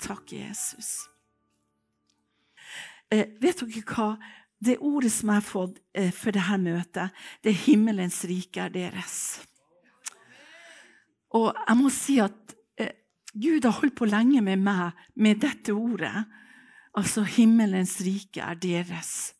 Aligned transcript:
Takk, 0.00 0.32
Jesus. 0.32 1.08
Eh, 3.10 3.26
vet 3.40 3.62
dere 3.62 3.84
hva? 3.86 4.16
Det 4.56 4.78
ordet 4.80 5.12
som 5.12 5.30
jeg 5.30 5.40
har 5.40 5.44
fått 5.44 5.80
eh, 5.92 6.12
for 6.16 6.32
dette 6.32 6.56
møtet, 6.58 7.12
det 7.44 7.52
er 7.52 7.62
'himmelens 7.66 8.24
rike 8.24 8.60
er 8.60 8.72
deres'. 8.72 9.44
Og 11.36 11.52
jeg 11.52 11.76
må 11.76 11.90
si 11.92 12.18
at 12.24 12.56
eh, 12.80 12.94
Gud 13.34 13.64
har 13.64 13.76
holdt 13.80 13.96
på 13.96 14.08
lenge 14.08 14.40
med 14.40 14.58
meg 14.64 14.96
med 15.14 15.40
dette 15.44 15.72
ordet. 15.76 16.24
Altså 16.96 17.22
'himmelens 17.22 18.00
rike 18.00 18.40
er 18.40 18.56
deres'. 18.56 19.32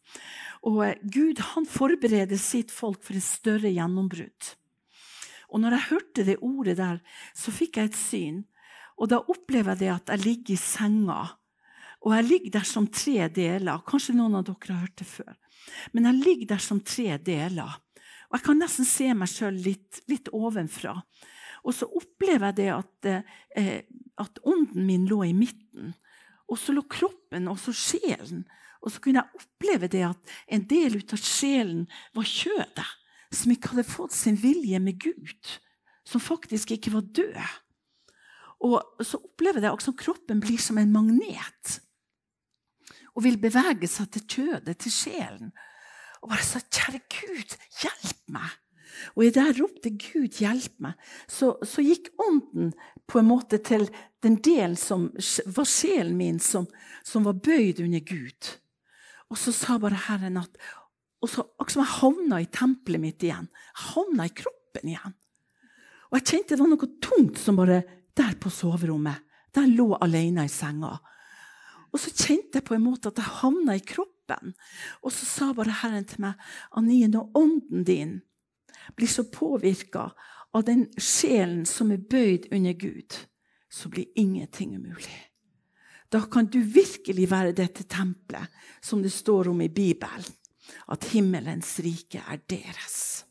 Og 0.63 0.85
eh, 0.85 1.01
Gud 1.03 1.41
han 1.55 1.67
forbereder 1.67 2.37
sitt 2.37 2.71
folk 2.71 3.03
for 3.03 3.17
et 3.17 3.25
større 3.25 3.73
gjennombrudd. 3.73 4.53
Og 5.49 5.61
når 5.61 5.77
jeg 5.77 5.89
hørte 5.91 6.25
det 6.27 6.43
ordet 6.43 6.77
der, 6.77 7.01
så 7.35 7.51
fikk 7.55 7.77
jeg 7.79 7.91
et 7.91 7.97
syn. 7.97 8.45
Og 8.97 9.11
da 9.13 9.21
opplever 9.21 9.77
jeg 9.81 9.93
at 9.95 10.15
jeg 10.15 10.25
ligger 10.25 10.55
i 10.55 10.61
senga 10.61 11.21
og 12.07 12.13
jeg 12.15 12.27
ligger 12.29 12.53
der 12.59 12.67
som 12.69 12.87
tre 12.87 13.27
deler. 13.35 13.83
Kanskje 13.89 14.15
noen 14.15 14.39
av 14.39 14.45
dere 14.47 14.75
har 14.75 14.85
hørt 14.85 15.01
det 15.01 15.09
før. 15.11 15.33
Men 15.91 16.07
jeg 16.07 16.23
ligger 16.23 16.53
der 16.55 16.63
som 16.63 16.79
tre 16.87 17.17
deler. 17.19 17.81
Og 18.31 18.37
jeg 18.39 18.47
kan 18.47 18.61
nesten 18.63 18.87
se 18.87 19.09
meg 19.15 19.31
sjøl 19.31 19.59
litt, 19.65 20.03
litt, 20.11 20.31
ovenfra. 20.31 20.95
Og 21.67 21.75
så 21.75 21.89
opplever 21.99 22.53
jeg 22.53 22.59
det 22.61 22.69
at, 22.77 23.09
eh, 23.59 23.81
at 24.23 24.39
ånden 24.47 24.87
min 24.87 25.09
lå 25.11 25.25
i 25.27 25.35
midten. 25.35 25.95
Og 26.47 26.61
så 26.63 26.75
lå 26.77 26.85
kroppen 26.87 27.51
og 27.51 27.59
så 27.59 27.75
sjelen. 27.75 28.45
Og 28.87 28.93
så 28.95 29.03
kunne 29.03 29.25
jeg 29.25 29.43
oppleve 29.43 29.91
det 29.91 30.05
at 30.07 30.35
en 30.47 30.63
del 30.71 31.01
ut 31.01 31.17
av 31.17 31.19
sjelen 31.19 31.89
var 32.15 32.29
kjødet. 32.31 32.87
Som 33.35 33.51
ikke 33.51 33.73
hadde 33.73 33.89
fått 33.91 34.15
sin 34.15 34.39
vilje 34.39 34.79
med 34.79 35.01
Gud. 35.03 35.57
Som 36.07 36.23
faktisk 36.23 36.71
ikke 36.77 36.95
var 36.95 37.09
død. 37.11 37.43
Og 38.65 39.05
så 39.05 39.21
opplever 39.21 39.67
jeg 39.67 39.75
også 39.75 39.93
at 39.93 40.01
kroppen 40.01 40.41
blir 40.41 40.61
som 40.63 40.79
en 40.81 40.95
magnet 40.95 41.81
og 43.17 43.25
vil 43.25 43.39
bevege 43.41 43.89
seg 43.89 44.11
til 44.13 44.25
kjødet, 44.29 44.77
til 44.77 44.93
sjelen. 44.93 45.53
Og 46.21 46.29
bare 46.29 46.45
sa, 46.45 46.61
'Kjære 46.61 47.01
Gud, 47.09 47.57
hjelp 47.81 48.23
meg!' 48.29 48.57
Og 49.17 49.25
i 49.25 49.31
det 49.31 49.61
ropte 49.61 49.91
Gud 49.91 50.37
'hjelp 50.37 50.77
meg', 50.81 51.01
så, 51.29 51.57
så, 51.65 51.81
gikk 51.81 52.13
ånden 52.21 52.75
på 53.09 53.19
en 53.19 53.29
måte 53.29 53.59
til 53.59 53.89
den 54.23 54.37
delen 54.37 54.77
som 54.77 55.09
var 55.47 55.65
sjelen 55.65 56.17
min, 56.17 56.39
som, 56.41 56.67
som 57.05 57.25
var 57.25 57.41
bøyd 57.41 57.81
under 57.81 58.01
Gud. 58.01 58.61
Og 59.31 59.39
så 59.39 59.53
sa 59.53 59.79
bare 59.79 60.07
Herren 60.09 60.37
at 60.37 60.57
og 61.25 61.31
så 61.33 61.43
Akkurat 61.59 61.81
jeg 61.81 62.01
havna 62.01 62.41
i 62.41 62.47
tempelet 62.53 63.01
mitt 63.01 63.23
igjen. 63.25 63.49
Jeg 63.49 63.87
havna 63.95 64.27
i 64.29 64.35
kroppen 64.37 64.91
igjen. 64.93 65.15
Og 66.11 66.19
jeg 66.19 66.27
kjente 66.29 66.55
det 66.55 66.61
var 66.61 66.69
noe 66.69 66.91
tungt 67.03 67.41
som 67.41 67.57
bare 67.57 67.81
Der 68.17 68.37
på 68.41 68.51
soverommet. 68.51 69.23
Der 69.55 69.69
lå 69.69 69.95
alene 70.03 70.47
i 70.47 70.53
senga. 70.53 70.97
Og 71.93 72.01
så 72.01 72.13
kjente 72.13 72.59
jeg 72.59 72.67
på 72.67 72.77
en 72.77 72.85
måte 72.85 73.09
at 73.09 73.21
jeg 73.21 73.37
havna 73.41 73.77
i 73.77 73.85
kroppen. 73.85 74.53
Og 75.03 75.13
så 75.15 75.29
sa 75.29 75.53
bare 75.57 75.79
Herren 75.83 76.05
til 76.09 76.25
meg, 76.27 76.41
«Anine, 76.77 77.09
når 77.13 77.31
ånden 77.39 77.87
din 77.87 78.19
blir 78.97 79.11
så 79.11 79.25
påvirka 79.33 80.11
av 80.57 80.65
den 80.67 80.87
sjelen 81.01 81.65
som 81.69 81.93
er 81.93 82.03
bøyd 82.03 82.49
under 82.55 82.77
Gud, 82.79 83.17
så 83.71 83.91
blir 83.93 84.13
ingenting 84.17 84.77
umulig. 84.77 85.17
Da 86.13 86.23
kan 86.31 86.47
du 86.47 86.61
virkelig 86.61 87.27
være 87.31 87.57
dette 87.57 87.85
tempelet 87.91 88.53
som 88.81 89.03
det 89.03 89.13
står 89.13 89.51
om 89.51 89.61
i 89.61 89.69
Bibelen. 89.69 90.25
At 90.91 91.05
himmelens 91.13 91.77
rike 91.83 92.23
er 92.27 92.41
deres. 92.49 93.26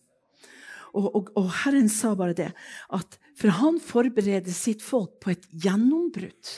Og, 0.95 1.09
og, 1.11 1.31
og 1.35 1.49
Herren 1.63 1.89
sa 1.91 2.13
bare 2.17 2.37
det, 2.37 2.51
at 2.95 3.17
for 3.35 3.51
han 3.57 3.81
forbereder 3.83 4.53
sitt 4.55 4.83
folk 4.83 5.17
på 5.23 5.33
et 5.33 5.43
gjennombrudd. 5.51 6.53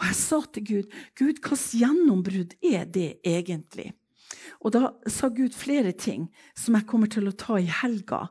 Og 0.00 0.06
jeg 0.08 0.16
sa 0.18 0.38
til 0.48 0.64
Gud 0.70 0.94
Gud, 1.18 1.36
hvilket 1.42 1.66
gjennombrudd 1.78 2.56
er 2.64 2.88
det 2.88 3.10
egentlig? 3.26 3.92
Og 4.64 4.72
da 4.74 4.94
sa 5.10 5.28
Gud 5.28 5.54
flere 5.56 5.92
ting 5.92 6.26
som 6.56 6.76
jeg 6.78 6.88
kommer 6.88 7.10
til 7.12 7.28
å 7.28 7.36
ta 7.36 7.58
i 7.60 7.68
helga. 7.68 8.24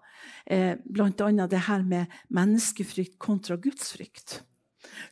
Eh, 0.49 0.73
Bl.a. 0.81 1.29
det 1.47 1.61
her 1.69 1.85
med 1.85 2.11
menneskefrykt 2.33 3.19
kontra 3.21 3.57
gudsfrykt. 3.61 4.41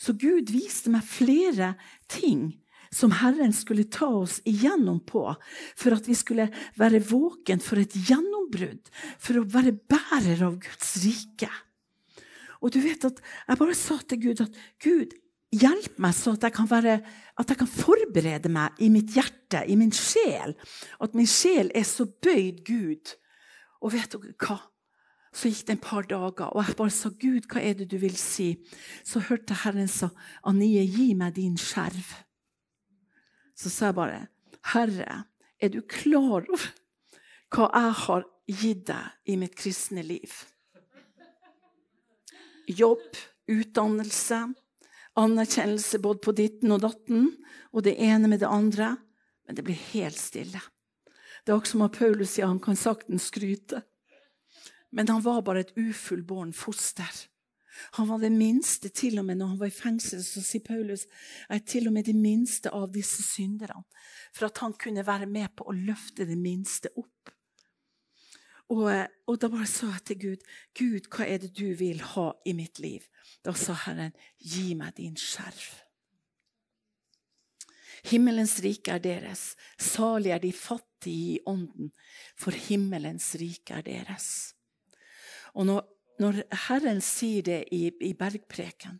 Så 0.02 0.18
Gud 0.18 0.52
viste 0.52 0.92
meg 0.94 1.06
flere 1.08 1.76
ting 2.12 2.50
som 2.92 3.14
Herren 3.16 3.54
skulle 3.56 3.88
ta 3.88 4.10
oss 4.20 4.42
igjennom 4.48 5.00
på, 5.08 5.24
for 5.80 5.96
at 5.96 6.08
vi 6.10 6.16
skulle 6.18 6.50
være 6.80 7.00
våken 7.08 7.64
for 7.64 7.80
et 7.80 7.96
gjennombrudd, 7.96 8.92
for 9.20 9.40
å 9.40 9.48
være 9.48 9.78
bærer 9.80 10.44
av 10.48 10.60
Guds 10.62 10.98
rike. 11.06 11.50
Og 12.62 12.74
du 12.76 12.82
vet 12.84 13.08
at 13.08 13.22
Jeg 13.48 13.58
bare 13.58 13.76
sa 13.76 13.98
til 14.06 14.22
Gud 14.22 14.42
at 14.44 14.58
Gud, 14.84 15.16
Hjelp 15.52 15.98
meg 16.00 16.14
så 16.16 16.32
at 16.38 16.46
jeg, 16.48 16.54
kan 16.56 16.68
være, 16.70 16.94
at 17.36 17.50
jeg 17.52 17.60
kan 17.60 17.68
forberede 17.68 18.48
meg 18.48 18.78
i 18.80 18.88
mitt 18.88 19.12
hjerte, 19.18 19.66
i 19.68 19.76
min 19.76 19.92
sjel. 19.92 20.54
At 21.04 21.18
min 21.18 21.28
sjel 21.28 21.74
er 21.76 21.84
så 21.84 22.06
bøyd 22.08 22.62
Gud. 22.64 23.12
Og 23.84 23.92
vet 23.92 24.16
dere 24.16 24.32
hva? 24.40 24.62
Så 25.36 25.52
gikk 25.52 25.68
det 25.68 25.76
en 25.76 25.84
par 25.84 26.08
dager, 26.08 26.48
og 26.52 26.64
jeg 26.64 26.76
bare 26.80 26.92
sa, 26.92 27.10
'Gud, 27.10 27.48
hva 27.52 27.60
er 27.64 27.76
det 27.80 27.92
du 27.92 27.98
vil 28.00 28.16
si?' 28.20 28.60
Så 29.04 29.20
hørte 29.28 29.56
Herren 29.64 29.88
sa, 29.88 30.10
'Anie, 30.44 30.84
gi 30.88 31.14
meg 31.16 31.36
din 31.36 31.56
skjerv.' 31.60 32.31
Så 33.62 33.70
sa 33.70 33.92
jeg 33.92 33.96
bare, 33.96 34.28
'Herre, 34.74 35.26
er 35.62 35.70
du 35.70 35.82
klar 35.82 36.42
over 36.50 36.72
hva 37.54 37.68
jeg 37.70 37.94
har 38.06 38.24
gitt 38.48 38.88
deg 38.88 39.30
i 39.30 39.36
mitt 39.38 39.56
kristne 39.56 40.02
liv?' 40.02 40.34
Jobb, 42.66 43.18
utdannelse, 43.52 44.54
anerkjennelse 45.20 46.00
både 46.00 46.20
på 46.24 46.34
ditten 46.34 46.72
og 46.72 46.82
datten, 46.82 47.28
og 47.74 47.84
det 47.84 47.98
ene 48.00 48.30
med 48.32 48.40
det 48.40 48.48
andre. 48.48 48.96
Men 49.46 49.56
det 49.56 49.66
blir 49.68 49.88
helt 49.92 50.18
stille. 50.18 50.62
Det 51.44 51.52
er 51.52 51.58
også 51.58 51.76
som 51.76 51.90
Paulus 51.90 52.36
sier, 52.36 52.48
han 52.48 52.62
kan 52.62 52.78
saktens 52.80 53.28
skryte. 53.28 53.82
Men 54.92 55.10
han 55.10 55.22
var 55.26 55.42
bare 55.42 55.66
et 55.66 55.74
ufullbåren 55.76 56.54
foster. 56.54 57.10
Han 57.98 58.10
var 58.10 58.20
det 58.20 58.32
minste, 58.34 58.90
til 58.90 59.20
og 59.20 59.26
med 59.28 59.40
når 59.40 59.54
han 59.54 59.60
var 59.62 59.72
i 59.72 59.76
fengsel, 59.76 60.24
så 60.24 60.44
sier 60.44 60.64
Paulus 60.66 61.06
er 61.50 61.62
til 61.66 61.88
og 61.88 61.96
med 61.96 62.08
det 62.10 62.16
minste 62.18 62.72
av 62.76 62.90
disse 62.94 63.24
synderne. 63.24 63.86
For 64.36 64.50
at 64.50 64.64
han 64.64 64.76
kunne 64.80 65.06
være 65.08 65.30
med 65.30 65.54
på 65.56 65.68
å 65.68 65.76
løfte 65.76 66.28
det 66.28 66.38
minste 66.40 66.92
opp. 67.00 67.32
Og, 68.72 68.88
og, 69.28 69.36
da 69.36 69.50
bare 69.52 69.68
sa 69.68 69.90
jeg 69.92 70.04
til 70.08 70.20
Gud, 70.20 70.44
Gud, 70.80 71.08
hva 71.12 71.26
er 71.28 71.42
det 71.44 71.52
du 71.58 71.74
vil 71.76 72.00
ha 72.14 72.30
i 72.48 72.54
mitt 72.56 72.80
liv? 72.80 73.04
Da 73.44 73.52
sa 73.58 73.76
Herren, 73.86 74.14
gi 74.40 74.72
meg 74.80 74.96
din 75.00 75.18
skjerv. 75.20 75.82
Himmelens 78.08 78.56
rike 78.64 78.96
er 78.96 79.04
deres. 79.04 79.52
Salig 79.78 80.32
er 80.34 80.40
de 80.42 80.54
fattige 80.56 81.36
i 81.36 81.42
ånden, 81.46 81.92
for 82.40 82.56
himmelens 82.56 83.34
rike 83.42 83.76
er 83.78 83.86
deres. 83.86 84.30
Og 85.54 85.68
når, 85.68 85.84
når 86.20 86.44
Herren 86.68 87.00
sier 87.02 87.46
det 87.46 87.62
i, 87.72 87.88
i 88.04 88.12
bergpreken, 88.18 89.00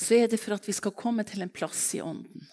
så 0.00 0.16
er 0.16 0.30
det 0.32 0.40
for 0.40 0.56
at 0.56 0.64
vi 0.64 0.72
skal 0.72 0.96
komme 0.96 1.26
til 1.28 1.44
en 1.44 1.52
plass 1.52 1.90
i 1.98 2.00
ånden 2.04 2.48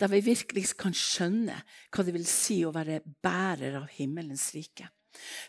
der 0.00 0.10
vi 0.12 0.20
virkelig 0.20 0.74
kan 0.78 0.94
skjønne 0.96 1.56
hva 1.88 2.04
det 2.04 2.12
vil 2.16 2.26
si 2.28 2.60
å 2.66 2.72
være 2.74 3.00
bærer 3.24 3.78
av 3.80 3.88
himmelens 3.96 4.50
rike. 4.56 4.90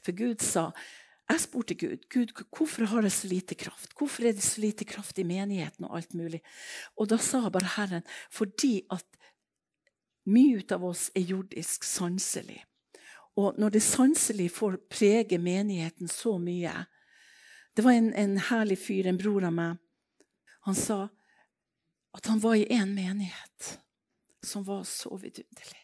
For 0.06 0.16
Gud 0.16 0.44
sa 0.46 0.70
jeg 1.28 1.44
spurte 1.44 1.76
Gud 1.76 2.06
Gud, 2.08 2.32
hvorfor 2.56 2.88
har 2.88 3.04
jeg 3.04 3.12
så 3.12 3.28
lite 3.28 3.56
kraft. 3.60 3.92
Hvorfor 4.00 4.30
er 4.30 4.36
det 4.38 4.46
så 4.46 4.62
lite 4.64 4.88
kraft 4.88 5.20
i 5.20 5.28
menigheten? 5.28 5.84
Og 5.90 5.98
alt 6.00 6.14
mulig? 6.16 6.40
Og 6.96 7.10
da 7.12 7.20
sa 7.20 7.50
bare 7.52 7.74
Herren 7.76 8.06
fordi 8.32 8.86
at 8.96 9.04
mye 10.28 10.64
av 10.72 10.84
oss 10.88 11.10
er 11.16 11.28
jordisk, 11.28 11.84
sanselig. 11.88 12.62
Og 13.38 13.58
når 13.62 13.76
det 13.76 13.84
sanselig 13.86 14.50
får 14.56 14.80
prege 14.90 15.38
menigheten 15.38 16.10
så 16.10 16.38
mye 16.42 16.74
Det 17.78 17.84
var 17.86 17.94
en, 17.94 18.14
en 18.14 18.38
herlig 18.42 18.80
fyr, 18.82 19.06
en 19.06 19.20
bror 19.22 19.44
av 19.46 19.54
meg. 19.54 19.76
Han 20.66 20.76
sa 20.76 21.04
at 22.18 22.26
han 22.26 22.40
var 22.42 22.56
i 22.58 22.66
én 22.74 22.96
menighet 22.96 23.78
som 24.42 24.64
var 24.66 24.82
så 24.84 25.14
vidunderlig. 25.22 25.84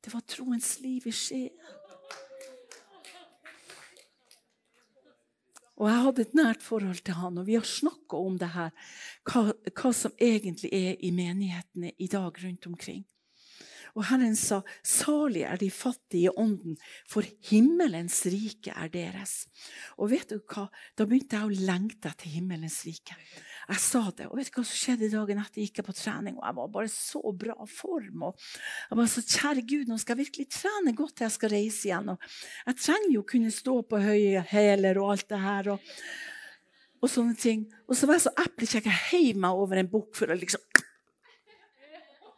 Det 0.00 0.14
var 0.14 0.24
troens 0.24 0.78
liv 0.80 1.04
i 1.04 1.12
Skien. 1.12 1.52
Og 5.78 5.86
jeg 5.86 6.02
hadde 6.06 6.24
et 6.24 6.34
nært 6.34 6.64
forhold 6.64 7.04
til 7.06 7.14
han, 7.20 7.38
og 7.38 7.46
vi 7.46 7.54
har 7.54 7.66
snakka 7.66 8.18
om 8.18 8.38
det 8.40 8.48
her, 8.56 8.72
hva, 9.28 9.44
hva, 9.68 9.92
som 9.94 10.14
egentlig 10.18 10.72
er 10.74 10.96
i 11.04 11.12
menighetene 11.14 11.92
i 11.98 12.08
dag 12.10 12.40
rundt 12.42 12.66
omkring. 12.66 13.04
Og 13.96 14.04
Herren 14.10 14.36
sa, 14.36 14.62
'Salig 14.82 15.44
er 15.44 15.56
de 15.56 15.70
fattige 15.70 16.28
i 16.28 16.34
ånden, 16.36 16.76
for 17.08 17.22
himmelens 17.50 18.24
rike 18.26 18.72
er 18.74 18.88
deres'. 18.88 19.46
Og 19.98 20.10
vet 20.10 20.28
du 20.28 20.38
hva? 20.40 20.68
Da 20.96 21.04
begynte 21.04 21.36
jeg 21.36 21.46
å 21.46 21.66
lengte 21.66 22.08
etter 22.08 22.28
himmelens 22.32 22.84
rike. 22.84 23.16
Jeg 23.68 23.80
sa 23.84 24.10
det, 24.10 24.26
og 24.28 24.36
vet 24.38 24.48
du 24.48 24.60
hva 24.60 24.64
som 24.64 24.78
skjedde 24.80 25.10
dagen 25.12 25.38
etter? 25.38 25.60
Jeg 25.60 25.72
gikk 25.72 25.84
på 25.86 25.96
trening, 25.96 26.38
og 26.38 26.46
jeg 26.46 26.56
var 26.56 26.68
bare 26.68 26.88
så 26.92 27.22
bra 27.32 27.66
form. 27.66 28.22
og 28.22 28.38
jeg 28.90 28.96
var 28.96 29.06
så, 29.06 29.22
Kjære 29.22 29.66
Gud, 29.66 29.86
nå 29.88 29.98
skal 29.98 30.16
jeg 30.16 30.26
virkelig 30.26 30.48
trene 30.50 30.96
godt 30.96 31.16
til 31.16 31.24
jeg 31.24 31.32
skal 31.32 31.50
reise 31.50 31.88
igjen. 31.88 32.08
og 32.08 32.18
Jeg 32.66 32.76
trenger 32.76 33.12
jo 33.12 33.20
å 33.20 33.30
kunne 33.34 33.50
stå 33.50 33.82
på 33.82 34.00
høye 34.00 34.44
hæler 34.48 34.98
og 34.98 35.12
alt 35.12 35.28
det 35.28 35.40
her. 35.40 35.68
og 35.76 35.80
og 37.02 37.10
sånne 37.10 37.36
ting. 37.38 37.66
Og 37.86 37.96
så 37.96 38.08
var 38.08 38.18
jeg 38.18 38.26
så 38.26 38.34
eplekjekk. 38.42 38.88
Jeg 38.90 39.04
heiv 39.12 39.40
meg 39.42 39.62
over 39.62 39.78
en 39.80 39.90
bukk 39.90 40.16
for 40.18 40.30
å 40.30 40.38
liksom 40.38 40.62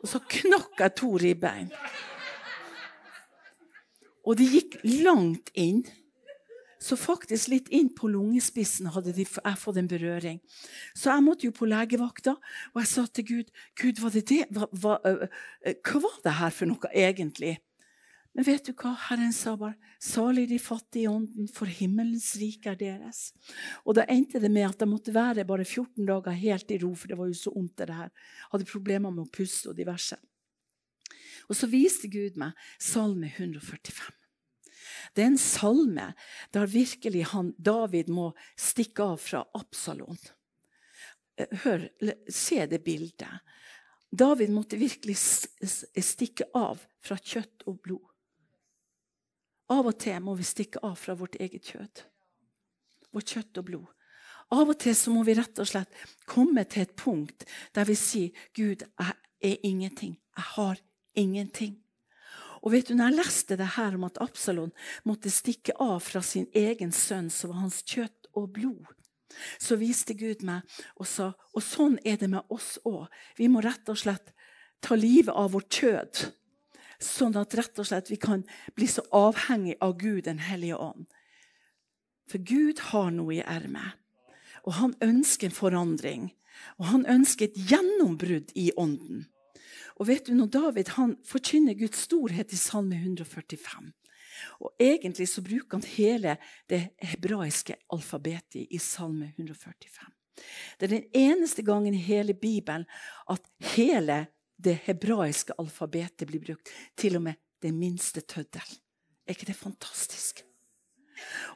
Og 0.00 0.08
så 0.08 0.20
knakk 0.32 0.81
jeg 0.81 0.97
to 0.97 1.14
ribbein. 1.20 1.70
Og 4.25 4.37
de 4.38 4.47
gikk 4.49 4.79
langt 5.05 5.52
inn. 5.58 5.82
Så 6.81 6.97
faktisk 6.97 7.50
litt 7.52 7.67
inn 7.76 7.91
på 7.93 8.08
lungespissen 8.08 8.88
hadde 8.94 9.12
de, 9.12 9.26
jeg 9.29 9.58
fått 9.61 9.76
en 9.76 9.88
berøring. 9.88 10.38
Så 10.97 11.11
jeg 11.12 11.25
måtte 11.26 11.44
jo 11.44 11.52
på 11.52 11.69
legevakta, 11.69 12.38
og 12.73 12.81
jeg 12.81 12.88
sa 12.88 13.05
til 13.05 13.26
Gud 13.29 13.50
Gud, 13.76 14.00
var 14.00 14.14
det 14.14 14.23
det? 14.31 14.47
Hva, 14.49 14.70
hva, 14.73 14.94
hva 15.05 16.00
var 16.06 16.17
det 16.25 16.38
her 16.38 16.55
for 16.56 16.70
noe 16.70 16.93
egentlig? 16.97 17.58
Men 18.37 18.47
vet 18.47 18.69
du 18.69 18.75
hva? 18.79 18.93
Herren 19.09 19.32
sa 19.35 19.56
bare, 19.59 19.75
salig 19.99 20.47
de 20.53 20.59
fattige 20.62 21.09
i 21.09 21.11
ånden, 21.11 21.49
for 21.50 21.67
himmelens 21.67 22.29
rike 22.38 22.71
er 22.71 22.79
deres. 22.79 23.31
Og 23.82 23.97
da 23.99 24.06
endte 24.06 24.38
det 24.43 24.53
med 24.53 24.69
at 24.69 24.85
jeg 24.85 24.91
måtte 24.91 25.15
være 25.15 25.47
bare 25.49 25.67
14 25.67 26.06
dager 26.06 26.38
helt 26.38 26.71
i 26.71 26.79
ro, 26.82 26.93
for 26.94 27.11
det 27.11 27.19
var 27.19 27.31
jo 27.31 27.38
så 27.41 27.53
vondt 27.55 27.82
det 27.82 27.97
her. 27.97 28.12
Hadde 28.53 28.71
problemer 28.71 29.11
med 29.11 29.27
å 29.27 29.32
puste 29.35 29.73
og 29.73 29.79
diverse. 29.79 30.19
Og 31.50 31.59
så 31.59 31.67
viste 31.71 32.11
Gud 32.11 32.38
meg 32.38 32.55
Salme 32.79 33.32
145. 33.35 34.15
Det 35.15 35.25
er 35.25 35.33
en 35.33 35.41
salme 35.41 36.12
der 36.55 36.71
virkelig 36.71 37.25
han, 37.33 37.50
David 37.59 38.12
må 38.15 38.31
stikke 38.59 39.11
av 39.11 39.19
fra 39.23 39.43
Absalon. 39.59 40.19
Eh, 41.35 41.50
hør, 41.65 41.88
se 42.31 42.62
det 42.71 42.83
bildet. 42.87 43.43
David 44.11 44.55
måtte 44.55 44.79
virkelig 44.79 45.17
stikke 45.19 46.49
av 46.59 46.83
fra 47.03 47.19
kjøtt 47.19 47.67
og 47.71 47.83
blod. 47.83 48.10
Av 49.70 49.87
og 49.87 49.96
til 50.02 50.19
må 50.25 50.34
vi 50.38 50.46
stikke 50.46 50.82
av 50.87 50.96
fra 50.99 51.14
vårt 51.19 51.38
eget 51.38 51.72
kjøtt. 51.72 52.05
Vårt 53.14 53.34
kjøtt 53.34 53.61
og 53.62 53.67
blod. 53.69 53.88
Av 54.50 54.67
og 54.67 54.78
til 54.82 54.96
så 54.99 55.12
må 55.14 55.22
vi 55.26 55.37
rett 55.38 55.61
og 55.62 55.69
slett 55.70 56.00
komme 56.26 56.64
til 56.67 56.82
et 56.82 56.96
punkt 56.99 57.46
der 57.76 57.87
vi 57.87 57.94
sier 57.99 58.46
Gud, 58.56 58.82
jeg 58.82 59.14
er 59.46 59.67
ingenting. 59.67 60.17
Jeg 60.37 60.46
har 60.56 60.81
ingenting. 61.14 61.76
Og 62.61 62.75
vet 62.75 62.90
du, 62.90 62.96
når 62.96 63.12
jeg 63.12 63.19
leste 63.20 63.56
det 63.56 63.70
her 63.76 63.94
om 63.96 64.08
at 64.08 64.19
Absalon 64.20 64.72
måtte 65.08 65.32
stikke 65.32 65.76
av 65.81 66.00
fra 66.05 66.20
sin 66.23 66.49
egen 66.52 66.90
sønn, 66.93 67.31
som 67.31 67.55
var 67.55 67.62
hans 67.62 67.81
kjøtt 67.87 68.28
og 68.37 68.50
blod, 68.58 68.90
så 69.62 69.78
viste 69.81 70.16
Gud 70.19 70.43
meg 70.44 70.66
og 70.99 71.06
sa 71.08 71.31
og 71.55 71.62
sånn 71.62 71.96
er 72.05 72.19
det 72.20 72.28
med 72.32 72.50
oss 72.52 72.75
òg. 72.84 73.06
Vi 73.38 73.49
må 73.49 73.62
rett 73.64 73.88
og 73.88 74.02
slett 74.02 74.34
ta 74.82 74.99
livet 74.99 75.32
av 75.32 75.55
vårt 75.55 75.70
kjød 75.73 76.26
Sånn 77.00 77.37
at 77.41 77.55
rett 77.56 77.81
og 77.81 77.88
slett 77.88 78.11
vi 78.12 78.19
kan 78.20 78.44
bli 78.76 78.88
så 78.91 79.05
avhengig 79.17 79.79
av 79.81 79.97
Gud 80.00 80.26
den 80.29 80.43
hellige 80.44 80.76
ånd. 80.76 81.06
For 82.31 82.38
Gud 82.38 82.82
har 82.91 83.11
noe 83.14 83.38
i 83.38 83.44
ermet. 83.44 83.97
Og 84.69 84.76
han 84.76 84.93
ønsker 85.02 85.49
en 85.49 85.56
forandring. 85.56 86.26
Og 86.79 86.91
han 86.93 87.06
ønsker 87.08 87.49
et 87.49 87.70
gjennombrudd 87.70 88.52
i 88.55 88.69
ånden. 88.76 89.25
Og 89.97 90.11
vet 90.11 90.29
du, 90.29 90.35
når 90.37 90.52
David 90.52 90.93
han 90.97 91.17
forkynner 91.26 91.79
Guds 91.79 92.05
storhet 92.05 92.52
i 92.52 92.61
Salme 92.61 93.00
145 93.00 93.91
og 94.61 94.73
Egentlig 94.81 95.29
så 95.29 95.43
bruker 95.44 95.79
han 95.79 95.87
hele 95.97 96.37
det 96.70 96.81
hebraiske 97.02 97.76
alfabetet 97.93 98.67
i 98.70 98.79
Salme 98.79 99.32
145. 99.37 100.08
Det 100.81 100.87
er 100.87 100.94
den 100.94 101.08
eneste 101.14 101.62
gangen 101.62 101.94
i 101.94 102.00
hele 102.00 102.35
Bibelen 102.35 102.87
at 103.31 103.43
hele 103.75 104.26
det 104.65 104.77
hebraiske 104.87 105.57
alfabetet 105.59 106.29
blir 106.29 106.43
brukt. 106.45 106.71
Til 106.97 107.19
og 107.21 107.27
med 107.29 107.41
det 107.62 107.73
minste 107.75 108.21
tøddel. 108.21 108.79
Er 109.27 109.37
ikke 109.37 109.51
det 109.51 109.59
fantastisk? 109.59 110.45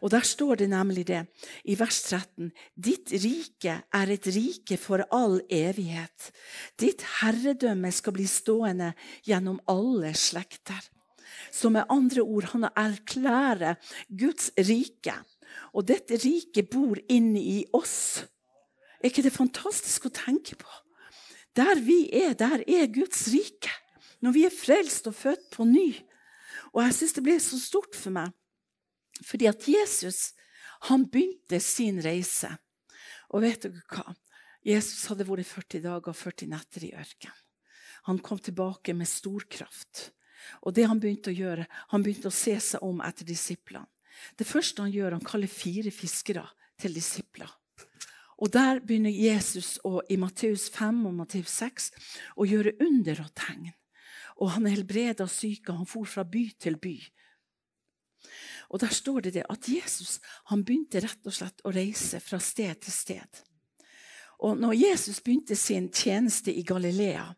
Og 0.00 0.10
Der 0.10 0.20
står 0.20 0.54
det 0.54 0.68
nemlig 0.70 1.06
det 1.06 1.26
i 1.64 1.78
vers 1.78 2.02
13. 2.02 2.52
Ditt 2.76 3.12
rike 3.12 3.80
er 3.92 4.10
et 4.12 4.26
rike 4.26 4.76
for 4.76 5.04
all 5.10 5.40
evighet. 5.50 6.32
Ditt 6.80 7.04
herredømme 7.20 7.92
skal 7.92 8.12
bli 8.12 8.26
stående 8.28 8.92
gjennom 9.24 9.60
alle 9.68 10.12
slekter. 10.14 10.80
Så 11.52 11.70
med 11.70 11.88
andre 11.88 12.20
ord, 12.20 12.50
han 12.52 12.68
erklærer 12.76 13.80
Guds 14.08 14.50
rike. 14.58 15.16
Og 15.72 15.86
dette 15.88 16.18
riket 16.20 16.70
bor 16.70 16.98
inni 17.08 17.64
oss. 17.72 18.24
Er 19.00 19.10
ikke 19.10 19.24
det 19.24 19.34
fantastisk 19.34 20.06
å 20.08 20.14
tenke 20.14 20.56
på? 20.60 20.83
Der 21.54 21.78
vi 21.80 22.08
er, 22.12 22.34
der 22.34 22.64
er 22.66 22.90
Guds 22.92 23.28
rike. 23.32 23.72
Når 24.20 24.34
vi 24.34 24.44
er 24.46 24.54
frelst 24.54 25.06
og 25.06 25.14
født 25.14 25.50
på 25.52 25.66
ny. 25.68 25.92
Og 26.72 26.82
jeg 26.82 26.96
syns 26.96 27.14
det 27.16 27.24
ble 27.26 27.36
så 27.42 27.58
stort 27.60 27.96
for 27.98 28.14
meg. 28.14 28.32
Fordi 29.22 29.46
at 29.46 29.68
Jesus 29.68 30.32
han 30.88 31.06
begynte 31.08 31.60
sin 31.62 32.00
reise. 32.04 32.50
Og 33.32 33.44
vet 33.44 33.64
dere 33.64 33.84
hva? 33.88 34.14
Jesus 34.64 35.06
hadde 35.10 35.26
vært 35.28 35.48
40 35.48 35.82
dager 35.84 36.12
og 36.12 36.16
40 36.16 36.50
netter 36.50 36.86
i 36.88 36.94
ørkenen. 36.96 37.40
Han 38.04 38.18
kom 38.20 38.40
tilbake 38.40 38.92
med 38.96 39.08
stor 39.08 39.46
kraft. 39.48 40.10
Og 40.60 40.74
det 40.76 40.84
han 40.88 41.00
begynte 41.00 41.32
å 41.32 41.36
gjøre, 41.36 41.64
han 41.92 42.02
begynte 42.04 42.28
å 42.28 42.36
se 42.36 42.56
seg 42.60 42.84
om 42.84 43.00
etter 43.04 43.24
disiplene. 43.28 43.88
Det 44.38 44.46
første 44.46 44.84
han 44.84 44.92
gjør, 44.92 45.16
han 45.16 45.24
kaller 45.24 45.50
fire 45.50 45.90
fiskere 45.90 46.44
til 46.80 46.94
disipler. 46.94 47.48
Og 48.42 48.50
Der 48.52 48.80
begynner 48.80 49.14
Jesus 49.14 49.78
å, 49.84 50.00
i 50.10 50.16
Matteus 50.18 50.68
5 50.74 51.04
og 51.06 51.14
Matteus 51.20 51.54
6 51.60 51.90
å 52.36 52.46
gjøre 52.48 52.74
under 52.82 53.20
og 53.24 53.32
tegn. 53.38 53.70
Og 54.42 54.50
han 54.56 54.66
helbreda 54.66 55.28
syke. 55.30 55.72
Han 55.72 55.86
for 55.86 56.08
fra 56.10 56.24
by 56.26 56.48
til 56.58 56.78
by. 56.82 56.96
Og 58.74 58.80
Der 58.80 58.90
står 58.90 59.20
det, 59.26 59.34
det 59.34 59.46
at 59.50 59.68
Jesus 59.68 60.18
han 60.50 60.64
begynte 60.64 61.02
rett 61.04 61.26
og 61.26 61.36
slett 61.36 61.62
å 61.62 61.72
reise 61.74 62.18
fra 62.20 62.40
sted 62.42 62.80
til 62.82 62.92
sted. 62.92 63.44
Og 64.42 64.58
når 64.58 64.74
Jesus 64.74 65.20
begynte 65.22 65.56
sin 65.56 65.92
tjeneste 65.94 66.52
i 66.52 66.64
Galilea, 66.66 67.28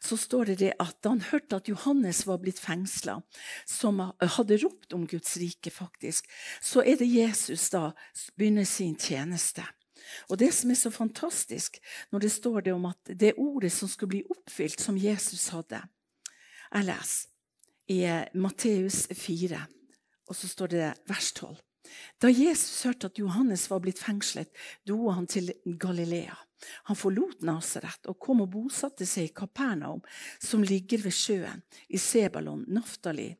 så 0.00 0.16
står 0.16 0.52
det, 0.52 0.56
det 0.60 0.74
at 0.78 1.00
da 1.02 1.10
han 1.10 1.24
hørte 1.30 1.58
at 1.58 1.68
Johannes 1.68 2.22
var 2.26 2.38
blitt 2.42 2.60
fengsla, 2.62 3.16
som 3.66 3.98
hadde 4.20 4.60
ropt 4.62 4.94
om 4.94 5.06
Guds 5.10 5.36
rike, 5.40 5.72
faktisk, 5.74 6.28
så 6.62 6.84
er 6.84 7.00
det 7.00 7.08
Jesus 7.10 7.70
da 7.74 7.90
begynner 8.36 8.68
sin 8.68 8.94
tjeneste. 8.94 9.64
Og 10.28 10.38
det 10.40 10.50
som 10.54 10.70
er 10.70 10.78
så 10.80 10.92
fantastisk 10.94 11.78
når 12.12 12.24
det 12.24 12.32
står 12.32 12.66
det 12.68 12.74
om 12.74 12.86
at 12.90 13.12
det 13.20 13.36
ordet 13.36 13.72
som 13.72 13.90
skulle 13.90 14.16
bli 14.16 14.24
oppfylt, 14.30 14.80
som 14.80 14.98
Jesus 14.98 15.48
hadde 15.54 15.82
Jeg 16.68 16.84
leser 16.84 17.28
i 17.88 18.02
eh, 18.04 18.26
Matteus 18.36 19.06
4, 19.16 19.62
og 20.28 20.36
så 20.36 20.48
står 20.48 20.72
det 20.74 20.88
vers 21.08 21.32
12. 21.32 21.56
Da 22.20 22.28
Jesus 22.28 22.82
hørte 22.84 23.08
at 23.08 23.18
Johannes 23.18 23.64
var 23.70 23.80
blitt 23.80 24.02
fengslet, 24.02 24.50
dro 24.84 25.08
han 25.16 25.26
til 25.26 25.54
Galilea. 25.64 26.36
Han 26.90 26.98
forlot 26.98 27.44
Nasaret 27.46 28.08
og 28.10 28.18
kom 28.20 28.42
og 28.44 28.50
bosatte 28.52 29.06
seg 29.06 29.28
i 29.28 29.34
Kapernaum, 29.40 30.02
som 30.42 30.64
ligger 30.66 31.04
ved 31.06 31.14
sjøen, 31.14 31.62
i 31.88 32.00
Sebalon, 32.02 32.66
Naftali. 32.68 33.30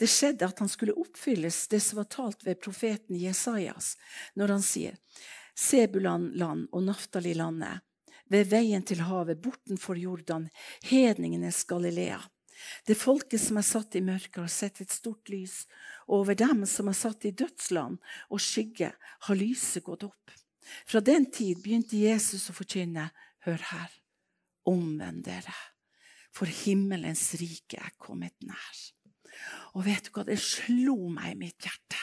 Det 0.00 0.08
skjedde 0.08 0.48
at 0.48 0.60
han 0.62 0.70
skulle 0.70 0.96
oppfylles 0.96 1.66
det 1.72 1.80
som 1.84 2.00
var 2.00 2.08
talt 2.12 2.44
ved 2.46 2.60
profeten 2.62 3.18
Jesajas, 3.20 3.96
når 4.34 4.56
han 4.56 4.64
sier:" 4.64 4.96
Sebulan-land 5.58 6.68
og 6.72 6.84
Naftali-landet, 6.86 7.82
ved 8.30 8.50
veien 8.52 8.84
til 8.86 9.00
havet, 9.08 9.40
bortenfor 9.42 9.98
Jordan, 9.98 10.48
hedningenes 10.86 11.64
Galilea. 11.66 12.20
Det 12.86 12.96
folket 12.98 13.40
som 13.42 13.58
er 13.60 13.66
satt 13.66 13.96
i 13.98 14.02
mørket, 14.04 14.40
har 14.42 14.52
sett 14.52 14.82
et 14.82 14.92
stort 14.92 15.30
lys, 15.32 15.62
og 16.06 16.22
over 16.22 16.38
dem 16.38 16.64
som 16.68 16.90
er 16.90 16.98
satt 16.98 17.26
i 17.28 17.34
dødsland 17.34 17.98
og 18.28 18.42
skygge, 18.42 18.92
har 19.26 19.38
lyset 19.38 19.86
gått 19.86 20.06
opp. 20.06 20.34
Fra 20.86 21.00
den 21.00 21.28
tid 21.32 21.62
begynte 21.64 21.98
Jesus 21.98 22.50
å 22.50 22.56
forkynne, 22.56 23.08
hør 23.46 23.64
her, 23.70 23.90
omvend 24.68 25.24
dere, 25.26 25.56
for 26.34 26.50
himmelens 26.50 27.30
rike 27.40 27.80
er 27.80 27.94
kommet 27.98 28.36
nær. 28.44 28.84
Og 29.78 29.86
vet 29.86 30.06
du 30.06 30.14
hva, 30.14 30.26
det 30.28 30.38
slo 30.42 31.08
meg 31.14 31.34
i 31.34 31.40
mitt 31.46 31.66
hjerte. 31.66 31.98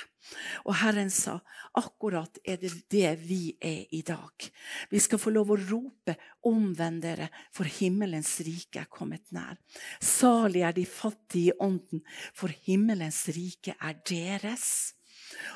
Og 0.65 0.75
Herren 0.79 1.11
sa 1.13 1.37
akkurat 1.77 2.39
er 2.45 2.57
det 2.61 2.71
det 2.91 3.11
vi 3.25 3.55
er 3.61 3.85
i 3.95 4.01
dag. 4.05 4.47
Vi 4.89 5.01
skal 5.01 5.21
få 5.21 5.33
lov 5.33 5.53
å 5.53 5.59
rope 5.59 6.15
'omvend 6.45 7.01
dere, 7.01 7.29
for 7.51 7.65
himmelens 7.65 8.39
rike 8.45 8.81
er 8.81 8.89
kommet 8.89 9.31
nær'. 9.31 9.57
Salig 10.01 10.61
er 10.61 10.73
de 10.73 10.85
fattige 10.85 11.53
i 11.53 11.57
ånden, 11.59 12.01
for 12.33 12.47
himmelens 12.47 13.27
rike 13.29 13.75
er 13.81 13.93
deres. 14.05 14.93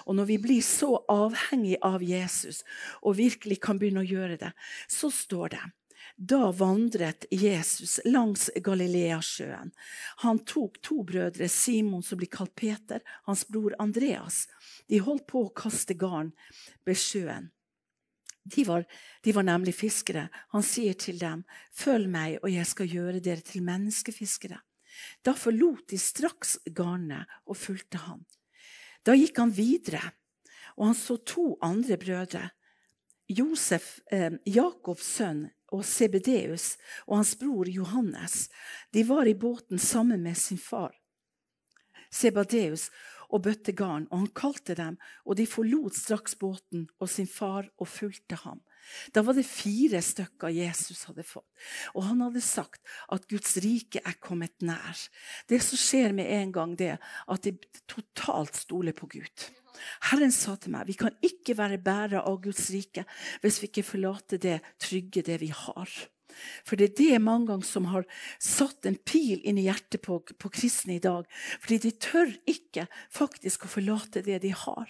Og 0.05 0.15
når 0.15 0.25
vi 0.25 0.38
blir 0.38 0.61
så 0.65 0.95
avhengig 1.09 1.77
av 1.85 2.03
Jesus 2.03 2.63
og 3.01 3.17
virkelig 3.19 3.59
kan 3.61 3.79
begynne 3.79 4.03
å 4.03 4.09
gjøre 4.09 4.38
det, 4.38 4.53
så 4.89 5.11
står 5.13 5.55
det 5.55 5.65
da 6.19 6.49
vandret 6.51 7.25
Jesus 7.31 7.99
langs 8.05 8.49
Galileasjøen. 8.55 9.71
Han 10.25 10.41
tok 10.43 10.81
to 10.83 11.03
brødre, 11.07 11.47
Simon 11.47 12.03
som 12.03 12.19
blir 12.19 12.27
kalt 12.27 12.51
Peter, 12.59 12.99
hans 13.23 13.45
bror 13.47 13.75
Andreas. 13.79 14.43
De 14.91 14.99
holdt 14.99 15.29
på 15.31 15.45
å 15.45 15.53
kaste 15.55 15.95
garn 15.95 16.33
ved 16.83 16.99
sjøen. 16.99 17.47
De 18.43 18.65
var, 18.67 18.83
de 19.23 19.31
var, 19.31 19.47
nemlig 19.47 19.77
fiskere. 19.77 20.27
Han 20.51 20.63
sier 20.63 20.93
til 20.93 21.19
dem, 21.19 21.45
'Følg 21.71 22.09
meg, 22.09 22.39
og 22.43 22.51
jeg 22.51 22.67
skal 22.67 22.88
gjøre 22.88 23.23
dere 23.23 23.41
til 23.41 23.63
menneskefiskere.' 23.63 24.59
Da 25.23 25.33
forlot 25.33 25.88
de 25.88 25.97
straks 25.97 26.57
garnet 26.65 27.27
og 27.45 27.55
fulgte 27.55 27.97
han. 27.97 28.25
Da 29.05 29.15
gikk 29.15 29.38
han 29.39 29.55
videre, 29.55 30.01
og 30.75 30.91
han 30.91 30.95
så 30.95 31.15
to 31.23 31.55
andre 31.61 31.95
brødre 31.95 32.49
Josef, 33.29 34.00
eh, 34.12 34.31
Jakobs 34.45 35.05
sønn, 35.17 35.48
og 35.69 35.83
Sebedeus 35.86 36.79
og 37.05 37.19
hans 37.19 37.36
bror 37.38 37.69
Johannes 37.69 38.48
de 38.89 39.03
var 39.05 39.29
i 39.29 39.36
båten 39.38 39.77
sammen 39.77 40.24
med 40.25 40.38
sin 40.38 40.57
far 40.57 40.95
Sebadeus 42.09 42.89
og 43.29 43.43
bøtte 43.45 43.75
garn, 43.77 44.07
og 44.09 44.24
han 44.24 44.31
kalte 44.33 44.74
dem, 44.77 44.98
og 45.25 45.38
de 45.38 45.45
forlot 45.45 45.93
straks 45.93 46.33
båten 46.39 46.88
og 46.98 47.12
sin 47.12 47.29
far 47.29 47.69
og 47.77 47.88
fulgte 47.88 48.39
ham. 48.41 48.63
Da 49.13 49.21
var 49.21 49.38
det 49.38 49.45
fire 49.45 50.01
stykker 50.01 50.50
Jesus 50.55 51.03
hadde 51.05 51.25
fått, 51.27 51.45
og 51.93 52.07
han 52.07 52.24
hadde 52.25 52.41
sagt 52.41 52.81
at 53.13 53.27
Guds 53.29 53.59
rike 53.62 54.01
er 54.01 54.17
kommet 54.24 54.55
nær. 54.65 54.98
Det 55.45 55.62
som 55.62 55.77
skjer 55.77 56.15
med 56.17 56.31
en 56.39 56.55
gang, 56.55 56.74
det 56.79 56.95
at 56.98 57.45
de 57.45 57.53
totalt 57.86 58.57
stoler 58.57 58.98
på 58.98 59.12
Gud. 59.13 59.50
Herren 60.12 60.33
sa 60.36 60.55
til 60.59 60.74
meg 60.75 60.89
vi 60.89 60.98
kan 61.00 61.15
ikke 61.25 61.57
være 61.59 61.81
bærere 61.83 62.24
av 62.27 62.39
Guds 62.43 62.69
rike 62.74 63.05
hvis 63.43 63.59
vi 63.62 63.71
ikke 63.71 63.88
forlater 63.88 64.41
det 64.41 64.59
trygge, 64.81 65.25
det 65.25 65.39
vi 65.43 65.51
har. 65.55 65.91
For 66.67 66.79
det 66.79 66.91
er 66.91 66.95
det 66.98 67.21
mange 67.24 67.50
ganger 67.50 67.67
som 67.67 67.89
har 67.91 68.07
satt 68.41 68.88
en 68.88 68.98
pil 68.98 69.41
inn 69.48 69.59
i 69.59 69.65
hjertet 69.67 70.01
på, 70.05 70.19
på 70.21 70.51
kristne 70.53 70.98
i 70.98 71.03
dag. 71.03 71.27
Fordi 71.59 71.79
de 71.86 71.91
tør 72.01 72.33
ikke 72.50 72.88
faktisk 73.13 73.65
å 73.65 73.74
forlate 73.75 74.24
det 74.25 74.41
de 74.45 74.53
har. 74.55 74.89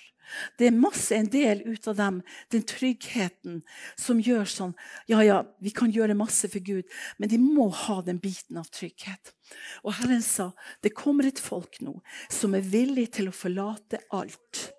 Det 0.62 0.68
er 0.68 0.76
masse 0.78 1.16
en 1.16 1.30
del 1.32 1.64
ut 1.66 1.88
av 1.90 1.96
dem, 1.98 2.20
den 2.54 2.66
tryggheten 2.70 3.64
som 3.98 4.20
gjør 4.22 4.46
sånn 4.46 4.76
Ja, 5.10 5.24
ja, 5.26 5.40
vi 5.58 5.74
kan 5.74 5.90
gjøre 5.90 6.18
masse 6.18 6.52
for 6.54 6.62
Gud, 6.62 6.86
men 7.18 7.32
de 7.32 7.40
må 7.42 7.70
ha 7.88 7.98
den 8.06 8.22
biten 8.22 8.60
av 8.62 8.70
trygghet. 8.70 9.34
Og 9.82 9.96
Herren 9.98 10.22
sa 10.22 10.52
det 10.86 10.94
kommer 10.94 11.26
et 11.26 11.42
folk 11.42 11.82
nå 11.82 11.98
som 12.30 12.54
er 12.54 12.68
villig 12.76 13.10
til 13.18 13.32
å 13.32 13.36
forlate 13.36 14.04
alt 14.14 14.70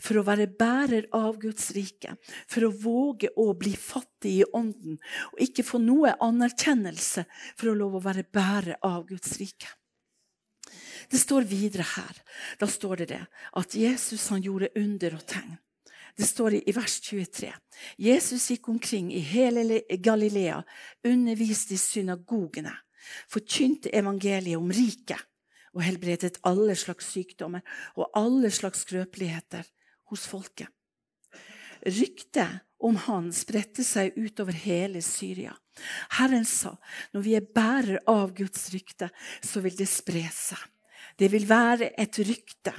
for 0.00 0.18
å 0.18 0.24
være 0.26 0.48
bærer 0.58 1.08
av 1.16 1.38
Guds 1.42 1.70
rike, 1.76 2.16
for 2.48 2.66
å 2.66 2.72
våge 2.84 3.32
å 3.36 3.52
bli 3.58 3.74
fattig 3.78 4.34
i 4.40 4.48
ånden 4.52 4.98
og 5.32 5.42
ikke 5.42 5.66
få 5.66 5.80
noe 5.82 6.14
anerkjennelse 6.22 7.26
for 7.52 7.72
å 7.72 7.76
love 7.78 8.00
å 8.00 8.06
være 8.06 8.26
bærer 8.32 8.78
av 8.86 9.06
Guds 9.08 9.38
rike. 9.40 9.70
Det 11.10 11.18
står 11.18 11.44
videre 11.48 11.84
her. 11.96 12.22
Da 12.58 12.68
står 12.70 13.02
det 13.02 13.08
det 13.10 13.24
at 13.60 13.74
Jesus 13.76 14.28
han 14.32 14.44
gjorde 14.44 14.72
under 14.80 15.18
og 15.18 15.26
tegn. 15.28 15.58
Det 16.16 16.28
står 16.28 16.58
i 16.60 16.72
vers 16.76 16.98
23. 17.00 17.50
Jesus 17.96 18.50
gikk 18.52 18.68
omkring 18.68 19.10
i 19.16 19.20
hele 19.24 19.80
Galilea, 19.88 20.60
underviste 21.08 21.74
i 21.74 21.80
synagogene, 21.80 22.74
forkynte 23.32 23.92
evangeliet 23.96 24.60
om 24.60 24.72
riket 24.72 25.20
og 25.72 25.84
helbredet 25.84 26.40
alle 26.48 26.76
slags 26.78 27.10
sykdommer 27.14 27.64
og 27.96 28.10
alle 28.18 28.50
slags 28.52 28.84
skrøpeligheter 28.86 29.66
hos 30.12 30.26
folket. 30.28 30.68
Ryktet 31.82 32.62
om 32.82 32.98
han 33.06 33.30
spredte 33.34 33.84
seg 33.86 34.14
utover 34.18 34.54
hele 34.64 35.02
Syria. 35.02 35.54
Herren 36.18 36.44
sa 36.46 36.76
når 37.14 37.24
vi 37.24 37.34
er 37.38 37.48
bærer 37.54 38.02
av 38.10 38.34
Guds 38.36 38.68
rykte, 38.74 39.08
så 39.42 39.62
vil 39.64 39.76
det 39.78 39.88
spre 39.90 40.24
seg. 40.34 40.60
Det 41.18 41.28
vil 41.32 41.46
være 41.48 41.92
et 42.00 42.18
rykte 42.22 42.74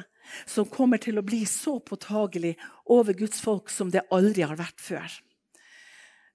som 0.49 0.69
kommer 0.71 1.01
til 1.03 1.19
å 1.19 1.25
bli 1.25 1.43
så 1.49 1.77
påtagelig 1.83 2.55
over 2.91 3.15
Guds 3.17 3.41
folk 3.43 3.71
som 3.71 3.91
det 3.91 4.05
aldri 4.13 4.45
har 4.45 4.59
vært 4.59 4.81
før 4.81 5.11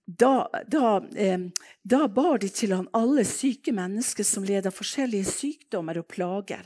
da, 0.09 0.49
da, 0.67 1.05
eh, 1.17 1.39
da, 1.83 2.09
bar 2.09 2.39
de 2.41 2.49
til 2.49 2.73
han 2.73 2.89
alle 2.97 3.27
syke 3.29 3.75
mennesker 3.77 4.25
som 4.25 4.47
led 4.49 4.65
av 4.67 4.73
forskjellige 4.73 5.29
sykdommer 5.29 6.01
og 6.01 6.09
plager. 6.09 6.65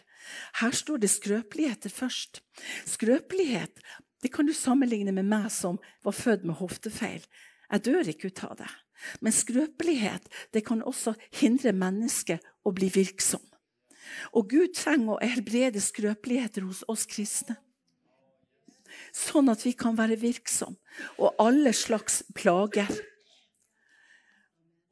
Her 0.61 0.71
står 0.71 1.03
det 1.03 1.11
skrøpeligheter 1.11 1.91
først. 1.91 2.39
Skrøpelighet 2.87 3.83
det 4.23 4.31
kan 4.31 4.47
du 4.47 4.55
sammenligne 4.55 5.11
med 5.11 5.27
meg 5.27 5.51
som 5.51 5.81
var 6.07 6.15
født 6.15 6.47
med 6.47 6.61
hoftefeil. 6.61 7.25
Jeg 7.73 7.85
dør 7.89 8.13
ikke 8.13 8.31
ut 8.31 8.45
av 8.47 8.55
det. 8.63 8.71
Men 9.19 9.35
skrøpelighet 9.35 10.29
det 10.55 10.63
kan 10.63 10.85
også 10.87 11.17
hindre 11.41 11.75
mennesket 11.75 12.47
å 12.63 12.71
bli 12.71 12.93
virksom. 12.95 13.43
Og 14.39 14.55
Gud 14.55 14.77
trenger 14.79 15.17
å 15.17 15.23
helbrede 15.35 15.83
skrøpeligheter 15.83 16.63
hos 16.69 16.85
oss 16.87 17.09
kristne. 17.11 17.59
Sånn 19.11 19.51
at 19.51 19.65
vi 19.67 19.73
kan 19.75 19.97
være 19.99 20.21
virksomme. 20.21 20.79
Og 21.19 21.35
alle 21.43 21.73
slags 21.75 22.23
plager. 22.39 22.87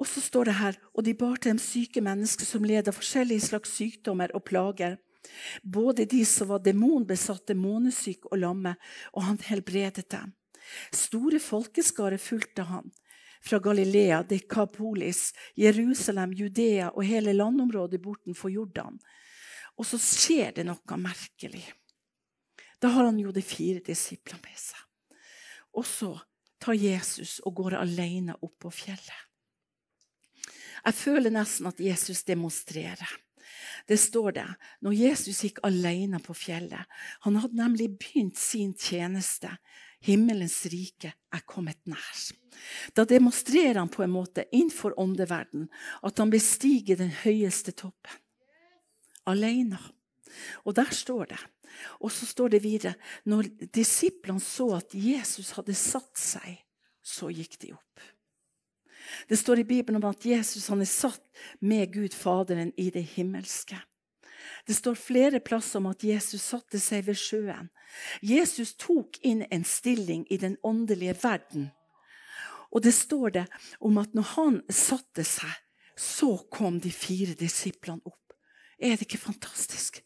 Og 0.00 0.08
så 0.08 0.22
står 0.24 0.48
det 0.48 0.56
her 0.56 0.78
og 0.94 1.04
de 1.04 1.14
bar 1.14 1.36
til 1.36 1.52
dem 1.52 1.60
syke 1.60 2.00
mennesker 2.04 2.48
som 2.48 2.64
led 2.64 2.88
av 2.88 2.96
forskjellige 2.96 3.50
slags 3.50 3.74
sykdommer 3.76 4.32
og 4.36 4.46
plager. 4.48 4.96
Både 5.62 6.06
de 6.08 6.22
som 6.24 6.48
var 6.48 6.62
demonbesatte, 6.64 7.54
månesyke 7.54 8.30
og 8.32 8.40
lamme, 8.40 8.74
og 9.12 9.26
han 9.26 9.38
helbredet 9.44 10.08
dem. 10.10 10.32
Store 10.96 11.40
folkeskarer 11.40 12.20
fulgte 12.20 12.64
han. 12.70 12.88
Fra 13.44 13.58
Galilea, 13.60 14.22
Dekapolis, 14.28 15.30
Jerusalem, 15.56 16.32
Judea 16.36 16.90
og 16.90 17.04
hele 17.08 17.32
landområdet 17.36 18.00
bortenfor 18.02 18.52
Jordan. 18.52 18.98
Og 19.76 19.88
så 19.88 20.00
skjer 20.00 20.56
det 20.56 20.66
noe 20.68 21.00
merkelig. 21.00 21.64
Da 22.80 22.92
har 22.92 23.08
han 23.08 23.20
jo 23.20 23.32
de 23.32 23.44
fire 23.44 23.80
disiplene 23.84 24.40
med 24.44 24.60
seg. 24.60 24.84
Og 25.76 25.84
så 25.88 26.14
tar 26.60 26.76
Jesus 26.76 27.38
og 27.44 27.56
går 27.60 27.80
alene 27.80 28.36
opp 28.40 28.58
på 28.64 28.72
fjellet. 28.72 29.29
Jeg 30.84 30.96
føler 30.96 31.34
nesten 31.34 31.68
at 31.70 31.80
Jesus 31.82 32.24
demonstrerer. 32.28 33.10
Det 33.88 33.98
står 34.00 34.32
det 34.36 34.46
når 34.84 34.96
Jesus 34.96 35.42
gikk 35.44 35.60
alene 35.66 36.20
på 36.22 36.34
fjellet. 36.36 36.88
Han 37.26 37.38
hadde 37.40 37.58
nemlig 37.58 37.90
begynt 37.98 38.38
sin 38.38 38.74
tjeneste. 38.78 39.52
Himmelens 40.04 40.62
rike 40.72 41.12
er 41.12 41.44
kommet 41.48 41.80
nær. 41.90 42.20
Da 42.96 43.04
demonstrerer 43.08 43.80
han 43.82 43.90
på 43.92 44.04
en 44.04 44.14
måte 44.14 44.46
innenfor 44.48 44.96
åndeverden 45.00 45.68
at 46.06 46.20
han 46.20 46.32
bestiger 46.32 47.00
den 47.00 47.12
høyeste 47.22 47.74
toppen. 47.76 48.12
Alene. 49.28 49.78
Og 50.64 50.74
der 50.78 50.88
står 50.94 51.32
det. 51.34 51.40
Og 52.00 52.10
så 52.12 52.26
står 52.26 52.54
det 52.54 52.62
videre 52.64 52.94
når 53.28 53.50
disiplene 53.74 54.42
så 54.42 54.72
at 54.80 54.94
Jesus 54.96 55.52
hadde 55.58 55.76
satt 55.76 56.16
seg, 56.18 56.56
så 57.02 57.30
gikk 57.32 57.58
de 57.62 57.74
opp. 57.76 58.08
Det 59.28 59.36
står 59.36 59.62
i 59.62 59.68
Bibelen 59.68 60.02
om 60.02 60.10
at 60.10 60.26
Jesus 60.26 60.68
han 60.72 60.82
er 60.82 60.90
satt 60.90 61.22
med 61.60 61.92
Gud 61.94 62.14
Faderen 62.16 62.72
i 62.76 62.90
det 62.90 63.04
himmelske. 63.16 63.78
Det 64.66 64.76
står 64.76 64.94
flere 64.94 65.40
plasser 65.40 65.80
om 65.80 65.88
at 65.90 66.04
Jesus 66.04 66.42
satte 66.42 66.80
seg 66.80 67.06
ved 67.06 67.18
sjøen. 67.18 67.70
Jesus 68.22 68.74
tok 68.78 69.18
inn 69.26 69.42
en 69.50 69.64
stilling 69.66 70.26
i 70.30 70.38
den 70.38 70.56
åndelige 70.62 71.16
verden. 71.22 71.70
Og 72.70 72.84
det 72.84 72.94
står 72.94 73.34
det 73.34 73.46
om 73.80 73.98
at 73.98 74.14
når 74.14 74.28
han 74.36 74.60
satte 74.70 75.24
seg, 75.26 75.50
så 75.98 76.36
kom 76.52 76.78
de 76.80 76.92
fire 76.94 77.34
disiplene 77.34 78.00
opp. 78.06 78.34
Er 78.80 78.96
det 78.96 79.08
ikke 79.08 79.20
fantastisk? 79.20 80.00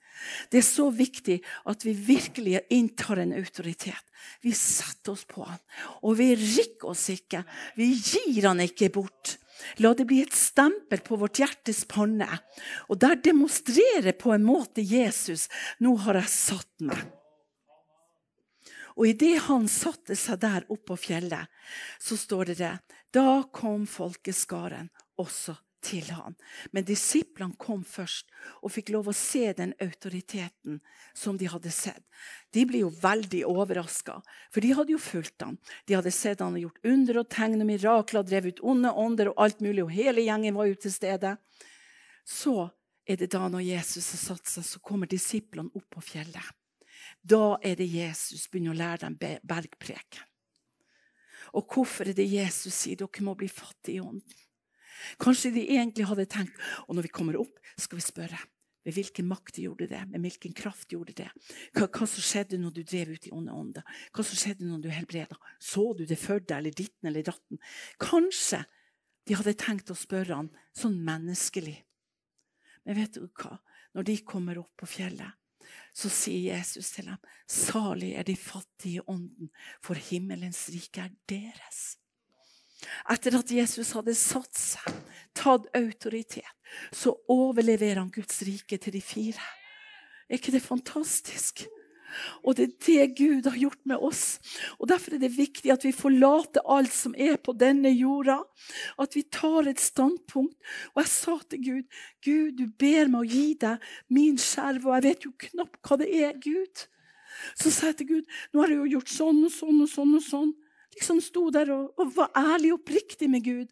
Det 0.50 0.60
er 0.60 0.66
så 0.66 0.88
viktig 0.94 1.38
at 1.70 1.84
vi 1.86 1.94
virkelig 1.94 2.60
inntar 2.74 3.22
en 3.22 3.34
autoritet. 3.36 4.02
Vi 4.40 4.54
setter 4.56 5.12
oss 5.12 5.24
på 5.28 5.44
han, 5.44 5.60
og 6.04 6.16
vi 6.20 6.30
rikker 6.38 6.92
oss 6.94 7.08
ikke. 7.12 7.42
Vi 7.76 7.90
gir 7.92 8.48
han 8.48 8.62
ikke 8.64 8.92
bort. 8.94 9.36
La 9.80 9.92
det 9.96 10.06
bli 10.08 10.20
et 10.24 10.36
stempel 10.36 11.02
på 11.04 11.18
vårt 11.20 11.40
hjertes 11.40 11.84
panne. 11.88 12.28
Og 12.88 12.98
der 13.00 13.20
demonstrerer 13.22 14.16
på 14.18 14.34
en 14.34 14.46
måte 14.46 14.84
Jesus 14.84 15.48
nå 15.84 15.94
har 16.06 16.18
jeg 16.20 16.32
satt 16.32 16.88
meg. 16.88 17.04
Og 18.94 19.08
idet 19.10 19.40
han 19.48 19.66
satte 19.70 20.14
seg 20.18 20.38
der 20.44 20.66
oppe 20.68 20.92
på 20.92 21.00
fjellet, 21.08 21.50
så 21.98 22.18
står 22.18 22.52
det 22.52 22.58
det. 22.60 22.74
Da 23.14 23.42
kom 23.54 23.88
folkeskaren 23.90 24.90
også 25.18 25.56
til 25.84 26.08
han. 26.16 26.36
Men 26.72 26.86
disiplene 26.88 27.56
kom 27.60 27.84
først 27.86 28.30
og 28.62 28.72
fikk 28.74 28.92
lov 28.94 29.10
å 29.10 29.16
se 29.16 29.52
den 29.56 29.74
autoriteten 29.84 30.80
som 31.16 31.38
de 31.40 31.48
hadde 31.50 31.72
sett. 31.74 32.02
De 32.54 32.64
ble 32.68 32.84
jo 32.84 32.90
veldig 32.90 33.44
overraska, 33.50 34.18
for 34.50 34.64
de 34.64 34.72
hadde 34.76 34.94
jo 34.94 35.02
fulgt 35.02 35.44
han. 35.44 35.58
De 35.86 35.98
hadde 35.98 36.14
sett 36.14 36.42
han 36.44 36.56
gjort 36.60 36.80
under 36.88 37.20
og 37.22 37.30
tegn 37.32 37.60
og 37.60 37.70
mirakler, 37.70 38.26
drevet 38.26 38.58
ut 38.58 38.64
onde 38.74 38.92
ånder 39.04 39.32
og 39.32 39.44
alt 39.46 39.64
mulig, 39.64 39.84
og 39.84 39.94
hele 39.94 40.24
gjengen 40.24 40.58
var 40.58 40.70
jo 40.70 40.80
til 40.80 40.94
stede. 40.94 41.36
Så 42.24 42.56
er 43.04 43.20
det 43.20 43.32
da 43.34 43.46
når 43.52 43.66
Jesus 43.66 44.12
har 44.14 44.22
satt 44.22 44.48
seg, 44.48 44.64
så 44.64 44.80
kommer 44.80 45.10
disiplene 45.10 45.72
opp 45.76 45.90
på 45.92 46.04
fjellet. 46.04 46.54
Da 47.20 47.58
er 47.64 47.76
det 47.76 47.88
Jesus 47.88 48.48
begynner 48.48 48.74
å 48.74 48.80
lære 48.80 49.08
dem 49.08 49.18
bergpreken. 49.44 50.30
Og 51.54 51.68
hvorfor 51.70 52.08
er 52.10 52.16
det 52.16 52.26
Jesus 52.26 52.74
sier 52.74 52.98
dere 52.98 53.24
må 53.24 53.36
bli 53.38 53.48
fattige 53.52 54.00
i 54.00 54.02
ånden? 54.02 54.43
Kanskje 55.22 55.52
de 55.54 55.68
egentlig 55.76 56.08
hadde 56.08 56.26
tenkt 56.30 56.58
og 56.86 56.96
når 56.96 57.08
vi 57.08 57.14
kommer 57.14 57.38
opp, 57.40 57.58
skal 57.80 58.00
vi 58.00 58.06
spørre 58.06 58.40
med 58.84 58.92
hvilken 58.92 59.26
makt 59.28 59.58
gjorde 59.62 59.88
det, 59.88 60.00
med 60.12 60.20
hvilken 60.20 60.52
kraft 60.56 60.92
gjorde 60.92 61.14
det. 61.16 61.30
Hva, 61.72 61.86
hva 61.88 62.06
som 62.08 62.24
skjedde 62.24 62.60
når 62.60 62.74
du 62.76 62.82
drev 62.84 63.14
ut 63.16 63.28
i 63.28 63.32
onde 63.32 63.54
ånder? 63.56 64.00
Hva 64.12 64.24
som 64.26 64.36
skjedde 64.36 64.68
når 64.68 64.82
du 64.84 64.90
helbreda? 64.92 65.38
Så 65.56 65.86
du 65.96 66.04
det 66.04 66.18
for 66.20 66.42
deg, 66.42 66.58
eller 66.58 66.76
ditten 66.76 67.08
eller 67.08 67.24
datten? 67.24 67.60
Kanskje 68.02 68.64
de 69.24 69.38
hadde 69.38 69.56
tenkt 69.56 69.92
å 69.92 69.96
spørre 69.96 70.36
han 70.36 70.52
sånn 70.76 70.98
menneskelig. 71.06 71.78
Men 72.84 73.00
vet 73.00 73.16
du 73.16 73.24
hva? 73.40 73.56
Når 73.96 74.08
de 74.10 74.18
kommer 74.26 74.60
opp 74.60 74.74
på 74.82 74.90
fjellet, 74.90 75.32
så 75.96 76.10
sier 76.12 76.58
Jesus 76.58 76.90
til 76.92 77.08
dem, 77.08 77.20
salig 77.48 78.12
er 78.18 78.26
de 78.26 78.34
fattige 78.36 79.00
i 79.00 79.06
ånden, 79.08 79.48
for 79.80 79.96
himmelens 79.96 80.66
rike 80.74 81.06
er 81.06 81.14
deres. 81.30 81.94
Etter 83.10 83.38
at 83.38 83.50
Jesus 83.50 83.92
hadde 83.96 84.14
satt 84.18 84.58
seg, 84.58 85.02
tatt 85.36 85.68
autoritet, 85.76 86.50
så 86.94 87.14
overleverer 87.30 88.02
han 88.02 88.12
Guds 88.14 88.42
rike 88.46 88.78
til 88.82 88.96
de 88.96 89.02
fire. 89.04 89.52
Er 90.28 90.38
ikke 90.38 90.54
det 90.54 90.64
fantastisk? 90.64 91.66
Og 92.44 92.56
det 92.56 92.64
er 92.64 92.74
det 92.86 93.16
Gud 93.18 93.48
har 93.48 93.58
gjort 93.58 93.80
med 93.84 94.02
oss. 94.02 94.38
Og 94.78 94.88
Derfor 94.88 95.14
er 95.14 95.22
det 95.22 95.36
viktig 95.36 95.72
at 95.72 95.84
vi 95.84 95.92
forlater 95.92 96.64
alt 96.70 96.92
som 96.94 97.14
er 97.18 97.36
på 97.36 97.54
denne 97.58 97.90
jorda. 97.90 98.40
At 99.00 99.16
vi 99.16 99.24
tar 99.32 99.68
et 99.68 99.80
standpunkt. 99.82 100.56
Og 100.94 101.02
jeg 101.02 101.10
sa 101.10 101.38
til 101.50 101.64
Gud 101.64 102.00
Gud, 102.24 102.52
du 102.58 102.66
ber 102.78 103.10
meg 103.10 103.24
å 103.24 103.28
gi 103.28 103.54
deg 103.60 103.82
min 104.08 104.38
skjerv, 104.40 104.86
og 104.86 104.98
jeg 104.98 105.06
vet 105.08 105.26
jo 105.26 105.32
knapt 105.48 105.80
hva 105.82 106.00
det 106.00 106.10
er, 106.22 106.36
Gud. 106.40 106.86
Så 107.58 107.72
sa 107.74 107.90
jeg 107.90 108.00
til 108.00 108.12
Gud 108.14 108.36
nå 108.52 108.62
har 108.62 108.72
jeg 108.72 108.82
jo 108.82 108.92
gjort 108.96 109.10
sånn 109.10 109.42
og 109.44 109.52
sånn 109.52 109.82
og 109.82 109.90
sånn. 109.90 110.14
og 110.18 110.28
sånn. 110.28 110.54
Liksom 110.94 111.20
sto 111.24 111.48
der 111.54 111.70
og, 111.74 111.92
og 111.98 112.12
var 112.16 112.32
ærlig 112.38 112.72
og 112.72 112.80
oppriktig 112.80 113.28
med 113.30 113.44
Gud. 113.44 113.70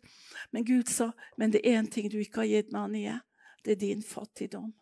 Men 0.53 0.67
Gud 0.67 0.91
sa 0.91 1.13
men 1.39 1.55
det 1.55 1.63
er 1.65 1.81
én 1.81 1.91
ting 1.91 2.11
du 2.11 2.19
ikke 2.21 2.43
har 2.43 2.51
gitt 2.51 2.73
meg, 2.75 2.89
Anie. 2.89 3.19
Det 3.63 3.77
er 3.77 3.83
din 3.83 4.03
fattigdom. 4.03 4.73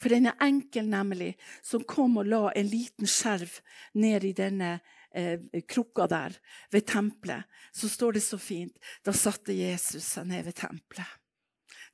For 0.00 0.12
den 0.12 0.28
er 0.30 0.38
enkel, 0.42 0.88
nemlig, 0.88 1.34
som 1.64 1.84
kom 1.88 2.18
og 2.20 2.28
la 2.28 2.50
en 2.56 2.68
liten 2.70 3.08
skjerv 3.08 3.60
ned 4.00 4.24
i 4.24 4.32
denne 4.36 4.78
eh, 5.12 5.40
krukka 5.68 6.08
der 6.10 6.36
ved 6.72 6.86
tempelet. 6.88 7.46
Så 7.72 7.90
står 7.92 8.16
det 8.16 8.24
så 8.26 8.38
fint 8.40 8.76
da 9.04 9.14
satte 9.16 9.56
Jesus 9.56 10.04
seg 10.16 10.28
ned 10.30 10.48
ved 10.48 10.58
tempelet. 10.58 11.08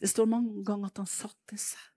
Det 0.02 0.11
står 0.11 0.31
mange 0.31 0.64
ganger 0.67 0.91
at 0.91 1.02
han 1.02 1.11
satte 1.11 1.59
seg. 1.59 1.91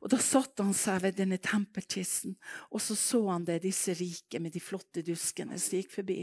Og 0.00 0.08
Da 0.08 0.16
satte 0.16 0.64
han 0.64 0.76
seg 0.76 1.02
ved 1.04 1.18
denne 1.18 1.36
tempelkisten, 1.42 2.36
og 2.72 2.80
så 2.80 2.96
så 2.96 3.20
han 3.28 3.44
det, 3.44 3.60
disse 3.66 3.92
rike 3.98 4.40
med 4.40 4.54
de 4.54 4.62
flotte 4.64 5.04
duskene 5.04 5.58
som 5.60 5.76
gikk 5.76 5.92
forbi. 5.98 6.22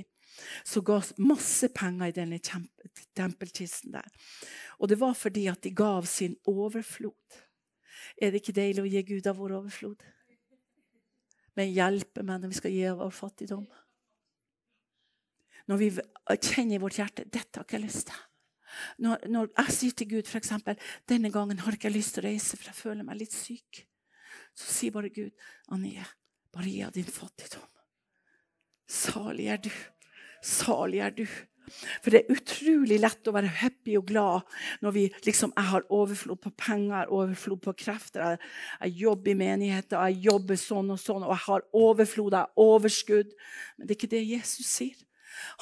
Så 0.66 0.82
ga 0.86 0.98
masse 1.22 1.70
penger 1.74 2.10
i 2.10 2.16
denne 2.16 2.40
tempelkisten 3.16 3.94
der. 3.94 4.08
Og 4.82 4.90
det 4.90 5.00
var 5.00 5.14
fordi 5.18 5.46
at 5.52 5.62
de 5.64 5.72
gav 5.78 6.06
sin 6.10 6.36
overflod. 6.50 7.42
Er 8.18 8.32
det 8.32 8.42
ikke 8.42 8.58
deilig 8.58 8.84
å 8.84 8.90
gi 8.90 9.04
Gud 9.14 9.30
av 9.30 9.38
vår 9.38 9.56
overflod? 9.60 10.02
Men 11.58 11.74
hjelpe 11.74 12.26
meg 12.26 12.42
når 12.42 12.54
vi 12.54 12.60
skal 12.60 12.74
gi 12.74 12.86
av 12.90 13.02
vår 13.02 13.14
fattigdom. 13.18 13.66
Når 15.68 15.82
vi 15.82 15.90
kjenner 15.94 16.78
i 16.78 16.82
vårt 16.82 16.98
hjerte 17.00 17.26
dette 17.26 17.60
har 17.60 17.66
ikke 17.66 17.78
jeg 17.80 17.88
lyst 17.88 18.10
til. 18.10 18.27
Når, 19.04 19.28
når 19.32 19.52
jeg 19.54 19.76
sier 19.76 19.98
til 19.98 20.10
Gud 20.16 20.30
f.eks.: 20.30 20.54
denne 21.10 21.32
gangen 21.32 21.60
har 21.60 21.76
jeg 21.76 21.82
ikke 21.82 21.94
lyst 21.94 22.16
til 22.16 22.26
å 22.26 22.30
reise, 22.30 22.58
for 22.58 22.72
jeg 22.72 22.82
føler 22.82 23.08
meg 23.08 23.22
litt 23.22 23.36
syk. 23.36 23.84
Så 24.58 24.72
sier 24.74 24.96
bare 24.96 25.14
Gud, 25.14 25.34
Anie, 25.74 26.06
bare 26.54 26.72
gi 26.72 26.82
av 26.86 26.96
din 26.96 27.06
fattigdom. 27.06 27.68
Salig 28.88 29.52
er 29.52 29.62
du. 29.62 29.72
Salig 30.42 31.04
er 31.04 31.14
du. 31.14 31.26
For 32.02 32.14
det 32.14 32.22
er 32.22 32.38
utrolig 32.38 32.98
lett 33.02 33.28
å 33.28 33.34
være 33.36 33.52
happy 33.60 33.98
og 34.00 34.06
glad 34.08 34.60
når 34.84 34.94
vi 34.96 35.04
liksom, 35.26 35.52
jeg 35.52 35.70
har 35.72 35.88
overflod 35.94 36.40
på 36.46 36.54
penger, 36.56 37.12
overflod 37.14 37.60
på 37.66 37.74
krefter. 37.84 38.24
Jeg, 38.24 38.54
jeg 38.86 39.04
jobber 39.04 39.34
i 39.34 39.40
menigheter, 39.42 40.06
jeg 40.08 40.30
jobber 40.30 40.60
sånn 40.62 40.94
og 40.96 41.02
sånn, 41.02 41.26
og 41.28 41.34
jeg 41.36 41.44
har 41.48 41.66
overflod, 41.82 42.38
jeg 42.38 42.46
har 42.46 42.64
overskudd. 42.68 43.36
Men 43.76 43.84
det 43.84 43.94
er 43.94 44.00
ikke 44.00 44.14
det 44.16 44.24
Jesus 44.24 44.72
sier. 44.72 45.04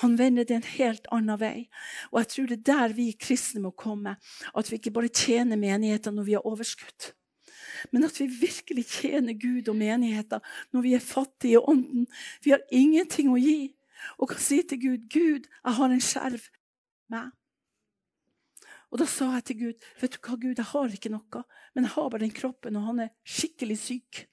Han 0.01 0.17
vender 0.19 0.47
det 0.47 0.55
en 0.55 0.71
helt 0.75 1.07
annen 1.11 1.39
vei. 1.39 1.67
Og 2.11 2.21
jeg 2.21 2.31
tror 2.33 2.49
det 2.49 2.57
er 2.59 2.65
der 2.71 2.95
vi 2.97 3.11
kristne 3.19 3.61
må 3.65 3.71
komme. 3.71 4.15
At 4.55 4.71
vi 4.71 4.79
ikke 4.79 4.95
bare 4.95 5.11
tjener 5.11 5.59
menigheten 5.59 6.15
når 6.15 6.27
vi 6.27 6.37
har 6.37 6.47
overskudd. 6.47 7.11
Men 7.91 8.05
at 8.07 8.19
vi 8.19 8.27
virkelig 8.27 8.85
tjener 8.99 9.37
Gud 9.39 9.69
og 9.69 9.77
menigheten 9.79 10.43
når 10.73 10.85
vi 10.85 10.93
er 10.95 11.03
fattige 11.03 11.57
i 11.57 11.61
ånden. 11.61 12.05
Vi 12.43 12.53
har 12.55 12.63
ingenting 12.71 13.31
å 13.33 13.39
gi 13.41 13.73
og 14.19 14.29
kan 14.31 14.41
si 14.41 14.61
til 14.63 14.81
Gud 14.81 15.09
'Gud, 15.09 15.47
jeg 15.47 15.73
har 15.77 15.89
en 15.89 16.01
skjerv 16.01 16.43
med'. 17.11 17.31
Og 18.91 18.99
da 18.99 19.05
sa 19.09 19.31
jeg 19.33 19.43
til 19.43 19.59
Gud 19.59 19.85
'Vet 20.01 20.13
du 20.13 20.19
hva, 20.21 20.35
Gud, 20.35 20.55
jeg 20.57 20.71
har 20.71 20.93
ikke 20.93 21.09
noe, 21.09 21.43
men 21.73 21.83
jeg 21.83 21.93
har 21.95 22.09
bare 22.09 22.25
den 22.25 22.31
kroppen, 22.31 22.75
og 22.75 22.83
han 22.83 22.99
er 22.99 23.13
skikkelig 23.23 23.77
syk'. 23.77 24.25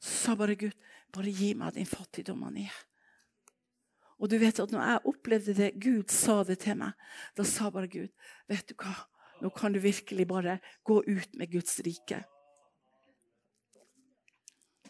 Så 0.00 0.10
sa 0.10 0.34
bare 0.34 0.56
Gud 0.56 0.74
'Bare 1.12 1.32
gi 1.32 1.54
meg 1.54 1.74
din 1.74 1.86
fattigdom 1.86 2.42
er'. 2.42 2.84
Og 4.24 4.30
du 4.32 4.38
vet 4.40 4.56
at 4.56 4.70
når 4.72 4.86
jeg 4.88 5.00
opplevde 5.10 5.54
det, 5.58 5.74
Gud 5.76 6.08
sa 6.08 6.38
det 6.48 6.62
til 6.62 6.78
meg, 6.80 6.94
da 7.36 7.44
sa 7.44 7.68
bare 7.68 7.90
Gud 7.92 8.08
'Vet 8.48 8.70
du 8.70 8.74
hva, 8.80 8.94
nå 9.44 9.50
kan 9.52 9.74
du 9.74 9.78
virkelig 9.84 10.24
bare 10.26 10.60
gå 10.82 11.02
ut 11.04 11.36
med 11.36 11.50
Guds 11.52 11.76
rike'. 11.84 12.24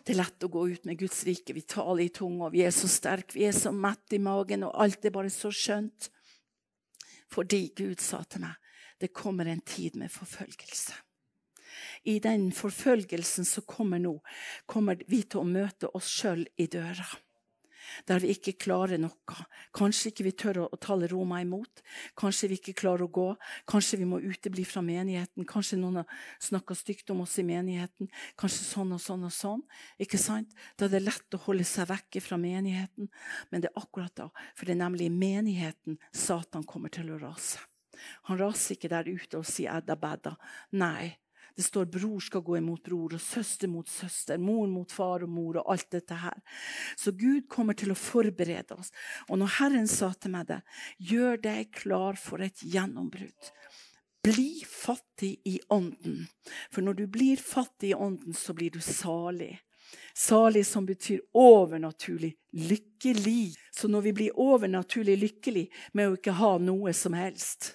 Det 0.04 0.12
er 0.12 0.20
lett 0.20 0.44
å 0.44 0.52
gå 0.52 0.62
ut 0.70 0.84
med 0.84 0.98
Guds 1.00 1.24
rike. 1.24 1.54
Vi 1.54 1.62
taler 1.62 2.04
i 2.04 2.12
tunga, 2.12 2.50
vi 2.52 2.62
er 2.62 2.70
så 2.70 2.86
sterke, 2.86 3.34
vi 3.34 3.48
er 3.48 3.56
så 3.56 3.72
mette 3.72 4.14
i 4.14 4.22
magen, 4.22 4.68
og 4.68 4.76
alt 4.76 5.04
er 5.04 5.10
bare 5.10 5.32
så 5.32 5.50
skjønt. 5.50 6.10
Fordi 7.32 7.72
Gud 7.74 8.00
sa 8.00 8.22
til 8.22 8.44
meg 8.44 8.54
det 9.00 9.10
kommer 9.12 9.46
en 9.50 9.60
tid 9.60 9.96
med 9.96 10.12
forfølgelse. 10.12 10.94
I 12.04 12.20
den 12.20 12.52
forfølgelsen 12.52 13.44
som 13.44 13.66
kommer 13.66 13.98
nå, 13.98 14.20
kommer 14.66 15.00
vi 15.08 15.24
til 15.24 15.40
å 15.40 15.48
møte 15.48 15.90
oss 15.90 16.06
sjøl 16.06 16.46
i 16.56 16.68
døra 16.70 17.08
der 18.08 18.22
vi 18.22 18.32
ikke 18.34 18.54
klarer 18.66 19.00
noe. 19.00 19.36
Kanskje 19.76 20.12
ikke 20.12 20.26
vi 20.28 20.32
tør 20.44 20.60
å, 20.64 20.68
tale 20.80 21.08
Roma 21.10 21.40
imot. 21.42 21.82
Kanskje 22.18 22.50
vi 22.52 22.58
ikke 22.60 22.76
klarer 22.84 23.06
å 23.06 23.12
gå. 23.12 23.26
Kanskje 23.70 24.00
vi 24.02 24.08
må 24.08 24.20
utebli 24.22 24.64
fra 24.68 24.82
menigheten. 24.84 25.46
Kanskje 25.48 25.80
noen 25.80 26.02
har 26.02 26.18
snakka 26.42 26.76
stygt 26.78 27.12
om 27.14 27.24
oss 27.24 27.36
i 27.42 27.46
menigheten. 27.46 28.10
Kanskje 28.40 28.64
sånn 28.68 28.94
og 28.96 29.02
sånn 29.02 29.26
og 29.28 29.34
sånn. 29.34 29.62
Ikke 30.02 30.20
sant? 30.20 30.54
Da 30.78 30.88
er 30.88 30.96
det 30.96 31.04
lett 31.04 31.36
å 31.36 31.42
holde 31.46 31.66
seg 31.68 31.90
vekke 31.90 32.22
fra 32.24 32.40
menigheten. 32.40 33.10
Men 33.50 33.64
det 33.64 33.72
er 33.72 33.82
akkurat 33.82 34.14
da, 34.18 34.30
for 34.54 34.66
det 34.66 34.76
er 34.76 34.82
nemlig 34.84 35.10
i 35.10 35.14
menigheten 35.14 36.00
Satan 36.14 36.66
kommer 36.68 36.92
til 36.94 37.12
å 37.14 37.20
rase. 37.22 37.62
Han 38.28 38.40
raser 38.40 38.74
ikke 38.74 38.90
der 38.90 39.08
ute 39.08 39.38
og 39.38 39.46
sier 39.48 39.70
'edda 39.70 39.96
bedda'. 39.96 40.36
Nei, 40.72 41.16
det 41.56 41.62
står 41.62 41.86
bror 41.86 42.20
skal 42.20 42.42
gå 42.42 42.56
imot 42.58 42.82
bror, 42.82 43.14
og 43.14 43.22
søster 43.22 43.70
mot 43.70 43.88
søster, 43.88 44.38
mor 44.38 44.66
mot 44.70 44.90
far 44.92 45.22
og 45.22 45.30
mor, 45.30 45.60
og 45.60 45.72
alt 45.74 45.90
dette 45.94 46.18
her. 46.18 46.40
Så 46.96 47.14
Gud 47.14 47.46
kommer 47.48 47.78
til 47.78 47.94
å 47.94 47.98
forberede 47.98 48.74
oss. 48.74 48.90
Og 49.28 49.38
når 49.38 49.52
Herren 49.60 49.90
sa 49.90 50.10
til 50.18 50.34
meg 50.34 50.48
det, 50.50 50.60
gjør 50.98 51.38
deg 51.44 51.70
klar 51.74 52.18
for 52.18 52.42
et 52.42 52.64
gjennombrudd. 52.64 53.52
Bli 54.24 54.64
fattig 54.64 55.36
i 55.44 55.58
ånden. 55.68 56.24
For 56.72 56.82
når 56.82 56.98
du 57.02 57.06
blir 57.12 57.38
fattig 57.38 57.92
i 57.92 57.94
ånden, 57.94 58.34
så 58.34 58.56
blir 58.56 58.72
du 58.74 58.80
salig. 58.80 59.52
Salig 60.16 60.64
som 60.66 60.86
betyr 60.86 61.20
overnaturlig 61.38 62.32
lykkelig. 62.56 63.54
Så 63.70 63.88
når 63.88 64.08
vi 64.08 64.12
blir 64.16 64.40
overnaturlig 64.40 65.18
lykkelig 65.20 65.68
med 65.92 66.08
å 66.08 66.18
ikke 66.18 66.38
ha 66.40 66.54
noe 66.58 66.94
som 66.96 67.14
helst, 67.18 67.74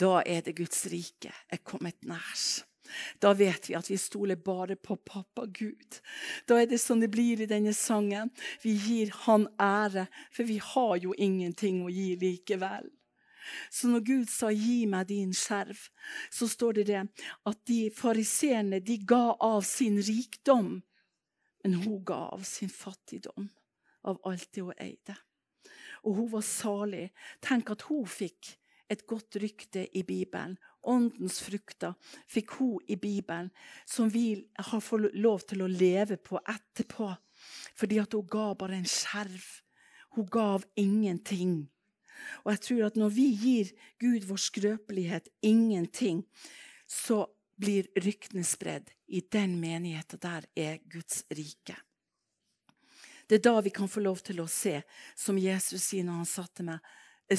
da 0.00 0.22
er 0.26 0.42
det 0.42 0.56
Guds 0.58 0.86
rike 0.90 1.32
er 1.50 1.62
kommet 1.62 2.02
nærs. 2.02 2.64
Da 3.22 3.32
vet 3.32 3.68
vi 3.68 3.76
at 3.78 3.88
vi 3.90 3.96
stoler 3.98 4.36
bare 4.36 4.76
på 4.76 4.96
pappa 4.96 5.46
Gud. 5.46 6.00
Da 6.48 6.60
er 6.60 6.66
det 6.70 6.80
som 6.80 7.00
det 7.00 7.10
blir 7.10 7.40
i 7.40 7.48
denne 7.50 7.72
sangen. 7.74 8.30
Vi 8.62 8.74
gir 8.76 9.12
Han 9.24 9.48
ære, 9.60 10.06
for 10.32 10.44
vi 10.44 10.58
har 10.58 10.96
jo 10.96 11.14
ingenting 11.18 11.82
å 11.84 11.92
gi 11.92 12.14
likevel. 12.20 12.90
Så 13.70 13.88
når 13.88 14.00
Gud 14.00 14.30
sa 14.32 14.48
'gi 14.50 14.86
meg 14.86 15.08
din 15.08 15.32
skjerv', 15.32 15.90
så 16.30 16.48
står 16.48 16.72
det 16.72 16.86
det 16.86 17.02
at 17.46 17.58
de 17.68 17.90
fariseerne 17.90 18.80
de 18.80 18.96
ga 19.06 19.36
av 19.40 19.62
sin 19.62 19.98
rikdom, 20.00 20.82
men 21.64 21.74
hun 21.74 22.04
ga 22.04 22.30
av 22.32 22.42
sin 22.42 22.68
fattigdom, 22.68 23.50
av 24.04 24.20
alt 24.24 24.48
det 24.54 24.62
hun 24.62 24.72
eide. 24.78 25.16
Og 26.04 26.14
hun 26.14 26.32
var 26.32 26.40
salig. 26.40 27.10
Tenk 27.42 27.70
at 27.70 27.82
hun 27.82 28.06
fikk 28.06 28.56
et 28.90 29.04
godt 29.06 29.36
rykte 29.42 29.86
i 29.96 30.02
Bibelen. 30.06 30.56
Åndens 30.84 31.40
frukter 31.40 31.94
fikk 32.28 32.58
hun 32.58 32.80
i 32.88 32.96
Bibelen, 33.00 33.50
som 33.88 34.10
vi 34.12 34.44
har 34.58 34.82
fått 34.84 35.14
lov 35.16 35.46
til 35.48 35.64
å 35.64 35.70
leve 35.70 36.18
på 36.20 36.40
etterpå. 36.40 37.08
Fordi 37.74 38.00
at 38.02 38.16
hun 38.16 38.26
ga 38.30 38.50
bare 38.58 38.76
en 38.78 38.88
skjerv. 38.88 39.46
Hun 40.16 40.28
gav 40.30 40.66
ingenting. 40.78 41.64
Og 42.44 42.52
jeg 42.52 42.62
tror 42.66 42.84
at 42.88 42.98
når 43.00 43.14
vi 43.16 43.30
gir 43.32 43.72
Gud 44.00 44.28
vår 44.28 44.42
skrøpelighet 44.44 45.32
ingenting, 45.42 46.22
så 46.86 47.24
blir 47.56 47.88
ryktene 47.96 48.44
spredd. 48.46 48.92
I 49.08 49.24
den 49.32 49.58
menigheten 49.60 50.20
der 50.22 50.46
er 50.56 50.78
Guds 50.90 51.24
rike. 51.32 51.76
Det 53.28 53.38
er 53.38 53.44
da 53.46 53.60
vi 53.64 53.72
kan 53.72 53.88
få 53.88 54.02
lov 54.04 54.20
til 54.24 54.42
å 54.42 54.48
se, 54.50 54.82
som 55.16 55.38
Jesus 55.40 55.88
sier 55.88 56.04
når 56.04 56.20
han 56.20 56.28
satte 56.28 56.66
meg 56.66 56.84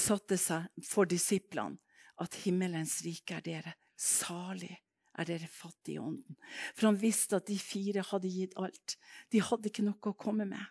satte 0.01 0.37
seg 0.41 0.69
for 0.85 1.09
disiplene 1.09 1.77
at 2.21 2.37
himmelens 2.45 3.01
rike 3.05 3.37
er 3.37 3.45
dere. 3.45 3.73
Salig 3.95 4.73
er 5.15 5.27
dere 5.27 5.47
fattige 5.51 5.97
i 5.97 6.03
ånden. 6.03 6.37
For 6.75 6.89
han 6.89 6.99
visste 6.99 7.39
at 7.39 7.47
de 7.47 7.57
fire 7.59 8.03
hadde 8.09 8.31
gitt 8.31 8.55
alt. 8.59 8.97
De 9.31 9.43
hadde 9.43 9.71
ikke 9.71 9.85
noe 9.85 10.11
å 10.11 10.17
komme 10.19 10.47
med. 10.49 10.63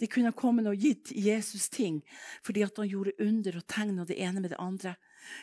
De 0.00 0.08
kunne 0.08 0.32
kommet 0.32 0.68
og 0.70 0.80
gitt 0.80 1.10
Jesus 1.12 1.68
ting 1.68 1.98
fordi 2.46 2.64
han 2.64 2.88
gjorde 2.88 3.18
under 3.20 3.58
og 3.60 3.66
tegn 3.68 4.00
det 4.08 4.16
ene 4.16 4.40
med 4.40 4.54
det 4.54 4.60
andre. 4.62 4.94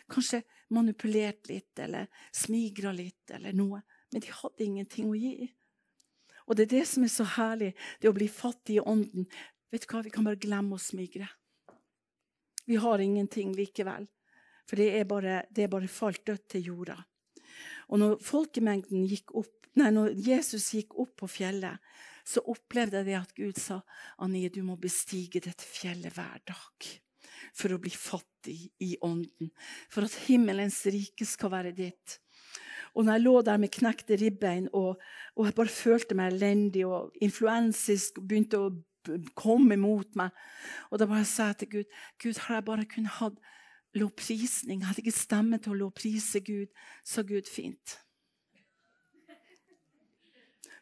Kanskje 0.09 0.41
manipulert 0.73 1.45
litt 1.51 1.77
eller 1.79 2.09
smigra 2.33 2.93
litt 2.95 3.35
eller 3.37 3.53
noe. 3.53 3.83
Men 4.11 4.23
de 4.23 4.33
hadde 4.33 4.65
ingenting 4.65 5.11
å 5.11 5.19
gi. 5.19 5.51
Og 6.47 6.55
det 6.55 6.67
er 6.67 6.73
det 6.77 6.85
som 6.87 7.03
er 7.03 7.11
så 7.11 7.25
herlig, 7.35 7.73
det 8.01 8.09
å 8.09 8.15
bli 8.15 8.29
fattig 8.31 8.79
i 8.79 8.81
ånden. 8.81 9.27
vet 9.69 9.83
du 9.83 9.91
hva, 9.91 10.01
vi 10.01 10.13
kan 10.15 10.23
bare 10.23 10.39
glemme 10.39 10.77
å 10.77 10.81
smigre. 10.81 11.27
Vi 12.67 12.79
har 12.83 12.99
ingenting 12.99 13.53
likevel. 13.55 14.07
For 14.67 14.79
det 14.79 14.89
er 14.99 15.07
bare, 15.07 15.41
det 15.49 15.63
er 15.63 15.71
bare 15.71 15.87
falt 15.87 16.25
dødt 16.27 16.49
til 16.51 16.71
jorda. 16.71 16.97
Og 17.87 18.01
når 18.01 18.17
folkemengden 18.23 19.07
gikk 19.07 19.31
opp, 19.39 19.69
nei, 19.79 19.93
når 19.95 20.11
Jesus 20.19 20.73
gikk 20.75 20.97
opp 20.99 21.15
på 21.21 21.29
fjellet, 21.31 21.79
så 22.27 22.43
opplevde 22.51 22.99
jeg 22.99 23.07
det 23.07 23.15
at 23.15 23.35
Gud 23.37 23.59
sa 23.61 23.79
Annie, 24.23 24.51
du 24.51 24.59
må 24.67 24.75
bestige 24.75 25.39
dette 25.39 25.63
fjellet 25.63 26.11
hver 26.17 26.41
dag 26.49 26.89
for 27.55 27.73
å 27.73 27.79
bli 27.81 27.93
fattig 27.93 28.57
i 28.83 28.95
ånden. 29.05 29.51
For 29.93 30.03
at 30.03 30.17
himmelens 30.27 30.81
rike 30.91 31.25
skal 31.27 31.53
være 31.53 31.75
ditt. 31.77 32.17
Og 32.97 33.05
når 33.05 33.17
jeg 33.17 33.23
lå 33.23 33.35
der 33.45 33.61
med 33.61 33.73
knekte 33.73 34.17
ribbein 34.19 34.67
og, 34.73 34.97
og 35.37 35.47
jeg 35.47 35.55
bare 35.57 35.73
følte 35.73 36.17
meg 36.17 36.33
elendig 36.33 36.83
og 36.87 37.15
influensisk 37.23 38.19
og 38.19 38.27
begynte 38.29 38.61
å 38.61 38.71
komme 39.37 39.77
imot 39.77 40.17
meg 40.19 40.35
Og 40.91 40.99
da 41.01 41.07
bare 41.09 41.25
sa 41.27 41.51
jeg 41.51 41.61
til 41.61 41.71
Gud 41.75 41.95
Gud, 42.23 42.41
har 42.47 42.59
jeg 42.59 42.67
bare 42.67 42.89
kunnet 42.89 43.17
hatt 43.19 43.39
lovprisning? 43.97 44.83
Hadde 44.85 45.01
ikke 45.03 45.15
stemme 45.15 45.59
til 45.61 45.73
å 45.73 45.79
lovprise 45.85 46.41
Gud. 46.45 46.69
Sa 47.07 47.23
Gud 47.25 47.49
fint. 47.49 47.97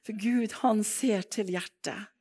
For 0.06 0.14
Gud, 0.22 0.54
han 0.62 0.84
ser 0.86 1.26
til 1.34 1.50
hjertet. 1.54 2.12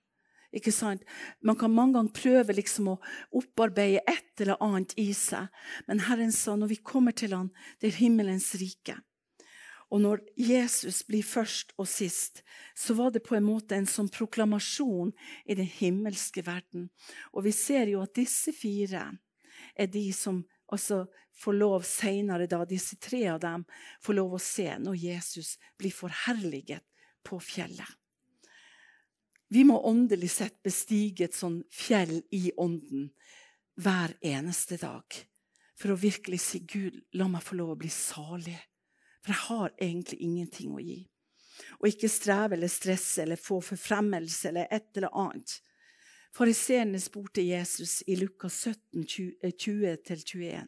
Ikke 0.55 0.73
sant? 0.73 1.03
Man 1.43 1.59
kan 1.59 1.73
mange 1.75 1.99
ganger 1.99 2.15
prøve 2.15 2.55
liksom 2.55 2.93
å 2.93 3.01
opparbeide 3.35 4.05
et 4.09 4.45
eller 4.45 4.61
annet 4.63 4.95
i 5.03 5.09
seg. 5.17 5.51
Men 5.89 6.05
Herren 6.07 6.33
sa 6.33 6.55
når 6.57 6.71
vi 6.77 6.79
kommer 6.93 7.17
til 7.17 7.35
han, 7.35 7.51
det 7.83 7.91
er 7.91 7.99
himmelens 7.99 8.53
rike. 8.61 8.97
Og 9.95 10.01
når 10.03 10.25
Jesus 10.35 11.05
blir 11.07 11.23
først 11.23 11.71
og 11.79 11.87
sist, 11.87 12.43
så 12.75 12.97
var 12.99 13.13
det 13.15 13.23
på 13.23 13.37
en 13.39 13.47
måte 13.47 13.77
en 13.79 13.87
sånn 13.87 14.11
proklamasjon 14.11 15.13
i 15.47 15.55
den 15.55 15.69
himmelske 15.71 16.43
verden. 16.43 16.89
Og 17.31 17.47
vi 17.47 17.53
ser 17.55 17.93
jo 17.93 18.03
at 18.03 18.17
disse 18.19 18.51
fire 18.57 19.07
er 19.79 19.93
de 19.93 20.09
som 20.11 20.43
altså 20.75 21.05
får 21.39 21.59
lov 21.61 21.87
senere, 21.87 22.49
da, 22.51 22.65
disse 22.67 22.99
tre 22.99 23.23
av 23.31 23.39
dem, 23.43 23.63
får 24.03 24.19
lov 24.19 24.35
å 24.35 24.43
se 24.43 24.67
når 24.83 24.99
Jesus 24.99 25.55
blir 25.79 25.95
forherliget 25.95 26.83
på 27.23 27.39
fjellet. 27.39 27.87
Vi 29.55 29.63
må 29.63 29.79
åndelig 29.87 30.33
sett 30.35 30.59
bestige 30.67 31.29
et 31.29 31.39
sånn 31.39 31.61
fjell 31.71 32.17
i 32.35 32.49
ånden 32.59 33.13
hver 33.79 34.17
eneste 34.25 34.81
dag. 34.81 35.07
For 35.79 35.95
å 35.95 35.99
virkelig 35.99 36.41
si 36.43 36.65
Gud, 36.67 36.99
la 37.15 37.29
meg 37.31 37.47
få 37.47 37.59
lov 37.61 37.75
å 37.75 37.79
bli 37.79 37.91
salig. 37.93 38.59
For 39.25 39.33
jeg 39.33 39.43
har 39.49 39.75
egentlig 39.81 40.21
ingenting 40.21 40.75
å 40.77 40.83
gi. 40.85 41.01
Og 41.81 41.89
ikke 41.89 42.11
streve 42.13 42.59
eller 42.59 42.69
stresse 42.69 43.23
eller 43.25 43.41
få 43.41 43.61
forfremmelse 43.65 44.51
eller 44.51 44.69
et 44.75 44.91
eller 44.99 45.15
annet. 45.17 45.57
Fariseerne 46.35 46.99
spurte 47.01 47.45
Jesus 47.47 48.03
i 48.11 48.19
Lukas 48.19 48.59
17, 48.67 49.07
20-21. 49.43 50.45
Eh, 50.51 50.67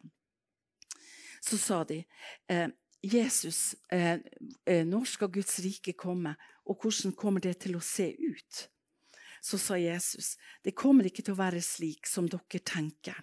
Så 1.42 1.58
sa 1.58 1.84
de 1.84 2.04
eh, 2.48 2.68
Jesus, 3.02 3.74
eh, 3.92 4.18
eh, 4.66 4.86
når 4.86 5.04
skal 5.04 5.30
Guds 5.30 5.58
rike 5.62 5.92
komme, 5.92 6.34
og 6.66 6.80
hvordan 6.80 7.12
kommer 7.14 7.40
det 7.40 7.58
til 7.66 7.76
å 7.76 7.82
se 7.84 8.08
ut? 8.14 8.68
Så 9.42 9.58
sa 9.58 9.76
Jesus, 9.78 10.36
det 10.64 10.74
kommer 10.74 11.06
ikke 11.06 11.22
til 11.22 11.36
å 11.36 11.42
være 11.42 11.62
slik 11.62 12.06
som 12.06 12.26
dere 12.30 12.62
tenker. 12.66 13.18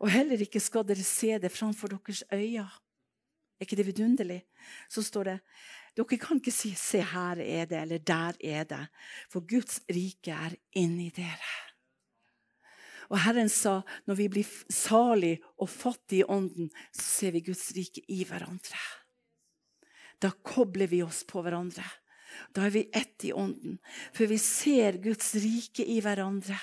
Og 0.00 0.10
heller 0.10 0.40
ikke 0.40 0.62
skal 0.62 0.86
dere 0.86 1.04
se 1.04 1.36
det 1.38 1.52
framfor 1.52 1.92
deres 1.92 2.24
øyne. 2.32 2.70
Ikke 3.64 3.78
det 3.80 3.88
vidunderlig? 3.88 4.42
Så 4.92 5.02
står 5.04 5.32
det 5.32 5.38
dere 5.94 6.18
kan 6.18 6.40
ikke 6.40 6.50
si 6.50 6.74
'se, 6.74 7.00
her 7.02 7.38
er 7.38 7.66
det', 7.66 7.82
eller 7.82 7.98
'der 7.98 8.34
er 8.42 8.64
det', 8.64 8.88
for 9.30 9.40
Guds 9.46 9.80
rike 9.88 10.32
er 10.32 10.56
inni 10.72 11.10
dere. 11.10 11.70
Og 13.10 13.20
Herren 13.20 13.48
sa 13.48 13.82
når 14.06 14.14
vi 14.14 14.28
blir 14.28 14.48
salig 14.70 15.38
og 15.58 15.68
fattige 15.68 16.24
i 16.24 16.28
ånden, 16.28 16.70
så 16.92 17.02
ser 17.02 17.30
vi 17.30 17.40
Guds 17.40 17.72
rike 17.76 18.02
i 18.08 18.24
hverandre. 18.24 18.80
Da 20.22 20.30
kobler 20.30 20.86
vi 20.86 21.02
oss 21.02 21.24
på 21.24 21.42
hverandre. 21.42 21.84
Da 22.54 22.66
er 22.66 22.70
vi 22.70 22.88
ett 22.92 23.24
i 23.24 23.32
ånden, 23.32 23.78
for 24.12 24.30
vi 24.30 24.38
ser 24.38 24.98
Guds 25.02 25.34
rike 25.34 25.84
i 25.84 26.00
hverandre. 26.04 26.58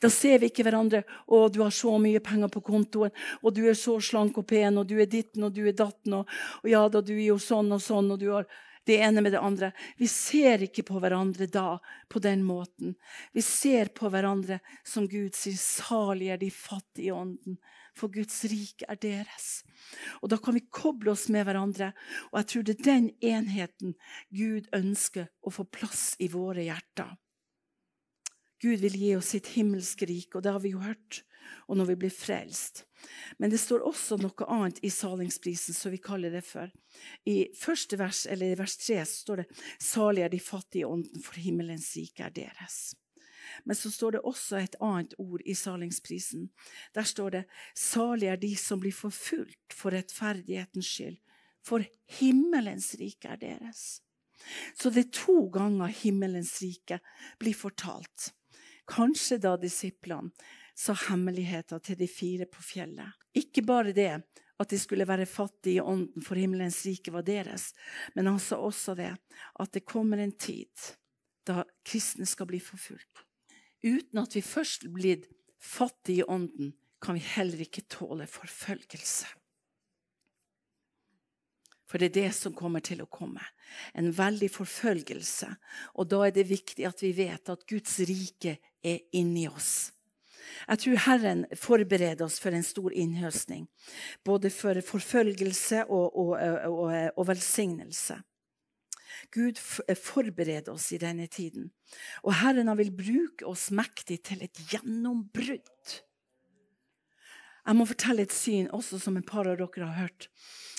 Da 0.00 0.10
ser 0.10 0.38
vi 0.38 0.50
ikke 0.50 0.64
hverandre 0.66 1.02
'Å, 1.28 1.52
du 1.52 1.60
har 1.62 1.70
så 1.70 1.98
mye 1.98 2.20
penger 2.20 2.48
på 2.48 2.62
kontoen', 2.64 3.12
'og 3.42 3.54
du 3.54 3.68
er 3.68 3.74
så 3.74 4.00
slank 4.00 4.38
og 4.38 4.46
pen', 4.46 4.78
'og 4.78 4.86
du 4.86 4.98
er 5.00 5.06
ditten 5.06 5.44
og 5.44 5.54
du 5.54 5.66
er 5.66 5.72
datten', 5.72 6.14
og, 6.14 6.26
og 6.64 6.70
'ja 6.70 6.88
da, 6.88 7.00
du 7.00 7.14
er 7.14 7.28
jo 7.34 7.38
sånn 7.38 7.72
og 7.72 7.80
sånn', 7.80 8.12
og 8.12 8.18
du 8.18 8.30
har 8.32 8.46
det 8.88 8.96
ene 9.04 9.22
med 9.22 9.32
det 9.32 9.40
andre. 9.40 9.72
Vi 9.96 10.08
ser 10.08 10.62
ikke 10.64 10.84
på 10.88 11.00
hverandre 11.02 11.46
da 11.50 11.78
på 12.08 12.22
den 12.22 12.42
måten. 12.46 12.94
Vi 13.32 13.42
ser 13.44 13.92
på 13.96 14.10
hverandre 14.12 14.60
som 14.86 15.08
Gud 15.08 15.36
sier, 15.36 15.58
salig 15.60 16.30
er 16.32 16.40
de 16.40 16.50
fattige 16.50 17.10
i 17.10 17.14
ånden, 17.14 17.58
for 17.96 18.12
Guds 18.12 18.42
rike 18.48 18.86
er 18.88 19.00
deres. 19.00 19.62
Og 20.22 20.30
Da 20.32 20.38
kan 20.40 20.56
vi 20.56 20.64
koble 20.70 21.12
oss 21.12 21.28
med 21.28 21.44
hverandre. 21.46 21.92
Og 22.32 22.40
jeg 22.40 22.50
tror 22.52 22.62
det 22.66 22.76
er 22.78 22.86
den 22.88 23.10
enheten 23.20 23.96
Gud 24.30 24.70
ønsker 24.76 25.28
å 25.42 25.52
få 25.52 25.66
plass 25.68 26.14
i 26.18 26.30
våre 26.32 26.64
hjerter. 26.64 27.16
Gud 28.60 28.80
vil 28.82 28.96
gi 28.96 29.14
oss 29.16 29.32
sitt 29.32 29.54
himmelske 29.56 30.04
rike, 30.08 30.36
og 30.36 30.44
det 30.44 30.52
har 30.52 30.60
vi 30.60 30.74
jo 30.74 30.82
hørt. 30.84 31.22
Og 31.68 31.76
når 31.78 31.92
vi 31.92 31.96
blir 32.04 32.14
frelst. 32.14 32.84
Men 33.38 33.50
det 33.50 33.60
står 33.62 33.86
også 33.86 34.18
noe 34.20 34.46
annet 34.48 34.80
i 34.84 34.90
salingsprisen, 34.92 35.74
som 35.74 35.92
vi 35.92 36.00
kaller 36.02 36.32
det 36.34 36.42
for. 36.44 36.70
I 37.24 37.50
første 37.56 37.98
vers, 38.00 38.26
eller 38.26 38.52
i 38.52 38.58
vers 38.58 38.76
tre 38.76 39.04
står 39.06 39.42
det 39.42 39.46
'Salig 39.78 40.22
er 40.22 40.28
de 40.28 40.40
fattige 40.40 40.82
i 40.82 40.90
ånden, 40.90 41.22
for 41.22 41.40
himmelens 41.40 41.94
rike 41.96 42.24
er 42.24 42.30
deres'. 42.30 42.94
Men 43.64 43.76
så 43.76 43.90
står 43.90 44.10
det 44.10 44.20
også 44.20 44.56
et 44.56 44.76
annet 44.80 45.14
ord 45.18 45.40
i 45.46 45.54
salingsprisen. 45.54 46.50
Der 46.94 47.02
står 47.02 47.30
det 47.30 47.44
'Salig 47.74 48.28
er 48.28 48.36
de 48.36 48.56
som 48.56 48.80
blir 48.80 48.92
forfulgt 48.92 49.72
for 49.72 49.90
rettferdighetens 49.90 50.86
skyld', 50.86 51.20
for 51.62 51.84
himmelens 52.08 52.94
rike 53.00 53.28
er 53.28 53.36
deres. 53.36 54.00
Så 54.74 54.90
det 54.90 55.06
er 55.06 55.10
to 55.12 55.48
ganger 55.52 55.86
himmelens 55.86 56.62
rike 56.62 57.00
blir 57.38 57.54
fortalt. 57.54 58.32
Kanskje 58.88 59.38
da 59.38 59.56
disiplene 59.60 60.32
sa 60.76 60.94
hemmeligheter 61.08 61.82
til 61.84 61.98
de 62.00 62.08
fire 62.10 62.46
på 62.50 62.62
fjellet. 62.64 63.18
Ikke 63.36 63.64
bare 63.66 63.94
det 63.96 64.12
at 64.60 64.70
de 64.70 64.78
skulle 64.78 65.08
være 65.08 65.26
fattige 65.26 65.78
i 65.78 65.80
ånden, 65.80 66.22
for 66.22 66.36
himmelens 66.36 66.82
rike 66.84 67.12
var 67.14 67.24
deres, 67.24 67.70
men 68.14 68.28
han 68.28 68.40
sa 68.42 68.58
også 68.60 68.94
det 68.98 69.12
at 69.60 69.72
det 69.72 69.86
kommer 69.88 70.20
en 70.20 70.36
tid 70.36 70.92
da 71.48 71.64
kristne 71.86 72.28
skal 72.28 72.48
bli 72.50 72.60
forfulgt. 72.60 73.24
Uten 73.80 74.20
at 74.20 74.36
vi 74.36 74.42
først 74.44 74.84
blir 74.92 75.24
fattige 75.60 76.20
i 76.20 76.28
ånden, 76.28 76.74
kan 77.00 77.16
vi 77.16 77.24
heller 77.24 77.62
ikke 77.64 77.88
tåle 77.88 78.26
forfølgelse. 78.28 79.30
For 81.88 81.98
det 81.98 82.10
er 82.10 82.18
det 82.20 82.34
som 82.36 82.54
kommer 82.54 82.84
til 82.84 83.00
å 83.02 83.08
komme. 83.10 83.42
En 83.98 84.12
veldig 84.14 84.50
forfølgelse. 84.52 85.48
Og 85.98 86.06
da 86.12 86.20
er 86.26 86.34
det 86.36 86.46
viktig 86.46 86.84
at 86.86 87.00
vi 87.02 87.10
vet 87.16 87.50
at 87.50 87.64
Guds 87.66 87.96
rike 88.06 88.58
er 88.84 89.00
inni 89.18 89.48
oss. 89.50 89.90
Jeg 90.68 90.82
tror 90.84 91.02
Herren 91.06 91.44
forbereder 91.56 92.24
oss 92.26 92.38
for 92.42 92.54
en 92.56 92.66
stor 92.66 92.92
innhøstning. 92.92 93.68
Både 94.24 94.50
for 94.50 94.80
forfølgelse 94.84 95.84
og, 95.86 96.16
og, 96.16 96.34
og, 96.70 96.94
og 97.16 97.28
velsignelse. 97.28 98.20
Gud 99.34 99.58
eh, 99.88 99.96
forbereder 99.98 100.72
oss 100.72 100.90
i 100.94 101.00
denne 101.00 101.26
tiden. 101.30 101.70
Og 102.24 102.34
Herren 102.40 102.70
vil 102.78 102.92
bruke 102.94 103.46
oss 103.48 103.68
mektig 103.74 104.20
til 104.26 104.42
et 104.46 104.62
gjennombrudd. 104.70 105.96
Jeg 107.60 107.76
må 107.76 107.86
fortelle 107.86 108.24
et 108.24 108.34
syn 108.34 108.70
også 108.74 108.98
som 109.02 109.18
et 109.20 109.28
par 109.28 109.46
av 109.46 109.58
dere 109.60 109.86
har 109.86 110.06
hørt. 110.06 110.30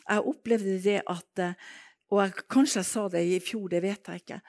Jeg 0.07 0.27
opplevde 0.34 0.79
det 0.84 0.99
at 1.07 1.43
eh, 1.43 1.71
Og 2.12 2.19
jeg, 2.19 2.34
kanskje 2.51 2.81
jeg 2.81 2.88
sa 2.89 3.01
det 3.07 3.21
i 3.23 3.38
fjor, 3.39 3.69
det 3.71 3.79
vet 3.86 4.07
jeg 4.07 4.19
ikke. 4.19 4.41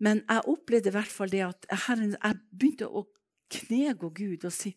Men 0.00 0.22
jeg 0.24 0.48
opplevde 0.48 0.88
i 0.88 0.94
hvert 0.94 1.10
fall 1.12 1.28
det 1.28 1.42
at 1.44 1.66
Herren, 1.84 2.14
jeg 2.16 2.38
begynte 2.56 2.88
å 2.88 3.02
knegå 3.52 4.10
Gud 4.16 4.46
og 4.48 4.54
si 4.54 4.74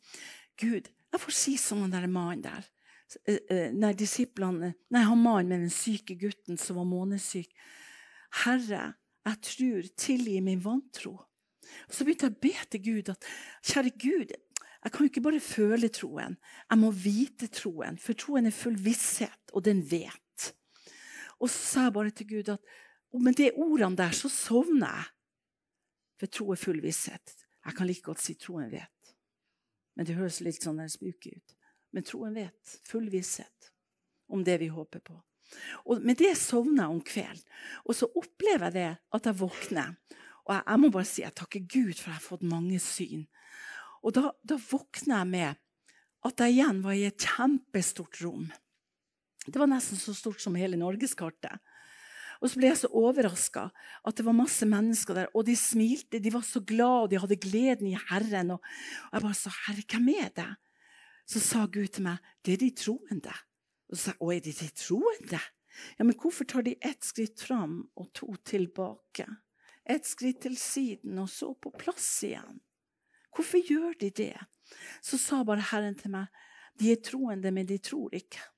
Gud, 0.59 0.88
jeg 1.11 1.21
får 1.21 1.35
si 1.35 1.55
som 1.59 1.83
han 1.83 1.93
der 1.93 2.07
mannen 2.11 2.43
der. 2.45 2.67
Eh, 3.27 3.71
nei, 3.75 3.93
disiplene, 3.95 4.73
nei, 4.91 5.03
han 5.05 5.21
mannen 5.21 5.51
med 5.51 5.65
den 5.65 5.73
syke 5.73 6.15
gutten 6.19 6.59
som 6.59 6.79
var 6.79 6.88
månesyk. 6.89 7.51
Herre, 8.43 8.95
jeg 9.25 9.41
tror, 9.49 9.89
tilgi 9.99 10.39
min 10.43 10.63
vantro. 10.63 11.17
Så 11.89 12.05
begynte 12.05 12.29
jeg 12.29 12.35
å 12.35 12.41
be 12.43 12.53
til 12.71 12.83
Gud 12.85 13.13
at 13.13 13.29
kjære 13.65 13.93
Gud, 14.01 14.33
jeg 14.85 14.93
kan 14.93 15.01
jo 15.01 15.09
ikke 15.09 15.23
bare 15.25 15.41
føle 15.41 15.89
troen, 15.89 16.35
jeg 16.69 16.77
må 16.77 16.91
vite 16.93 17.49
troen. 17.49 17.97
For 17.97 18.17
troen 18.17 18.45
er 18.45 18.53
full 18.53 18.75
visshet, 18.77 19.53
og 19.53 19.65
den 19.65 19.81
vet. 19.89 20.51
Og 21.39 21.49
så 21.49 21.57
sa 21.57 21.88
jeg 21.88 21.95
bare 21.95 22.13
til 22.13 22.29
Gud 22.29 22.51
at 22.53 22.75
med 23.15 23.38
de 23.39 23.49
ordene 23.55 23.97
der 23.97 24.13
så 24.15 24.29
sovner 24.29 24.91
jeg. 24.91 25.11
For 26.19 26.31
tro 26.31 26.51
er 26.53 26.59
full 26.59 26.79
visshet. 26.83 27.33
Jeg 27.65 27.78
kan 27.78 27.89
like 27.89 28.06
godt 28.06 28.21
si 28.21 28.36
troen 28.39 28.69
vet. 28.71 29.13
Men 29.95 30.08
det 30.08 30.17
høres 30.17 30.41
litt 30.45 30.63
sånn 30.63 30.84
spooky 30.91 31.34
ut. 31.36 31.56
Men 31.95 32.06
troen 32.06 32.36
vet. 32.36 32.75
Full 32.89 33.08
visshet 33.13 33.71
om 34.30 34.43
det 34.45 34.60
vi 34.62 34.69
håper 34.73 35.01
på. 35.06 35.15
Og 35.86 36.01
Med 36.01 36.17
det 36.19 36.34
sovner 36.38 36.86
jeg 36.86 36.95
om 36.95 37.01
kvelden. 37.06 37.43
Og 37.86 37.97
så 37.97 38.10
opplever 38.10 38.69
jeg 38.69 38.75
det 38.78 38.89
at 39.17 39.30
jeg 39.30 39.39
våkner. 39.39 39.95
Og 40.45 40.54
jeg, 40.54 40.63
jeg 40.67 40.82
må 40.82 40.89
bare 40.93 41.10
si 41.10 41.23
jeg 41.23 41.38
takker 41.38 41.65
Gud 41.65 41.93
for 41.97 42.12
jeg 42.12 42.17
har 42.17 42.25
fått 42.25 42.45
mange 42.45 42.80
syn. 42.84 43.25
Og 44.06 44.13
da, 44.17 44.30
da 44.45 44.58
våkner 44.62 45.21
jeg 45.21 45.32
med 45.32 45.62
at 46.25 46.41
jeg 46.41 46.56
igjen 46.56 46.82
var 46.86 46.97
i 46.97 47.06
et 47.08 47.21
kjempestort 47.21 48.21
rom. 48.25 48.49
Det 49.45 49.62
var 49.62 49.69
nesten 49.69 49.97
så 50.01 50.13
stort 50.17 50.41
som 50.41 50.58
hele 50.58 50.78
norgeskartet. 50.78 51.62
Og 52.41 52.50
så 52.50 52.60
ble 52.60 52.69
jeg 52.69 52.82
så 52.82 52.89
overraska 52.91 53.69
at 54.06 54.17
det 54.17 54.26
var 54.28 54.38
masse 54.38 54.67
mennesker 54.67 55.17
der, 55.17 55.32
og 55.34 55.45
de 55.48 55.56
smilte. 55.60 56.21
De 56.21 56.34
var 56.34 56.43
så 56.45 56.62
glade, 56.62 57.06
og 57.06 57.10
de 57.12 57.19
hadde 57.21 57.39
gleden 57.41 57.89
i 57.91 57.98
Herren. 58.10 58.56
Og 58.58 58.62
jeg 59.13 59.21
bare 59.21 59.34
sa, 59.34 59.50
'Herre, 59.50 59.84
hvem 59.89 60.10
er 60.10 60.30
det?' 60.36 60.56
Så 61.28 61.39
sa 61.39 61.65
Gud 61.65 61.88
til 61.88 62.04
meg, 62.04 62.17
'Det 62.43 62.54
er 62.54 62.58
de 62.58 62.71
troende'. 62.71 63.39
Og 63.89 63.98
så 63.98 64.02
sa 64.02 64.12
jeg, 64.12 64.21
'Å, 64.21 64.34
er 64.36 64.39
det 64.39 64.60
de 64.60 64.69
troende?' 64.69 65.45
Ja, 65.98 66.06
men 66.06 66.15
hvorfor 66.15 66.48
tar 66.48 66.62
de 66.62 66.78
ett 66.82 67.04
skritt 67.04 67.41
fram 67.41 67.89
og 67.95 68.13
to 68.13 68.36
tilbake? 68.45 69.28
Ett 69.86 70.06
skritt 70.06 70.41
til 70.41 70.58
siden 70.58 71.19
og 71.19 71.30
så 71.30 71.54
på 71.54 71.71
plass 71.78 72.24
igjen? 72.24 72.62
Hvorfor 73.36 73.60
gjør 73.60 73.98
de 74.00 74.10
det? 74.10 74.38
Så 75.04 75.19
sa 75.21 75.43
bare 75.43 75.62
Herren 75.71 75.95
til 75.95 76.12
meg, 76.12 76.28
'De 76.80 76.91
er 76.91 77.02
troende, 77.04 77.52
men 77.52 77.65
de 77.65 77.78
tror 77.78 78.10
ikke'. 78.15 78.54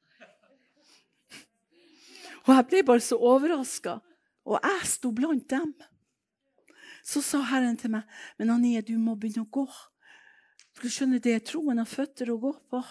Og 2.47 2.53
jeg 2.55 2.67
ble 2.69 2.83
bare 2.88 3.03
så 3.03 3.17
overraska. 3.19 3.97
Og 4.47 4.60
jeg 4.63 4.88
sto 4.88 5.12
blant 5.12 5.45
dem. 5.51 5.73
Så 7.03 7.21
sa 7.23 7.41
Herren 7.43 7.77
til 7.77 7.91
meg, 7.91 8.03
'Men 8.38 8.49
Anie, 8.49 8.81
du 8.81 8.97
må 8.97 9.15
begynne 9.15 9.45
å 9.45 9.51
gå.' 9.51 9.71
Du 10.81 10.89
skjønner, 10.89 11.19
det 11.19 11.33
er 11.33 11.39
troen 11.39 11.79
av 11.79 11.88
føtter 11.88 12.29
å 12.29 12.39
gå 12.39 12.53
på. 12.69 12.83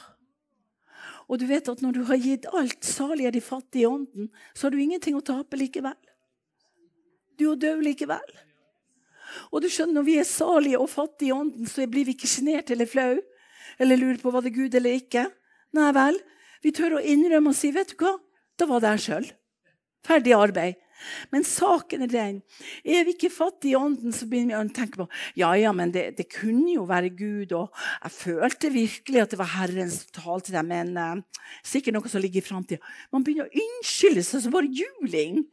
Og 1.29 1.39
du 1.39 1.47
vet 1.47 1.69
at 1.69 1.83
når 1.83 1.93
du 1.93 2.05
har 2.05 2.17
gitt 2.17 2.47
alt, 2.53 2.85
salig 2.85 3.27
er 3.27 3.31
de 3.31 3.41
fattige 3.41 3.83
i 3.83 3.87
ånden, 3.87 4.29
så 4.55 4.67
har 4.67 4.71
du 4.71 4.83
ingenting 4.83 5.15
å 5.15 5.23
tape 5.23 5.57
likevel. 5.57 5.95
Du 7.39 7.53
er 7.53 7.57
død 7.57 7.85
likevel. 7.85 8.35
Og 9.53 9.63
du 9.63 9.69
skjønner, 9.69 9.95
når 9.95 10.03
vi 10.03 10.19
er 10.19 10.25
salige 10.25 10.81
og 10.81 10.91
fattige 10.91 11.29
i 11.29 11.33
ånden, 11.37 11.67
så 11.67 11.87
blir 11.87 12.05
vi 12.05 12.17
ikke 12.17 12.31
sjenerte 12.31 12.73
eller 12.73 12.87
flau 12.87 13.21
eller 13.79 13.97
lurer 14.01 14.21
på 14.21 14.33
var 14.33 14.43
det 14.43 14.55
Gud 14.55 14.75
eller 14.75 14.97
ikke. 14.97 15.27
Nei 15.77 15.91
vel. 15.93 16.19
Vi 16.65 16.73
tør 16.75 16.99
å 16.99 17.03
innrømme 17.05 17.53
og 17.53 17.59
si, 17.59 17.71
'Vet 17.71 17.93
du 17.93 18.05
hva, 18.05 18.19
da 18.59 18.67
var 18.67 18.81
det 18.81 18.97
jeg 18.97 19.05
sjøl'. 19.07 19.33
Ferdig 20.07 20.35
arbeid. 20.37 20.83
Men 21.31 21.45
saken 21.45 22.07
er 22.07 22.11
den 22.11 22.39
Er 22.81 23.05
vi 23.05 23.13
ikke 23.13 23.29
fattige 23.31 23.75
i 23.75 23.77
ånden, 23.79 24.15
så 24.17 24.27
begynner 24.31 24.57
vi 24.57 24.71
å 24.71 24.75
tenke 24.75 25.03
på 25.03 25.07
ja, 25.37 25.51
ja, 25.59 25.73
men 25.77 25.93
det, 25.93 26.07
det, 26.17 26.29
kunne 26.33 26.73
jo 26.73 26.87
være 26.89 27.13
Gud. 27.17 27.53
Og 27.53 27.69
jeg 28.03 28.15
følte 28.17 28.73
virkelig 28.73 29.23
at 29.23 29.35
det 29.35 29.41
var 29.41 29.53
Herren 29.59 29.93
som 29.93 30.41
til 30.41 30.57
dem. 30.57 30.73
Men 30.73 30.97
eh, 30.97 31.45
sikkert 31.67 31.99
noe 31.99 32.13
som 32.13 32.23
ligger 32.25 32.43
i 32.43 32.47
framtida. 32.47 32.95
Man 33.13 33.27
begynner 33.27 33.51
å 33.51 33.65
unnskylde 33.67 34.25
seg 34.27 34.47
som 34.47 34.57
bare 34.57 34.73
juling. 34.73 35.45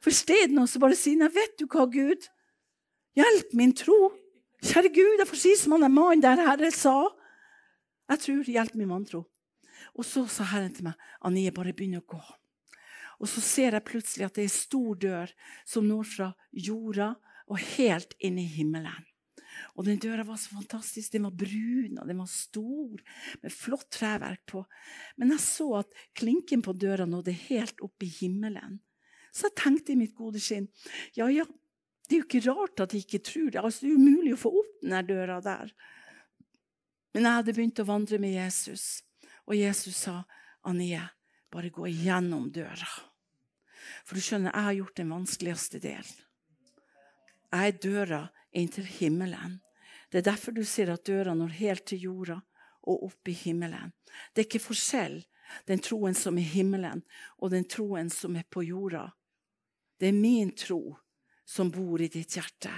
For 0.00 0.12
isteden 0.12 0.60
å 0.60 0.66
bare 0.80 0.98
sier 0.98 1.20
nei, 1.20 1.30
vet 1.34 1.58
du 1.60 1.66
hva, 1.68 1.86
Gud? 1.90 2.28
Hjelp 3.18 3.54
min 3.58 3.76
tro. 3.76 4.14
Kjære 4.64 4.92
Gud, 4.92 5.16
jeg 5.18 5.28
får 5.28 5.40
si 5.40 5.54
som 5.56 5.76
han 5.76 5.86
er 5.86 5.92
mannen 5.92 6.24
der 6.24 6.40
Herre 6.44 6.72
sa. 6.74 6.98
Jeg 8.10 8.24
tror. 8.26 8.44
Hjelp 8.48 8.76
min 8.80 8.90
vantro. 8.90 9.24
Og 9.96 10.06
så 10.06 10.26
sa 10.30 10.46
Herren 10.52 10.72
til 10.74 10.86
meg, 10.88 11.08
Anie, 11.26 11.52
bare 11.54 11.74
begynn 11.76 12.00
å 12.00 12.06
gå. 12.06 12.20
Og 13.20 13.28
så 13.28 13.42
ser 13.44 13.76
jeg 13.76 13.86
plutselig 13.86 14.26
at 14.26 14.36
det 14.36 14.46
er 14.46 14.48
en 14.48 14.56
stor 14.56 14.98
dør 15.00 15.32
som 15.68 15.86
når 15.88 16.08
fra 16.08 16.28
jorda 16.68 17.12
og 17.50 17.60
helt 17.76 18.14
inn 18.22 18.38
i 18.40 18.46
himmelen. 18.48 19.06
Og 19.76 19.84
den 19.84 20.00
døra 20.00 20.24
var 20.24 20.38
så 20.40 20.54
fantastisk. 20.54 21.12
Den 21.12 21.26
var 21.26 21.36
brun 21.36 21.98
og 22.00 22.08
den 22.08 22.20
var 22.22 22.30
stor, 22.32 23.00
med 23.42 23.52
flott 23.54 23.88
treverk 23.92 24.44
på. 24.48 24.62
Men 25.20 25.34
jeg 25.34 25.44
så 25.44 25.68
at 25.82 26.00
klinken 26.16 26.62
på 26.64 26.74
døra 26.76 27.06
nådde 27.08 27.34
helt 27.48 27.82
opp 27.84 28.06
i 28.06 28.10
himmelen. 28.20 28.78
Så 29.34 29.50
jeg 29.50 29.58
tenkte 29.60 29.94
i 29.94 30.00
mitt 30.00 30.16
gode 30.18 30.40
skinn 30.42 30.66
ja, 31.14 31.28
ja, 31.30 31.44
det 32.08 32.16
er 32.16 32.22
jo 32.22 32.26
ikke 32.26 32.46
rart 32.48 32.82
at 32.82 32.94
de 32.94 33.02
ikke 33.04 33.22
tror 33.22 33.52
det. 33.52 33.60
Altså, 33.62 33.84
det 33.84 33.92
er 33.92 34.00
umulig 34.00 34.34
å 34.34 34.40
få 34.40 34.54
opp 34.62 34.80
den 34.82 35.06
døra 35.06 35.38
der. 35.44 35.70
Men 37.14 37.26
jeg 37.26 37.38
hadde 37.38 37.54
begynt 37.54 37.82
å 37.82 37.86
vandre 37.86 38.18
med 38.22 38.34
Jesus, 38.34 39.02
og 39.46 39.56
Jesus 39.58 40.04
sa, 40.06 40.20
Anie, 40.66 41.02
bare 41.50 41.70
gå 41.74 41.88
igjennom 41.90 42.50
døra. 42.54 42.90
For 44.04 44.16
du 44.16 44.24
skjønner, 44.24 44.52
jeg 44.54 44.66
har 44.66 44.78
gjort 44.78 45.00
den 45.00 45.14
vanskeligste 45.14 45.80
delen. 45.82 46.20
Jeg 47.50 47.72
er 47.72 47.80
døra 47.82 48.20
inn 48.56 48.70
til 48.70 48.86
himmelen. 48.86 49.58
Det 50.10 50.20
er 50.20 50.30
derfor 50.32 50.54
du 50.54 50.62
ser 50.66 50.92
at 50.92 51.06
døra 51.06 51.34
når 51.34 51.58
helt 51.58 51.86
til 51.90 52.06
jorda 52.06 52.40
og 52.90 53.04
opp 53.10 53.28
i 53.30 53.34
himmelen. 53.36 53.92
Det 54.32 54.42
er 54.42 54.48
ikke 54.48 54.62
forskjell, 54.70 55.20
den 55.66 55.82
troen 55.82 56.14
som 56.14 56.38
er 56.38 56.46
i 56.46 56.52
himmelen, 56.54 57.02
og 57.38 57.52
den 57.54 57.66
troen 57.70 58.10
som 58.10 58.36
er 58.38 58.46
på 58.46 58.64
jorda. 58.66 59.08
Det 59.98 60.10
er 60.10 60.16
min 60.16 60.54
tro 60.56 60.96
som 61.46 61.70
bor 61.74 62.00
i 62.00 62.08
ditt 62.10 62.36
hjerte. 62.38 62.72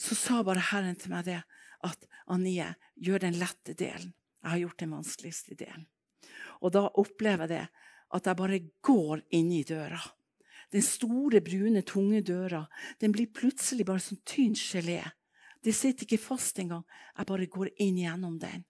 Så 0.00 0.16
sa 0.16 0.40
bare 0.44 0.64
Herren 0.70 0.96
til 0.96 1.12
meg 1.12 1.26
det, 1.28 1.42
at 1.84 2.08
Anie, 2.32 2.74
gjør 2.96 3.24
den 3.24 3.38
lette 3.40 3.74
delen. 3.76 4.12
Jeg 4.40 4.50
har 4.50 4.60
gjort 4.62 4.80
den 4.80 4.92
vanskeligste 4.94 5.56
delen. 5.56 5.86
Og 6.64 6.72
da 6.72 6.86
opplever 7.00 7.48
jeg 7.48 7.52
det 7.52 7.89
at 8.14 8.26
jeg 8.26 8.38
bare 8.38 8.62
går 8.82 9.22
inn 9.36 9.52
i 9.54 9.62
døra. 9.66 10.00
Den 10.70 10.82
store, 10.86 11.40
brune, 11.42 11.82
tunge 11.82 12.22
døra 12.22 12.64
den 13.02 13.14
blir 13.14 13.30
plutselig 13.34 13.86
bare 13.88 14.02
sånn 14.02 14.22
tynn 14.26 14.54
gelé. 14.58 15.02
Det 15.60 15.74
sitter 15.76 16.06
ikke 16.06 16.22
fast 16.22 16.58
engang. 16.62 16.84
Jeg 17.18 17.28
bare 17.28 17.48
går 17.50 17.72
inn 17.82 17.98
gjennom 18.00 18.38
den. 18.40 18.64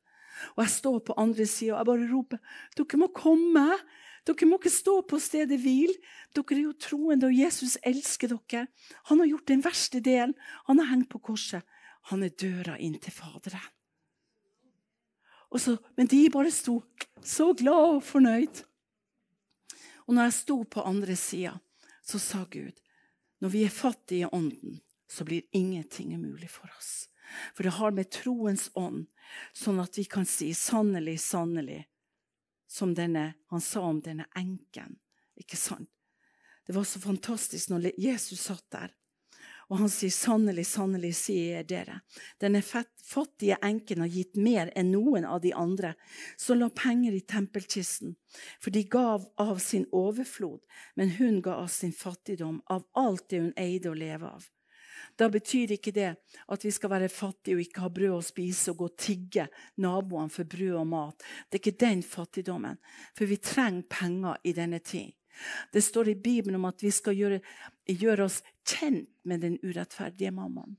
Og 0.57 0.65
jeg 0.65 0.73
står 0.73 1.01
på 1.05 1.17
andre 1.21 1.47
sida 1.49 1.75
og 1.75 1.81
jeg 1.81 1.91
bare 1.91 2.09
roper 2.11 2.57
dere 2.79 3.01
må 3.01 3.11
komme. 3.15 3.67
Dere 4.29 4.49
må 4.49 4.59
ikke 4.61 4.73
stå 4.73 4.97
på 5.09 5.21
stedet 5.23 5.61
hvil. 5.63 5.93
Dere 6.37 6.57
er 6.57 6.63
jo 6.67 6.77
troende, 6.77 7.29
og 7.29 7.37
Jesus 7.37 7.77
elsker 7.87 8.33
dere. 8.33 8.67
Han 9.09 9.23
har 9.23 9.31
gjort 9.33 9.49
den 9.49 9.65
verste 9.65 10.01
delen. 10.05 10.35
Han 10.69 10.81
har 10.81 10.91
hengt 10.93 11.11
på 11.13 11.21
korset. 11.31 11.65
Han 12.13 12.25
er 12.25 12.33
døra 12.33 12.79
inn 12.81 12.99
til 13.01 13.13
Faderen. 13.13 13.69
Men 15.97 16.07
de 16.07 16.21
bare 16.31 16.53
sto 16.55 16.81
så 17.27 17.51
glad 17.59 17.97
og 17.97 18.05
fornøyd. 18.07 18.63
Og 20.11 20.17
når 20.17 20.27
jeg 20.27 20.39
sto 20.41 20.57
på 20.67 20.83
andre 20.83 21.15
sida, 21.15 21.53
så 22.03 22.19
sa 22.19 22.43
Gud 22.51 22.75
når 23.41 23.53
vi 23.55 23.61
er 23.65 23.71
fattige 23.73 24.27
i 24.27 24.31
ånden, 24.35 24.81
så 25.07 25.25
blir 25.25 25.47
ingenting 25.55 26.11
umulig 26.17 26.51
for 26.51 26.67
oss. 26.75 27.07
For 27.55 27.63
det 27.63 27.77
har 27.79 27.95
med 27.95 28.11
troens 28.11 28.67
ånd, 28.75 29.07
sånn 29.55 29.79
at 29.79 29.95
vi 29.97 30.05
kan 30.11 30.27
si 30.27 30.51
sannelig, 30.59 31.15
sannelig, 31.23 31.85
som 32.67 32.91
denne, 32.99 33.37
han 33.55 33.63
sa 33.63 33.85
om 33.87 34.03
denne 34.03 34.27
enken. 34.35 34.99
Ikke 35.39 35.57
sant? 35.57 35.89
Det 36.67 36.75
var 36.75 36.85
så 36.85 37.01
fantastisk 37.01 37.71
når 37.71 37.93
Jesus 37.95 38.43
satt 38.51 38.67
der. 38.75 38.93
Og 39.71 39.79
han 39.79 39.89
sier, 39.89 40.11
'Sannelig, 40.11 40.67
sannelig, 40.67 41.13
sier 41.15 41.61
jeg 41.61 41.67
dere, 41.71 42.01
denne 42.43 42.63
fattige 42.63 43.59
enken 43.63 44.03
har 44.03 44.11
gitt 44.11 44.37
mer 44.37 44.73
enn 44.75 44.91
noen 44.91 45.25
av 45.25 45.41
de 45.45 45.53
andre 45.55 45.95
som 46.37 46.59
la 46.59 46.69
penger 46.75 47.15
i 47.15 47.21
tempelkisten, 47.23 48.17
for 48.59 48.75
de 48.75 48.83
gav 48.83 49.29
av 49.39 49.59
sin 49.63 49.87
overflod, 49.93 50.59
men 50.97 51.15
hun 51.21 51.39
ga 51.43 51.55
av 51.63 51.69
sin 51.69 51.93
fattigdom, 51.93 52.63
av 52.67 52.83
alt 52.99 53.29
det 53.31 53.45
hun 53.45 53.55
eide 53.57 53.93
å 53.93 53.95
leve 53.95 54.27
av. 54.27 54.51
Da 55.17 55.29
betyr 55.31 55.77
ikke 55.77 55.95
det 55.95 56.11
at 56.51 56.65
vi 56.65 56.73
skal 56.75 56.91
være 56.91 57.13
fattige 57.13 57.57
og 57.57 57.63
ikke 57.65 57.85
ha 57.85 57.93
brød 57.95 58.17
å 58.17 58.25
spise 58.25 58.73
og 58.73 58.83
gå 58.83 58.91
og 58.91 58.99
tigge 58.99 59.47
naboene 59.81 60.33
for 60.33 60.51
brød 60.51 60.77
og 60.83 60.91
mat. 60.91 61.25
Det 61.49 61.59
er 61.59 61.63
ikke 61.63 61.87
den 61.87 62.03
fattigdommen, 62.03 62.79
for 63.15 63.31
vi 63.31 63.39
trenger 63.39 63.89
penger 63.91 64.43
i 64.45 64.55
denne 64.57 64.83
tid. 64.83 65.15
Det 65.73 65.83
står 65.83 66.09
i 66.09 66.15
Bibelen 66.15 66.59
om 66.59 66.67
at 66.69 66.83
vi 66.83 66.91
skal 66.93 67.17
gjøre, 67.17 67.41
gjøre 67.97 68.29
oss 68.29 68.41
kjent 68.67 69.11
med 69.25 69.43
den 69.45 69.59
urettferdige 69.63 70.33
mammaen. 70.35 70.79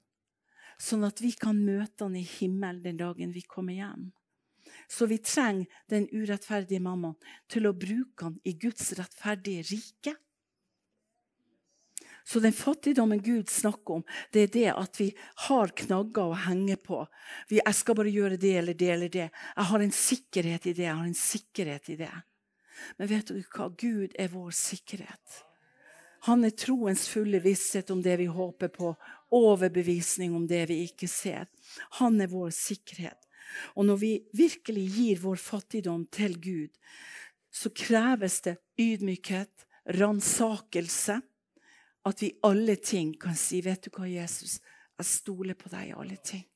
Sånn 0.81 1.05
at 1.05 1.21
vi 1.21 1.31
kan 1.37 1.59
møte 1.61 2.07
han 2.07 2.17
i 2.17 2.25
himmelen 2.25 2.81
den 2.83 2.97
dagen 2.97 3.33
vi 3.35 3.43
kommer 3.45 3.77
hjem. 3.77 4.09
Så 4.89 5.05
vi 5.05 5.19
trenger 5.21 5.69
den 5.91 6.07
urettferdige 6.11 6.81
mammaen 6.81 7.17
til 7.51 7.67
å 7.67 7.75
bruke 7.77 8.27
han 8.27 8.39
i 8.47 8.55
Guds 8.59 8.93
rettferdige 8.97 9.67
rike. 9.69 10.15
Så 12.23 12.39
den 12.39 12.53
fattigdommen 12.53 13.21
Gud 13.21 13.49
snakker 13.49 13.99
om, 13.99 14.03
det 14.31 14.43
er 14.45 14.51
det 14.53 14.67
at 14.71 14.99
vi 15.01 15.09
har 15.47 15.73
knagger 15.83 16.31
å 16.31 16.41
henge 16.45 16.77
på. 16.77 17.01
Vi, 17.49 17.59
jeg 17.59 17.77
skal 17.77 17.97
bare 17.97 18.13
gjøre 18.13 18.37
det 18.41 18.53
eller 18.61 18.77
det 18.77 18.91
eller 18.93 19.11
det. 19.11 19.29
Jeg 19.31 19.69
har 19.71 19.85
en 19.85 19.95
sikkerhet 19.95 20.67
i 20.67 20.73
det. 20.73 20.85
jeg 20.85 20.95
har 20.95 21.07
en 21.07 21.17
sikkerhet 21.17 21.89
i 21.89 21.97
det. 22.03 22.11
Men 22.97 23.09
vet 23.09 23.31
du 23.33 23.41
hva? 23.41 23.69
Gud 23.77 24.13
er 24.19 24.31
vår 24.33 24.53
sikkerhet. 24.55 25.41
Han 26.27 26.45
er 26.45 26.53
troens 26.53 27.07
fulle 27.09 27.39
visshet 27.41 27.89
om 27.93 28.01
det 28.05 28.19
vi 28.21 28.27
håper 28.29 28.69
på, 28.73 28.93
overbevisning 29.33 30.35
om 30.37 30.45
det 30.47 30.67
vi 30.69 30.83
ikke 30.85 31.09
ser. 31.09 31.47
Han 31.97 32.21
er 32.21 32.29
vår 32.29 32.51
sikkerhet. 32.53 33.17
Og 33.75 33.87
når 33.89 33.97
vi 34.01 34.11
virkelig 34.37 34.85
gir 34.95 35.23
vår 35.23 35.41
fattigdom 35.41 36.05
til 36.13 36.37
Gud, 36.41 36.77
så 37.51 37.71
kreves 37.75 38.39
det 38.45 38.59
ydmykhet, 38.79 39.65
ransakelse. 39.97 41.19
At 42.05 42.21
vi 42.21 42.31
alle 42.43 42.75
ting 42.75 43.13
kan 43.19 43.35
si, 43.35 43.61
'Vet 43.61 43.85
du 43.85 43.89
hva, 43.89 44.05
Jesus, 44.05 44.59
jeg 44.97 45.05
stoler 45.05 45.53
på 45.53 45.69
deg 45.69 45.89
i 45.89 45.97
alle 45.97 46.17
ting'. 46.17 46.50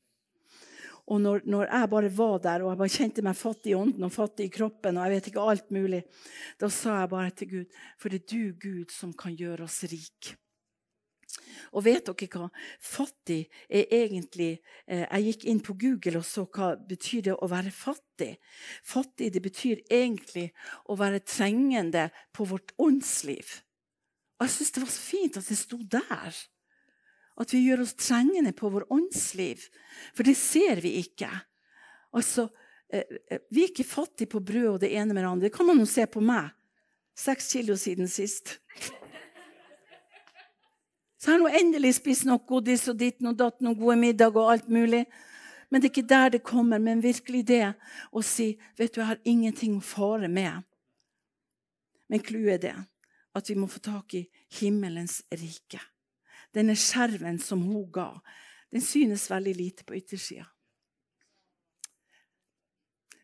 Og 1.05 1.19
når, 1.21 1.43
når, 1.45 1.67
jeg 1.69 1.89
bare 1.89 2.09
var 2.17 2.39
der 2.41 2.63
og 2.63 2.71
jeg 2.71 2.79
bare 2.79 2.93
kjente 2.95 3.25
meg 3.25 3.37
fattig 3.37 3.73
i 3.73 3.77
ånden 3.77 4.07
og 4.07 4.13
fattig 4.13 4.47
i 4.47 4.53
kroppen, 4.53 4.97
og 4.97 5.05
jeg 5.05 5.13
vet 5.13 5.27
ikke 5.29 5.43
alt 5.51 5.67
mulig, 5.75 6.01
da 6.61 6.69
sa 6.73 7.01
jeg 7.03 7.11
bare 7.11 7.35
til 7.37 7.51
Gud 7.51 7.77
For 8.01 8.09
det 8.09 8.23
er 8.23 8.31
du, 8.31 8.55
Gud, 8.57 8.89
som 8.93 9.13
kan 9.13 9.37
gjøre 9.37 9.67
oss 9.67 9.83
rik. 9.91 10.33
Og 11.75 11.83
vet 11.85 12.07
dere 12.07 12.29
hva? 12.31 12.47
Fattig 12.81 13.41
er 13.67 13.91
egentlig 13.93 14.51
eh, 14.87 15.03
Jeg 15.03 15.25
gikk 15.27 15.45
inn 15.51 15.61
på 15.63 15.75
Google 15.79 16.21
og 16.21 16.27
så 16.27 16.45
hva 16.47 16.73
betyr 16.77 17.27
det 17.29 17.35
å 17.35 17.49
være 17.51 17.73
fattig. 17.75 18.35
Fattig 18.85 19.31
det 19.35 19.43
betyr 19.43 19.83
egentlig 19.91 20.49
å 20.89 20.97
være 20.99 21.23
trengende 21.27 22.09
på 22.35 22.47
vårt 22.49 22.73
åndsliv. 22.81 23.59
Og 24.39 24.47
jeg 24.47 24.55
syns 24.55 24.75
det 24.75 24.83
var 24.83 24.93
så 24.93 25.05
fint 25.05 25.39
at 25.39 25.49
det 25.51 25.59
sto 25.59 25.79
der. 25.79 26.43
At 27.35 27.51
vi 27.51 27.65
gjør 27.65 27.83
oss 27.83 27.95
trengende 27.99 28.53
på 28.55 28.69
vår 28.71 28.85
åndsliv. 28.93 29.65
For 30.15 30.23
det 30.27 30.37
ser 30.39 30.79
vi 30.83 30.95
ikke. 31.01 31.29
Altså, 32.15 32.47
eh, 32.89 33.03
eh, 33.31 33.39
Vi 33.51 33.63
er 33.63 33.71
ikke 33.71 33.83
fattige 33.83 34.31
på 34.31 34.39
brød 34.39 34.67
og 34.67 34.79
det 34.79 34.93
ene 34.95 35.13
med 35.13 35.23
det 35.23 35.29
andre. 35.29 35.47
Det 35.49 35.53
kan 35.53 35.65
man 35.65 35.79
jo 35.79 35.85
se 35.85 36.05
på 36.05 36.21
meg. 36.21 36.49
Seks 37.15 37.51
kilo 37.51 37.75
siden 37.75 38.07
sist. 38.07 38.59
Så 41.17 41.31
har 41.31 41.49
jeg 41.49 41.61
endelig 41.61 41.95
spist 41.95 42.25
noe 42.25 42.37
godis 42.37 42.87
og 42.87 42.99
ditt 42.99 43.23
og 43.25 43.37
datt, 43.39 43.61
noen 43.61 43.77
gode 43.79 43.95
middag 43.97 44.35
og 44.35 44.51
alt 44.51 44.67
mulig. 44.69 45.05
Men 45.69 45.81
det 45.81 45.89
er 45.89 45.93
ikke 45.93 46.09
der 46.09 46.29
det 46.29 46.43
kommer, 46.43 46.79
men 46.79 47.01
virkelig 47.01 47.47
det 47.47 47.73
å 48.11 48.21
si 48.21 48.51
vet 48.77 48.93
du, 48.93 49.01
jeg 49.01 49.09
har 49.09 49.23
ingenting 49.25 49.79
å 49.79 49.81
fare 49.81 50.29
med. 50.29 50.61
Men 52.07 52.21
clouet 52.21 52.59
er 52.59 52.61
det 52.61 52.75
at 53.35 53.49
vi 53.49 53.57
må 53.57 53.67
få 53.67 53.81
tak 53.83 54.13
i 54.13 54.21
himmelens 54.59 55.23
rike. 55.33 55.81
Denne 56.55 56.77
skjerven 56.79 57.39
som 57.43 57.61
hun 57.67 57.85
ga, 57.91 58.09
den 58.71 58.83
synes 58.83 59.29
veldig 59.31 59.55
lite 59.55 59.87
på 59.87 59.97
yttersida. 59.97 60.47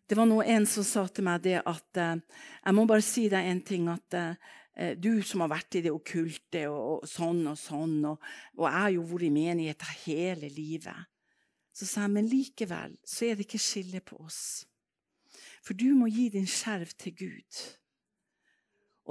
Det 0.08 0.18
var 0.20 0.28
nå 0.28 0.42
en 0.44 0.66
som 0.68 0.84
sa 0.84 1.06
til 1.08 1.24
meg 1.24 1.46
det 1.46 1.62
at 1.64 1.98
eh, 1.98 2.18
Jeg 2.66 2.76
må 2.76 2.84
bare 2.84 3.04
si 3.06 3.30
deg 3.32 3.48
en 3.48 3.62
ting. 3.64 3.88
at 3.88 4.14
eh, 4.14 4.36
Eh, 4.74 4.98
du 4.98 5.22
som 5.24 5.44
har 5.44 5.52
vært 5.52 5.76
i 5.76 5.84
det 5.84 5.92
okkulte 5.92 6.64
og, 6.72 7.04
og, 7.04 7.10
sånn 7.10 7.44
og 7.52 7.60
sånn, 7.60 7.98
og, 8.08 8.22
og 8.58 8.66
jeg 8.68 8.78
har 8.78 8.94
jo 8.96 9.06
vært 9.10 9.28
i 9.28 9.34
menighet 9.36 9.88
hele 10.06 10.52
livet. 10.52 11.10
Så 11.76 11.88
sa 11.88 12.06
jeg, 12.06 12.16
men 12.16 12.30
likevel 12.32 12.96
så 13.08 13.28
er 13.28 13.38
det 13.38 13.48
ikke 13.48 13.62
skille 13.62 14.02
på 14.04 14.20
oss. 14.24 14.42
For 15.62 15.78
du 15.78 15.92
må 15.96 16.10
gi 16.12 16.30
din 16.34 16.50
skjerv 16.50 16.96
til 17.00 17.16
Gud. 17.20 17.62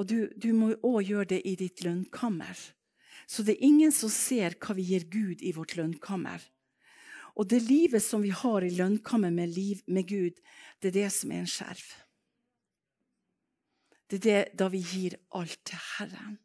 Og 0.01 0.09
du, 0.09 0.19
du 0.37 0.51
må 0.57 0.73
òg 0.87 1.01
gjøre 1.07 1.31
det 1.35 1.41
i 1.49 1.55
ditt 1.61 1.85
lønnkammer. 1.85 2.57
Så 3.31 3.45
det 3.47 3.55
er 3.55 3.69
ingen 3.69 3.93
som 3.95 4.11
ser 4.11 4.57
hva 4.59 4.75
vi 4.75 4.89
gir 4.91 5.07
Gud 5.11 5.43
i 5.47 5.53
vårt 5.55 5.77
lønnkammer. 5.79 6.43
Og 7.39 7.47
det 7.47 7.63
livet 7.63 8.03
som 8.03 8.25
vi 8.25 8.33
har 8.35 8.65
i 8.67 8.73
lønnkammer 8.75 9.31
med, 9.31 9.53
liv, 9.55 9.85
med 9.87 10.09
Gud, 10.11 10.41
det 10.83 10.91
er 10.91 10.97
det 10.97 11.11
som 11.15 11.31
er 11.31 11.45
en 11.45 11.51
skjerv. 11.51 11.85
Det 14.11 14.19
er 14.19 14.25
det 14.25 14.59
da 14.59 14.67
vi 14.73 14.81
gir 14.83 15.15
alt 15.39 15.61
til 15.71 15.79
Herren. 15.95 16.41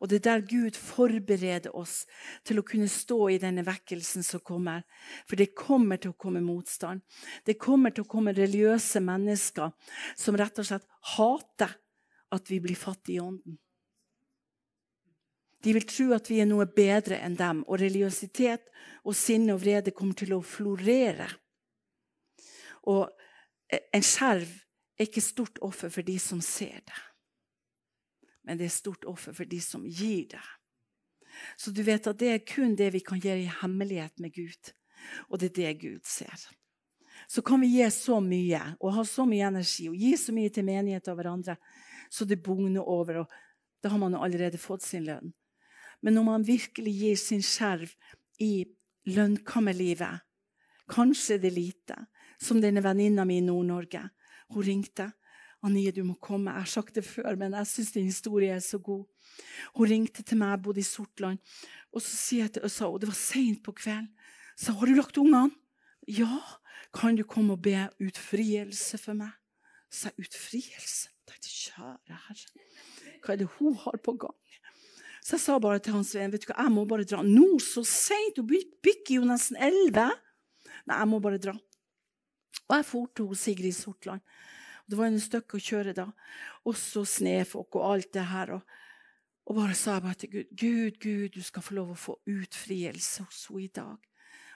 Og 0.00 0.08
det 0.08 0.18
er 0.18 0.24
der 0.24 0.46
Gud 0.48 0.76
forbereder 0.76 1.76
oss 1.76 2.04
til 2.44 2.60
å 2.60 2.64
kunne 2.68 2.88
stå 2.88 3.18
i 3.32 3.38
denne 3.40 3.64
vekkelsen 3.64 4.24
som 4.24 4.40
kommer. 4.44 4.84
For 5.28 5.40
det 5.40 5.54
kommer 5.56 6.00
til 6.00 6.12
å 6.12 6.20
komme 6.20 6.44
motstand. 6.44 7.04
Det 7.44 7.58
kommer 7.60 7.92
til 7.92 8.04
å 8.04 8.10
komme 8.16 8.36
religiøse 8.36 9.00
mennesker 9.04 9.72
som 10.16 10.36
rett 10.36 10.60
og 10.60 10.68
slett 10.68 10.88
hater 11.16 11.76
at 12.32 12.52
vi 12.52 12.60
blir 12.64 12.76
fattige 12.76 13.20
i 13.20 13.24
ånden. 13.24 13.60
De 15.64 15.72
vil 15.72 15.86
tro 15.88 16.10
at 16.14 16.28
vi 16.30 16.40
er 16.42 16.48
noe 16.48 16.66
bedre 16.70 17.18
enn 17.24 17.36
dem, 17.38 17.62
og 17.66 17.80
religiøsitet 17.80 18.68
og 19.06 19.16
sinne 19.16 19.54
og 19.54 19.62
vrede 19.62 19.94
kommer 19.94 20.18
til 20.18 20.34
å 20.36 20.42
florere. 20.44 21.28
Og 22.86 23.08
en 23.70 24.04
skjerv 24.04 24.46
er 24.96 25.08
ikke 25.08 25.24
stort 25.24 25.58
offer 25.64 25.90
for 25.92 26.06
de 26.06 26.18
som 26.22 26.42
ser 26.44 26.80
det, 26.86 27.00
men 28.46 28.60
det 28.60 28.68
er 28.68 28.76
stort 28.76 29.04
offer 29.10 29.34
for 29.34 29.48
de 29.50 29.58
som 29.60 29.82
gir 29.86 30.28
det. 30.30 30.44
Så 31.56 31.72
du 31.74 31.82
vet 31.84 32.06
at 32.06 32.18
det 32.20 32.28
er 32.32 32.44
kun 32.46 32.76
det 32.78 32.92
vi 32.94 33.02
kan 33.04 33.20
gjøre 33.20 33.42
i 33.42 33.54
hemmelighet 33.60 34.22
med 34.22 34.32
Gud. 34.32 34.70
Og 35.28 35.40
det 35.40 35.50
er 35.50 35.56
det 35.56 35.80
Gud 35.82 36.06
ser. 36.08 36.46
Så 37.28 37.42
kan 37.42 37.60
vi 37.60 37.74
gi 37.74 37.88
så 37.90 38.20
mye 38.22 38.62
og 38.78 38.94
ha 38.94 39.04
så 39.04 39.26
mye 39.28 39.50
energi 39.50 39.88
og 39.90 39.98
gi 39.98 40.14
så 40.20 40.32
mye 40.32 40.52
til 40.54 40.64
menighet 40.64 41.10
og 41.10 41.18
hverandre 41.18 41.56
så 42.08 42.24
det 42.24 42.42
bugner 42.42 42.86
over. 42.86 43.14
og 43.24 43.30
Da 43.82 43.88
har 43.88 43.98
man 43.98 44.14
allerede 44.14 44.58
fått 44.58 44.82
sin 44.82 45.04
lønn. 45.04 45.32
Men 46.02 46.18
når 46.18 46.26
man 46.26 46.46
virkelig 46.46 46.92
gir 46.92 47.16
sin 47.20 47.42
skjerv 47.44 47.92
i 48.42 48.66
lønnkammerlivet, 49.06 50.22
kanskje 50.90 51.38
det 51.42 51.50
er 51.50 51.56
lite, 51.56 51.96
som 52.42 52.60
denne 52.60 52.82
venninna 52.84 53.24
mi 53.24 53.40
i 53.40 53.44
Nord-Norge, 53.44 54.02
hun 54.52 54.62
ringte. 54.62 55.12
'Anie, 55.62 55.90
du 55.90 56.04
må 56.04 56.14
komme.' 56.20 56.52
Jeg 56.52 56.62
har 56.62 56.70
sagt 56.70 56.94
det 56.94 57.04
før, 57.04 57.34
men 57.34 57.52
jeg 57.52 57.66
syns 57.66 57.92
din 57.92 58.04
historie 58.04 58.52
er 58.54 58.60
så 58.60 58.78
god. 58.78 59.04
Hun 59.74 59.88
ringte 59.88 60.22
til 60.22 60.38
meg, 60.38 60.50
jeg 60.50 60.62
bodde 60.62 60.80
i 60.80 60.86
Sortland. 60.86 61.38
Og 61.92 62.02
så 62.02 62.12
sier 62.16 62.44
jeg 62.44 62.52
til 62.52 62.66
Øssa, 62.68 62.86
og 62.86 63.00
det 63.00 63.08
var 63.08 63.18
seint 63.18 63.62
på 63.64 63.72
kvelden, 63.72 64.12
så 64.56 64.72
har 64.72 64.86
du 64.86 64.94
lagt 64.94 65.18
ungene? 65.18 65.50
Ja. 66.08 66.38
Kan 66.94 67.16
du 67.16 67.24
komme 67.24 67.56
og 67.56 67.62
be 67.62 67.88
utfrielse 68.00 68.98
for 68.98 69.16
meg? 69.18 69.32
Så 69.90 70.12
jeg 70.12 70.26
utfrielse? 70.26 71.10
Jeg 71.10 71.32
tenkte, 71.32 71.50
kjære 71.50 72.18
herre, 72.28 72.64
hva 73.24 73.34
er 73.34 73.40
det 73.40 73.48
hun 73.58 73.74
har 73.82 73.98
på 74.04 74.14
gang? 74.22 74.36
Så 75.26 75.34
jeg 75.34 75.42
sa 75.42 75.56
bare 75.58 75.80
til 75.82 75.96
Hans 75.96 76.12
Sveen 76.14 76.30
vet 76.30 76.44
du 76.44 76.52
hva, 76.52 76.62
jeg 76.62 76.70
må 76.70 76.84
bare 76.86 77.02
dra. 77.08 77.18
Nå 77.26 77.56
så 77.58 77.82
seint! 77.82 78.36
Hun 78.38 78.46
bikker 78.46 79.16
jo 79.16 79.24
nesten 79.26 79.58
elleve. 79.58 80.04
Nei, 80.86 80.98
jeg 81.00 81.08
må 81.10 81.18
bare 81.24 81.40
dra. 81.42 81.54
Og 82.68 82.74
jeg 82.76 82.86
for 82.86 83.10
til 83.10 83.32
Sigrid 83.34 83.74
Sortland. 83.74 84.22
Det 84.86 84.94
var 84.94 85.10
en 85.10 85.18
stykke 85.18 85.58
å 85.58 85.64
kjøre 85.66 85.96
da. 85.98 86.04
Også 86.70 87.02
snøfokk 87.10 87.80
og 87.80 87.88
alt 87.88 88.12
det 88.14 88.26
her. 88.30 88.52
Og, 88.54 88.76
og 89.50 89.58
bare 89.58 89.74
sa 89.74 89.96
jeg 89.96 90.04
bare 90.04 90.20
til 90.20 90.30
Gud 90.36 90.54
Gud, 90.62 91.00
Gud, 91.02 91.26
du 91.34 91.42
skal 91.42 91.66
få 91.66 91.74
lov 91.80 91.90
å 91.90 91.98
få 92.04 92.14
utfrielse 92.30 93.26
hos 93.26 93.42
henne 93.50 93.66
i 93.66 93.74
dag. 93.80 93.98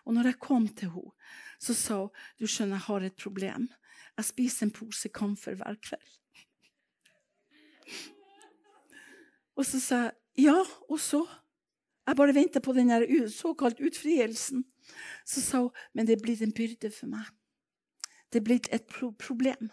Og 0.06 0.14
når 0.14 0.30
jeg 0.30 0.42
kom 0.46 0.70
til 0.70 0.94
henne, 0.94 1.34
så 1.58 1.74
sa 1.74 1.98
hun 2.04 2.14
du 2.38 2.46
skjønner, 2.46 2.78
jeg 2.78 2.86
har 2.86 3.10
et 3.10 3.18
problem. 3.18 3.66
Jeg 4.14 4.30
spiser 4.30 4.68
en 4.68 4.74
pose 4.78 5.10
kamfer 5.18 5.58
hver 5.58 5.82
kveld. 5.82 6.16
Og 9.58 9.66
så 9.66 9.82
sa 9.82 10.04
jeg 10.06 10.16
ja, 10.40 10.58
og 10.88 11.00
så? 11.00 11.24
Jeg 12.06 12.16
bare 12.16 12.34
venter 12.34 12.62
på 12.64 12.72
den 12.74 12.90
såkalt 13.30 13.80
utfrielsen. 13.80 14.64
Så 15.24 15.40
sa 15.40 15.58
hun 15.58 15.70
men 15.94 16.06
det 16.06 16.16
er 16.16 16.22
blitt 16.22 16.42
en 16.42 16.54
byrde 16.54 16.90
for 16.90 17.06
meg. 17.06 17.26
Det 18.30 18.40
er 18.40 18.46
blitt 18.46 18.68
et 18.74 18.86
pro 18.90 19.12
problem. 19.12 19.70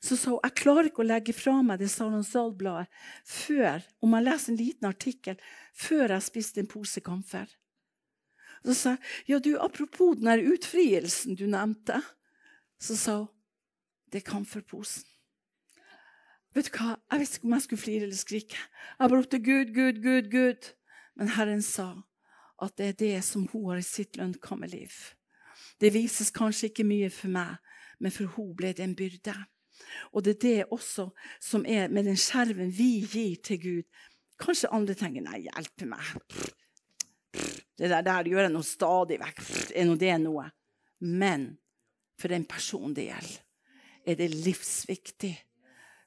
Så 0.00 0.16
sa 0.16 0.34
hun 0.34 0.44
jeg 0.44 0.58
klarer 0.62 0.90
ikke 0.90 1.02
å 1.02 1.08
legge 1.08 1.34
fra 1.34 1.56
meg 1.62 1.80
det 1.80 1.90
Salonsal-bladet 1.90 2.86
før 3.24 3.82
om 4.04 4.14
jeg 4.14 4.26
leser 4.26 4.52
en 4.52 4.60
liten 4.60 4.88
artikkel, 4.90 5.38
før 5.74 6.14
jeg 6.14 6.28
spiste 6.28 6.62
en 6.62 6.70
pose 6.70 7.02
kamfer. 7.02 7.48
Så 8.66 8.74
sa 8.74 8.94
jeg 8.96 9.36
ja, 9.36 9.38
du, 9.38 9.56
apropos 9.62 10.18
den 10.18 10.46
utfrielsen 10.52 11.38
du 11.38 11.46
nevnte. 11.50 12.00
Så 12.78 12.98
sa 12.98 13.18
hun 13.24 13.32
det 14.12 14.20
er 14.20 14.30
kamferposen. 14.30 15.02
Vet 16.56 16.70
du 16.70 16.76
hva? 16.78 16.94
Jeg 17.12 17.20
visste 17.20 17.36
ikke 17.36 17.48
om 17.50 17.52
jeg 17.52 17.64
skulle 17.66 17.82
flire 17.82 18.06
eller 18.06 18.16
skrike. 18.16 18.58
Jeg 18.96 19.10
bare 19.10 19.18
ropte 19.18 19.38
Gud, 19.44 19.72
Gud, 19.76 19.98
Gud, 20.00 20.30
Gud. 20.32 20.68
Men 21.16 21.28
Herren 21.34 21.62
sa 21.62 21.90
at 22.64 22.78
det 22.80 22.86
er 22.88 22.96
det 23.02 23.24
som 23.26 23.42
hun 23.52 23.66
har 23.68 23.82
i 23.82 23.84
sitt 23.84 24.16
lønnkammerliv. 24.16 24.94
Det 25.80 25.92
vises 25.92 26.32
kanskje 26.32 26.70
ikke 26.70 26.86
mye 26.88 27.10
for 27.12 27.28
meg, 27.28 27.58
men 28.00 28.14
for 28.14 28.32
hun 28.38 28.54
ble 28.56 28.70
det 28.72 28.86
en 28.86 28.96
byrde. 28.96 29.34
Og 30.16 30.24
det 30.24 30.36
er 30.36 30.40
det 30.46 30.70
også 30.72 31.10
som 31.44 31.66
er 31.68 31.92
med 31.92 32.08
den 32.08 32.16
skjerven 32.16 32.72
vi 32.72 33.04
gir 33.04 33.36
til 33.44 33.60
Gud. 33.60 33.82
Kanskje 34.40 34.72
andre 34.72 34.94
tenker 34.96 35.20
'nei, 35.20 35.44
hjelpe 35.48 35.84
meg'. 35.84 36.16
Det 37.76 37.90
der, 37.90 38.00
der 38.00 38.24
gjør 38.24 38.48
jeg 38.48 38.52
noe 38.52 38.64
stadig 38.64 39.20
vekk. 39.20 39.42
Er 39.76 39.84
nå 39.84 39.96
det 40.00 40.20
noe? 40.20 40.48
Men 41.00 41.58
for 42.18 42.28
den 42.28 42.48
personen 42.48 42.96
det 42.96 43.10
gjelder, 43.10 43.42
er 44.06 44.14
det 44.14 44.30
livsviktig 44.32 45.34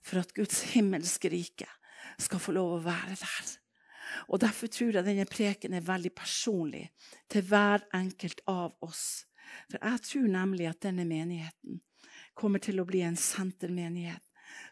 for 0.05 0.21
at 0.21 0.33
Guds 0.33 0.61
himmelske 0.73 1.31
rike 1.31 1.67
skal 2.19 2.41
få 2.41 2.55
lov 2.55 2.77
å 2.77 2.83
være 2.85 3.17
der. 3.19 3.51
Og 4.29 4.41
Derfor 4.41 4.67
tror 4.67 4.95
jeg 4.95 5.05
denne 5.05 5.27
preken 5.29 5.75
er 5.77 5.85
veldig 5.85 6.11
personlig 6.17 6.87
til 7.29 7.45
hver 7.45 7.85
enkelt 7.95 8.41
av 8.49 8.73
oss. 8.85 9.25
For 9.69 9.81
jeg 9.81 10.01
tror 10.05 10.27
nemlig 10.33 10.69
at 10.69 10.81
denne 10.85 11.05
menigheten 11.05 11.81
kommer 12.37 12.61
til 12.63 12.79
å 12.79 12.87
bli 12.87 13.03
en 13.05 13.17
sentermenighet 13.19 14.23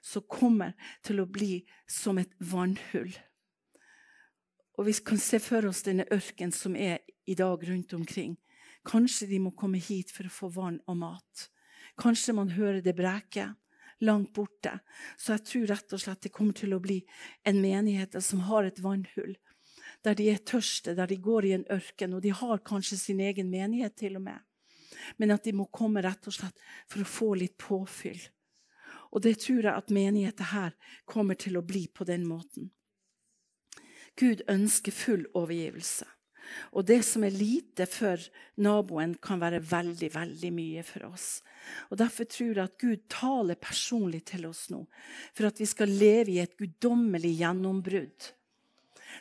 som 0.01 0.25
kommer 0.29 0.73
til 1.05 1.21
å 1.21 1.29
bli 1.29 1.61
som 1.89 2.17
et 2.17 2.33
vannhull. 2.39 3.11
Og 4.77 4.85
vi 4.85 4.93
kan 5.05 5.21
se 5.21 5.39
for 5.41 5.65
oss 5.69 5.83
denne 5.85 6.05
ørken 6.13 6.53
som 6.53 6.75
er 6.77 7.01
i 7.25 7.35
dag 7.37 7.63
rundt 7.67 7.93
omkring. 7.97 8.37
Kanskje 8.87 9.27
de 9.27 9.39
må 9.41 9.51
komme 9.57 9.81
hit 9.81 10.13
for 10.13 10.29
å 10.29 10.33
få 10.33 10.49
vann 10.53 10.79
og 10.87 10.99
mat. 11.01 11.47
Kanskje 11.97 12.35
man 12.37 12.53
hører 12.53 12.81
det 12.85 12.93
breke 12.95 13.49
langt 14.05 14.33
borte. 14.33 14.79
Så 15.17 15.35
jeg 15.35 15.45
tror 15.49 15.67
rett 15.73 15.93
og 15.93 16.03
slett 16.03 16.25
det 16.25 16.33
kommer 16.35 16.57
til 16.57 16.75
å 16.75 16.81
bli 16.83 17.01
en 17.47 17.61
menighet 17.61 18.17
som 18.23 18.45
har 18.49 18.67
et 18.67 18.81
vannhull. 18.83 19.35
Der 20.05 20.17
de 20.17 20.27
er 20.29 20.43
tørste, 20.45 20.93
der 20.95 21.09
de 21.09 21.17
går 21.21 21.45
i 21.45 21.55
en 21.55 21.65
ørken, 21.73 22.13
og 22.13 22.21
de 22.21 22.35
har 22.35 22.65
kanskje 22.65 22.99
sin 22.99 23.23
egen 23.23 23.49
menighet 23.49 23.95
til 23.97 24.19
og 24.19 24.27
med 24.27 24.43
men 25.17 25.31
at 25.31 25.43
de 25.43 25.53
må 25.55 25.67
komme 25.73 26.01
rett 26.03 26.27
og 26.27 26.35
slett 26.35 26.59
for 26.89 27.03
å 27.03 27.11
få 27.11 27.29
litt 27.39 27.57
påfyll. 27.61 28.19
Og 29.15 29.23
det 29.23 29.37
tror 29.43 29.63
jeg 29.63 29.73
at 29.73 29.93
menigheten 29.93 30.51
her 30.51 30.75
kommer 31.07 31.39
til 31.39 31.57
å 31.57 31.65
bli 31.65 31.87
på 31.87 32.07
den 32.07 32.27
måten. 32.27 32.71
Gud 34.17 34.43
ønsker 34.49 34.91
full 34.91 35.27
overgivelse. 35.37 36.07
Og 36.73 36.85
det 36.87 36.99
som 37.05 37.25
er 37.25 37.35
lite 37.35 37.87
for 37.89 38.21
naboen, 38.63 39.15
kan 39.21 39.41
være 39.41 39.61
veldig, 39.63 40.09
veldig 40.13 40.51
mye 40.53 40.85
for 40.87 41.09
oss. 41.09 41.27
Og 41.91 41.99
Derfor 41.99 42.29
tror 42.29 42.53
jeg 42.53 42.63
at 42.63 42.79
Gud 42.79 43.03
taler 43.11 43.59
personlig 43.59 44.23
til 44.31 44.47
oss 44.49 44.67
nå, 44.73 44.85
for 45.35 45.49
at 45.49 45.59
vi 45.59 45.67
skal 45.69 45.91
leve 45.91 46.35
i 46.35 46.41
et 46.43 46.57
guddommelig 46.59 47.35
gjennombrudd. 47.41 48.31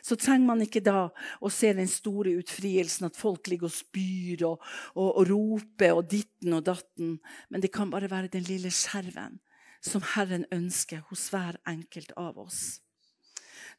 Så 0.03 0.17
trenger 0.19 0.47
man 0.47 0.61
ikke 0.61 0.83
da 0.83 1.07
å 1.41 1.51
se 1.53 1.71
den 1.75 1.89
store 1.89 2.35
utfrielsen, 2.41 3.07
at 3.09 3.17
folk 3.17 3.47
ligger 3.49 3.69
og 3.69 3.75
spyr 3.75 4.43
og, 4.49 4.63
og, 4.95 5.09
og 5.09 5.29
roper 5.31 5.95
og 5.95 6.09
ditten 6.11 6.57
og 6.57 6.65
datten. 6.67 7.17
Men 7.49 7.63
det 7.63 7.73
kan 7.73 7.91
bare 7.93 8.11
være 8.11 8.33
den 8.35 8.45
lille 8.47 8.71
skjerven 8.73 9.39
som 9.83 10.03
Herren 10.15 10.45
ønsker 10.53 11.05
hos 11.09 11.29
hver 11.33 11.59
enkelt 11.69 12.13
av 12.19 12.37
oss. 12.41 12.79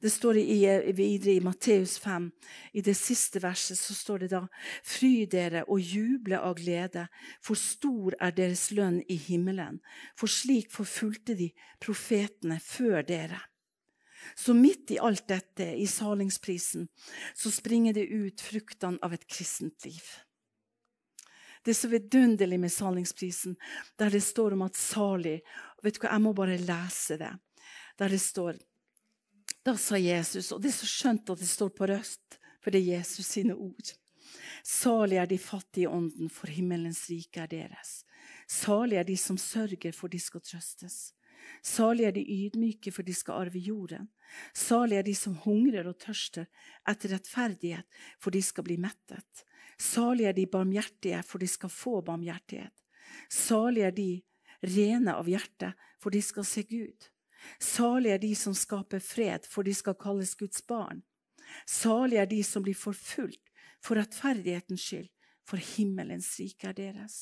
Det 0.00 0.10
står 0.10 0.36
i, 0.38 0.92
videre 0.94 1.32
i 1.32 1.40
Matteus 1.42 1.96
5, 1.98 2.30
i 2.72 2.82
det 2.86 2.94
siste 2.94 3.40
verset, 3.42 3.78
så 3.78 3.94
står 3.94 4.18
det 4.22 4.28
da 4.30 4.44
Fry 4.86 5.26
dere 5.26 5.64
og 5.66 5.82
juble 5.82 6.38
av 6.38 6.54
glede, 6.60 7.08
for 7.42 7.58
stor 7.58 8.14
er 8.22 8.36
deres 8.36 8.68
lønn 8.70 9.00
i 9.10 9.16
himmelen. 9.18 9.80
For 10.14 10.30
slik 10.30 10.70
forfulgte 10.70 11.34
de 11.38 11.50
profetene 11.82 12.60
før 12.62 13.02
dere. 13.08 13.40
Så 14.38 14.54
midt 14.54 14.94
i 14.94 15.00
alt 15.02 15.26
dette, 15.26 15.66
i 15.74 15.86
salingsprisen, 15.90 16.86
så 17.34 17.50
springer 17.50 17.98
det 17.98 18.06
ut 18.06 18.40
fruktene 18.40 19.02
av 19.02 19.18
et 19.18 19.26
kristent 19.26 19.86
liv. 19.86 20.02
Det 21.64 21.74
er 21.74 21.80
så 21.80 21.90
vidunderlig 21.90 22.60
med 22.60 22.72
salingsprisen, 22.72 23.58
der 23.98 24.14
det 24.14 24.22
står 24.22 24.54
om 24.54 24.62
at 24.68 24.78
salig 24.78 25.40
vet 25.82 25.98
du 25.98 26.04
hva, 26.04 26.14
Jeg 26.14 26.22
må 26.22 26.32
bare 26.32 26.58
lese 26.62 27.18
det. 27.18 27.34
Der 27.98 28.08
det 28.08 28.20
står 28.22 28.56
da 29.66 29.74
sa 29.76 29.98
Jesus, 29.98 30.52
og 30.52 30.62
det 30.62 30.70
er 30.72 30.78
så 30.78 30.88
skjønt 30.88 31.30
at 31.30 31.40
det 31.40 31.48
står 31.48 31.72
på 31.76 31.88
røst, 31.90 32.38
for 32.62 32.74
det 32.74 32.82
er 32.82 32.98
Jesus 32.98 33.26
sine 33.26 33.54
ord. 33.54 33.94
Salig 34.64 35.18
er 35.18 35.28
de 35.28 35.38
fattige 35.40 35.86
i 35.86 35.90
ånden, 35.90 36.30
for 36.32 36.50
himmelens 36.52 37.06
rike 37.10 37.42
er 37.42 37.50
deres. 37.50 38.02
Salig 38.48 38.98
er 39.00 39.06
de 39.08 39.16
som 39.16 39.38
sørger, 39.40 39.92
for 39.92 40.12
de 40.12 40.20
skal 40.20 40.44
trøstes. 40.44 41.12
Salig 41.64 42.04
er 42.08 42.14
de 42.16 42.24
ydmyke, 42.24 42.92
for 42.92 43.06
de 43.06 43.14
skal 43.14 43.40
arve 43.46 43.60
jorden. 43.62 44.08
Salig 44.54 44.98
er 44.98 45.06
de 45.06 45.14
som 45.16 45.36
hungrer 45.44 45.88
og 45.88 45.98
tørster 46.00 46.48
etter 46.88 47.14
rettferdighet, 47.16 47.86
for 48.20 48.34
de 48.34 48.42
skal 48.44 48.66
bli 48.66 48.76
mettet. 48.80 49.44
Salig 49.78 50.28
er 50.28 50.36
de 50.36 50.46
barmhjertige, 50.50 51.22
for 51.24 51.40
de 51.40 51.48
skal 51.48 51.72
få 51.72 52.00
barmhjertighet. 52.04 52.74
Salig 53.32 53.86
er 53.86 53.94
de 53.94 54.10
rene 54.64 55.14
av 55.14 55.28
hjerte, 55.30 55.72
for 56.00 56.14
de 56.14 56.22
skal 56.24 56.46
se 56.46 56.64
Gud. 56.68 57.08
Salig 57.62 58.12
er 58.14 58.22
de 58.22 58.32
som 58.36 58.54
skaper 58.54 59.02
fred, 59.02 59.46
for 59.46 59.66
de 59.66 59.74
skal 59.74 59.96
kalles 59.98 60.34
Guds 60.38 60.64
barn. 60.66 61.02
Salig 61.66 62.18
er 62.20 62.26
de 62.26 62.42
som 62.44 62.64
blir 62.64 62.76
forfulgt 62.76 63.44
for 63.84 63.98
rettferdighetens 64.00 64.82
skyld, 64.82 65.08
for 65.46 65.62
himmelens 65.76 66.34
rike 66.40 66.68
er 66.70 66.76
deres. 66.76 67.18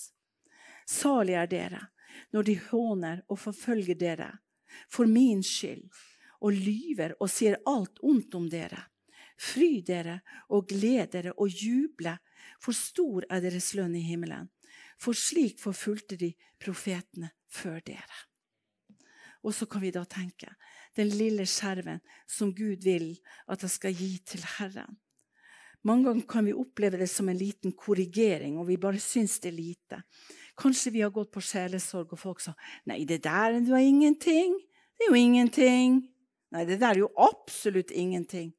Salig 0.87 1.37
er 1.39 1.51
dere 1.51 1.85
når 2.33 2.47
de 2.49 2.55
håner 2.71 3.23
og 3.29 3.39
forfølger 3.43 3.99
dere 3.99 4.31
for 4.93 5.09
min 5.11 5.43
skyld, 5.45 5.89
og 6.41 6.53
lyver 6.53 7.15
og 7.21 7.31
sier 7.33 7.59
alt 7.67 8.01
ondt 8.05 8.35
om 8.37 8.49
dere. 8.53 8.79
Fry 9.37 9.83
dere 9.85 10.21
og 10.53 10.69
gled 10.71 11.13
dere 11.13 11.33
og 11.37 11.53
juble, 11.53 12.17
for 12.63 12.77
stor 12.77 13.27
er 13.31 13.43
deres 13.45 13.73
lønn 13.77 13.97
i 13.97 14.05
himmelen. 14.05 14.49
For 15.01 15.17
slik 15.17 15.61
forfulgte 15.61 16.17
de 16.21 16.33
profetene 16.63 17.33
før 17.53 17.81
dere. 17.85 18.21
Og 19.47 19.55
så 19.55 19.69
kan 19.71 19.85
vi 19.85 19.93
da 19.95 20.03
tenke 20.11 20.51
den 20.99 21.13
lille 21.15 21.47
skjerven 21.47 22.01
som 22.27 22.55
Gud 22.57 22.83
vil 22.85 23.13
at 23.47 23.63
jeg 23.63 23.73
skal 23.73 23.95
gi 23.95 24.17
til 24.27 24.43
Herren. 24.57 24.97
Mange 25.87 26.09
ganger 26.09 26.27
kan 26.27 26.47
vi 26.49 26.55
oppleve 26.57 26.99
det 26.99 27.07
som 27.13 27.29
en 27.31 27.39
liten 27.39 27.71
korrigering, 27.79 28.57
og 28.59 28.67
vi 28.67 28.79
bare 28.81 28.99
syns 28.99 29.39
det 29.39 29.53
er 29.53 29.61
lite. 29.61 30.01
Kanskje 30.59 30.91
vi 30.97 31.05
har 31.05 31.13
gått 31.15 31.31
på 31.31 31.43
sjelesorg, 31.45 32.11
og 32.11 32.19
folk 32.19 32.43
sa 32.43 32.57
nei, 32.91 33.05
det 33.07 33.21
der 33.23 33.55
er 33.55 33.61
jo 33.61 33.79
ingenting. 33.79 34.57
Det 34.97 35.07
er 35.07 35.13
jo 35.13 35.21
ingenting. 35.21 36.01
Nei, 36.51 36.65
det 36.67 36.81
der 36.81 36.97
er 36.97 37.05
jo 37.05 37.13
absolutt 37.15 37.93
ingenting. 37.95 38.51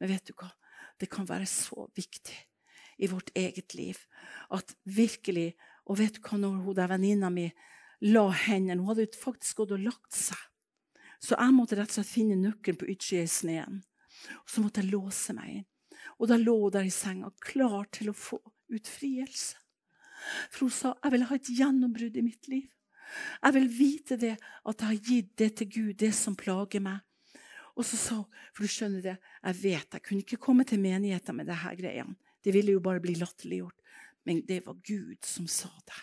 Men 0.00 0.14
vet 0.14 0.30
du 0.30 0.32
hva? 0.38 0.48
Det 1.00 1.10
kan 1.12 1.28
være 1.28 1.48
så 1.48 1.84
viktig 1.96 2.38
i 3.00 3.08
vårt 3.08 3.32
eget 3.36 3.74
liv 3.74 4.00
at 4.52 4.76
virkelig 4.84 5.54
Og 5.90 5.98
vet 5.98 6.14
du 6.14 6.20
hva, 6.22 6.36
når 6.38 6.60
hun 6.62 6.74
der 6.76 6.86
venninna 6.86 7.28
mi 7.34 7.48
la 8.00 8.28
hendene. 8.46 8.80
Hun 8.80 8.92
hadde 8.92 9.08
faktisk 9.18 9.62
gått 9.62 9.74
og 9.76 9.84
lagt 9.84 10.16
seg. 10.16 10.38
Så 11.20 11.36
jeg 11.36 11.52
måtte 11.52 11.76
rett 11.76 11.90
og 11.92 11.98
slett 11.98 12.08
finne 12.14 12.38
nøkkelen 12.40 12.78
på 12.80 12.88
utsida 12.94 13.26
i 13.26 13.30
sneen. 13.30 13.82
Og 14.40 14.52
så 14.52 14.62
måtte 14.64 14.82
jeg 14.82 14.92
låse 14.92 15.34
meg 15.36 15.60
inn. 15.60 15.66
Og 16.20 16.28
da 16.30 16.36
lå 16.40 16.54
hun 16.62 16.72
der 16.72 16.88
i 16.88 16.92
senga, 16.92 17.30
klar 17.44 17.88
til 17.92 18.10
å 18.12 18.16
få 18.16 18.40
utfrielse. 18.72 19.60
For 20.52 20.66
hun 20.66 20.74
sa 20.74 20.94
jeg 20.96 21.14
vil 21.14 21.26
ha 21.28 21.36
et 21.36 21.52
gjennombrudd 21.58 22.16
i 22.20 22.24
mitt 22.24 22.48
liv. 22.52 22.68
Jeg 23.42 23.56
vil 23.56 23.70
vite 23.74 24.16
det, 24.20 24.34
at 24.38 24.82
jeg 24.82 24.88
har 24.88 25.08
gitt 25.10 25.30
det 25.40 25.50
til 25.58 25.70
Gud, 25.74 25.94
det 26.00 26.12
som 26.14 26.36
plager 26.38 26.82
meg. 26.84 27.00
Og 27.76 27.86
så 27.86 27.96
sa 27.98 28.18
hun, 28.20 28.40
for 28.54 28.66
du 28.66 28.72
skjønner 28.72 29.04
det, 29.04 29.16
jeg 29.40 29.58
vet 29.62 29.96
jeg 29.96 30.04
kunne 30.06 30.24
ikke 30.24 30.42
komme 30.42 30.66
til 30.68 30.82
menigheten 30.82 31.36
med 31.36 31.48
disse 31.50 31.74
greiene. 31.80 32.16
Det 32.40 32.54
ville 32.54 32.76
jo 32.76 32.84
bare 32.84 33.02
bli 33.02 33.16
latterliggjort. 33.20 33.76
Men 34.28 34.44
det 34.46 34.62
var 34.66 34.76
Gud 34.84 35.24
som 35.24 35.48
sa 35.48 35.70
det. 35.88 36.00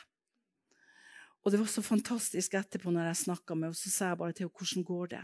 Og 1.48 1.52
det 1.52 1.62
var 1.62 1.70
så 1.72 1.80
fantastisk 1.80 2.58
etterpå 2.60 2.92
når 2.92 3.06
jeg 3.08 3.20
snakka 3.22 3.56
med 3.56 3.70
henne, 3.70 3.80
så 3.80 3.90
sa 3.90 4.08
jeg 4.10 4.18
bare 4.20 4.34
til 4.36 4.44
henne 4.44 4.60
hvordan 4.60 4.84
går 4.84 5.12
det 5.14 5.20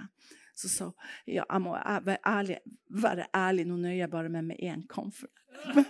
Så 0.56 0.70
sa 0.72 0.86
hun 0.86 0.94
ja, 1.28 1.44
jeg 1.44 1.62
må 1.62 1.74
være 1.76 2.18
ærlig, 2.26 2.58
være 2.88 3.26
ærlig 3.36 3.66
nå 3.68 3.76
nøyer 3.76 3.98
jeg 3.98 4.10
bare 4.10 4.30
med 4.30 4.42
med 4.42 4.62
én 4.64 4.86
comfort. 4.88 5.42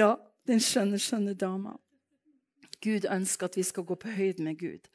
ja, 0.00 0.16
den 0.46 0.60
skjønne, 0.60 0.98
skjønne 0.98 1.32
dama. 1.34 1.72
Gud 2.84 3.06
ønsker 3.08 3.48
at 3.48 3.56
vi 3.56 3.62
skal 3.62 3.86
gå 3.88 3.94
på 3.94 4.12
høyde 4.12 4.44
med 4.44 4.58
Gud. 4.60 4.90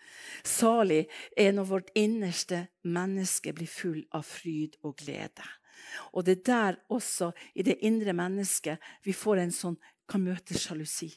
Salig 0.45 1.07
er 1.37 1.51
når 1.51 1.65
vårt 1.65 1.89
innerste 1.95 2.67
menneske 2.83 3.53
blir 3.53 3.71
full 3.71 4.03
av 4.13 4.27
fryd 4.27 4.77
og 4.83 4.99
glede. 5.01 5.47
Og 6.13 6.25
det 6.25 6.37
er 6.37 6.45
der 6.45 6.77
også, 6.89 7.31
i 7.55 7.65
det 7.65 7.79
indre 7.81 8.13
mennesket, 8.13 8.77
vi 9.03 9.17
får 9.17 9.41
en 9.41 9.55
sånn, 9.55 9.79
kan 10.09 10.21
møte 10.21 10.53
sjalusi. 10.53 11.09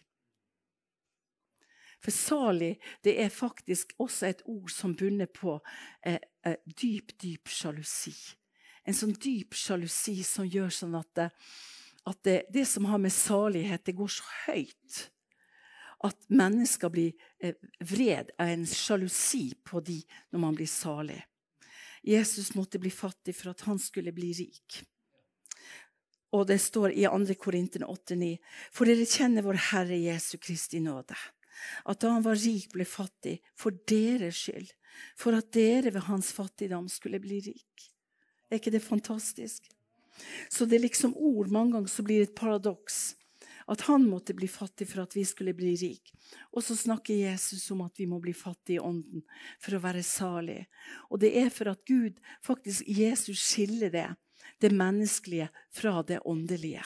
For 2.03 2.15
salig 2.15 2.75
det 3.05 3.15
er 3.23 3.31
faktisk 3.31 3.95
også 4.03 4.27
et 4.27 4.43
ord 4.51 4.71
som 4.75 4.97
bunner 4.99 5.31
på 5.31 5.59
eh, 6.07 6.19
eh, 6.47 6.59
dyp, 6.67 7.15
dyp 7.23 7.49
sjalusi. 7.49 8.15
En 8.83 8.97
sånn 8.97 9.15
dyp 9.15 9.55
sjalusi 9.55 10.19
som 10.27 10.49
gjør 10.49 10.73
sånn 10.75 10.97
at, 10.99 11.11
det, 11.15 11.29
at 12.11 12.23
det, 12.27 12.39
det, 12.51 12.67
som 12.67 12.89
har 12.91 12.99
med 12.99 13.15
salighet, 13.15 13.85
det 13.87 13.95
går 13.99 14.11
så 14.11 14.27
høyt 14.49 15.03
at 16.03 16.25
mennesker 16.35 16.91
blir 16.91 17.13
eh, 17.39 17.55
vred 17.87 18.33
av 18.43 18.51
en 18.51 18.65
sjalusi 18.67 19.53
på 19.63 19.79
de 19.87 20.01
når 20.35 20.43
man 20.43 20.57
blir 20.59 20.71
salig. 20.71 21.21
Jesus 22.03 22.57
måtte 22.59 22.81
bli 22.83 22.91
fattig 22.91 23.37
for 23.39 23.53
at 23.53 23.63
han 23.69 23.79
skulle 23.79 24.11
bli 24.11 24.33
rik. 24.35 24.81
Og 26.35 26.49
det 26.49 26.59
står 26.65 26.97
i 26.97 27.05
2. 27.07 27.37
Korintene 27.39 27.87
8,9.: 27.87 28.33
For 28.75 28.89
dere 28.89 29.07
kjenner 29.07 29.47
vår 29.47 29.61
Herre 29.69 30.01
Jesu 30.01 30.35
Kristi 30.43 30.81
nåde 30.83 31.15
at 31.85 32.01
da 32.03 32.15
han 32.15 32.25
var 32.25 32.39
rik, 32.39 32.71
ble 32.75 32.87
fattig 32.89 33.39
for 33.59 33.77
deres 33.89 34.45
skyld, 34.45 34.71
for 35.19 35.37
at 35.37 35.53
dere 35.55 35.93
ved 35.93 36.07
hans 36.09 36.33
fattigdom 36.37 36.89
skulle 36.93 37.21
bli 37.23 37.41
rik. 37.49 37.89
Er 38.51 38.61
ikke 38.61 38.75
det 38.75 38.85
fantastisk? 38.85 39.71
Så 40.53 40.67
det 40.69 40.77
er 40.77 40.87
liksom 40.87 41.17
ord 41.17 41.51
mange 41.53 41.77
ganger 41.77 41.93
så 41.93 42.05
blir 42.05 42.23
det 42.23 42.31
et 42.31 42.39
paradoks. 42.39 43.15
At 43.71 43.85
han 43.87 44.05
måtte 44.11 44.35
bli 44.35 44.49
fattig 44.51 44.89
for 44.91 45.05
at 45.05 45.15
vi 45.17 45.23
skulle 45.25 45.55
bli 45.57 45.75
rik. 45.79 46.11
Og 46.53 46.65
så 46.67 46.77
snakker 46.77 47.15
Jesus 47.15 47.71
om 47.71 47.85
at 47.87 47.99
vi 47.99 48.09
må 48.11 48.19
bli 48.21 48.35
fattige 48.35 48.81
i 48.81 48.83
ånden 48.83 49.23
for 49.63 49.77
å 49.77 49.83
være 49.85 50.03
salige. 50.07 50.67
Og 51.11 51.23
det 51.23 51.31
er 51.39 51.53
for 51.55 51.71
at 51.73 51.85
Gud, 51.89 52.19
faktisk 52.45 52.89
Jesus, 52.89 53.41
skiller 53.41 53.93
det, 53.95 54.09
det 54.61 54.73
menneskelige 54.75 55.49
fra 55.73 56.03
det 56.07 56.21
åndelige. 56.27 56.83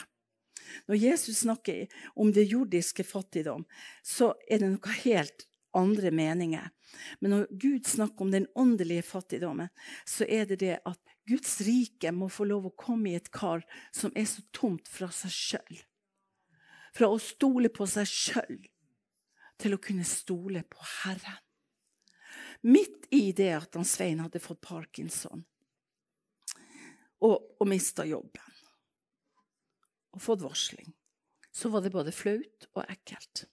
Når 0.87 1.01
Jesus 1.01 1.43
snakker 1.43 1.87
om 2.15 2.31
det 2.33 2.47
jordiske 2.51 3.03
fattigdom, 3.07 3.65
så 4.03 4.33
er 4.49 4.61
det 4.61 4.71
noe 4.73 4.97
helt 5.03 5.47
andre 5.77 6.11
meninger. 6.11 6.69
Men 7.19 7.33
når 7.33 7.47
Gud 7.51 7.87
snakker 7.87 8.25
om 8.25 8.31
den 8.31 8.47
åndelige 8.55 9.05
fattigdommen, 9.05 9.69
så 10.05 10.25
er 10.25 10.47
det 10.49 10.59
det 10.63 10.77
at 10.85 11.01
Guds 11.27 11.59
rike 11.67 12.11
må 12.15 12.29
få 12.31 12.47
lov 12.47 12.69
å 12.69 12.75
komme 12.79 13.11
i 13.11 13.17
et 13.19 13.31
kar 13.35 13.65
som 13.91 14.13
er 14.15 14.27
så 14.29 14.43
tomt 14.55 14.87
fra 14.87 15.09
seg 15.13 15.33
sjøl. 15.33 15.81
Fra 16.95 17.11
å 17.11 17.19
stole 17.21 17.69
på 17.73 17.85
seg 17.89 18.07
sjøl 18.07 18.61
til 19.59 19.75
å 19.75 19.81
kunne 19.81 20.07
stole 20.07 20.63
på 20.69 20.87
Herren. 21.03 21.43
Midt 22.67 23.09
i 23.13 23.31
det 23.35 23.51
at 23.53 23.75
han 23.77 23.85
Svein 23.85 24.23
hadde 24.23 24.41
fått 24.41 24.63
parkinson 24.65 25.43
og, 27.21 27.35
og 27.59 27.67
mista 27.69 28.05
jobben 28.05 28.56
og 30.17 30.23
fått 30.23 30.43
varsling, 30.45 30.91
så 31.53 31.69
var 31.73 31.85
det 31.85 31.93
både 31.93 32.13
flaut 32.15 32.67
og 32.73 32.83
ekkelt. 32.87 33.45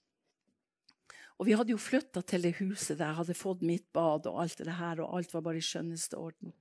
Og 1.40 1.48
vi 1.48 1.56
hadde 1.58 1.74
jo 1.74 1.80
flytta 1.82 2.22
til 2.22 2.44
det 2.46 2.54
huset 2.60 2.98
der 3.00 3.10
jeg 3.10 3.18
hadde 3.18 3.36
fått 3.36 3.64
mitt 3.66 3.86
bad, 3.96 4.28
og 4.30 4.42
alt 4.44 4.60
det 4.62 4.76
her, 4.78 5.02
og 5.02 5.16
alt 5.18 5.34
var 5.34 5.42
bare 5.46 5.60
i 5.60 5.66
skjønneste 5.66 6.18
orden. 6.20 6.54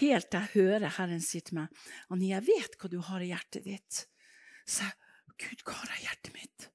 Helt 0.00 0.30
til 0.32 0.40
jeg 0.40 0.54
hører 0.56 0.96
Herren 0.98 1.22
si 1.22 1.40
til 1.40 1.60
meg, 1.60 1.82
Annie, 2.10 2.32
jeg 2.32 2.48
vet 2.48 2.76
hva 2.78 2.90
du 2.90 2.98
har 3.06 3.22
i 3.22 3.30
hjertet 3.30 3.68
ditt. 3.68 4.04
Så 4.66 4.88
jeg, 4.88 4.98
Gud, 5.42 5.64
hva 5.66 5.76
har 5.78 5.92
jeg 5.94 6.02
i 6.02 6.06
hjertet 6.08 6.34
mitt? 6.36 6.68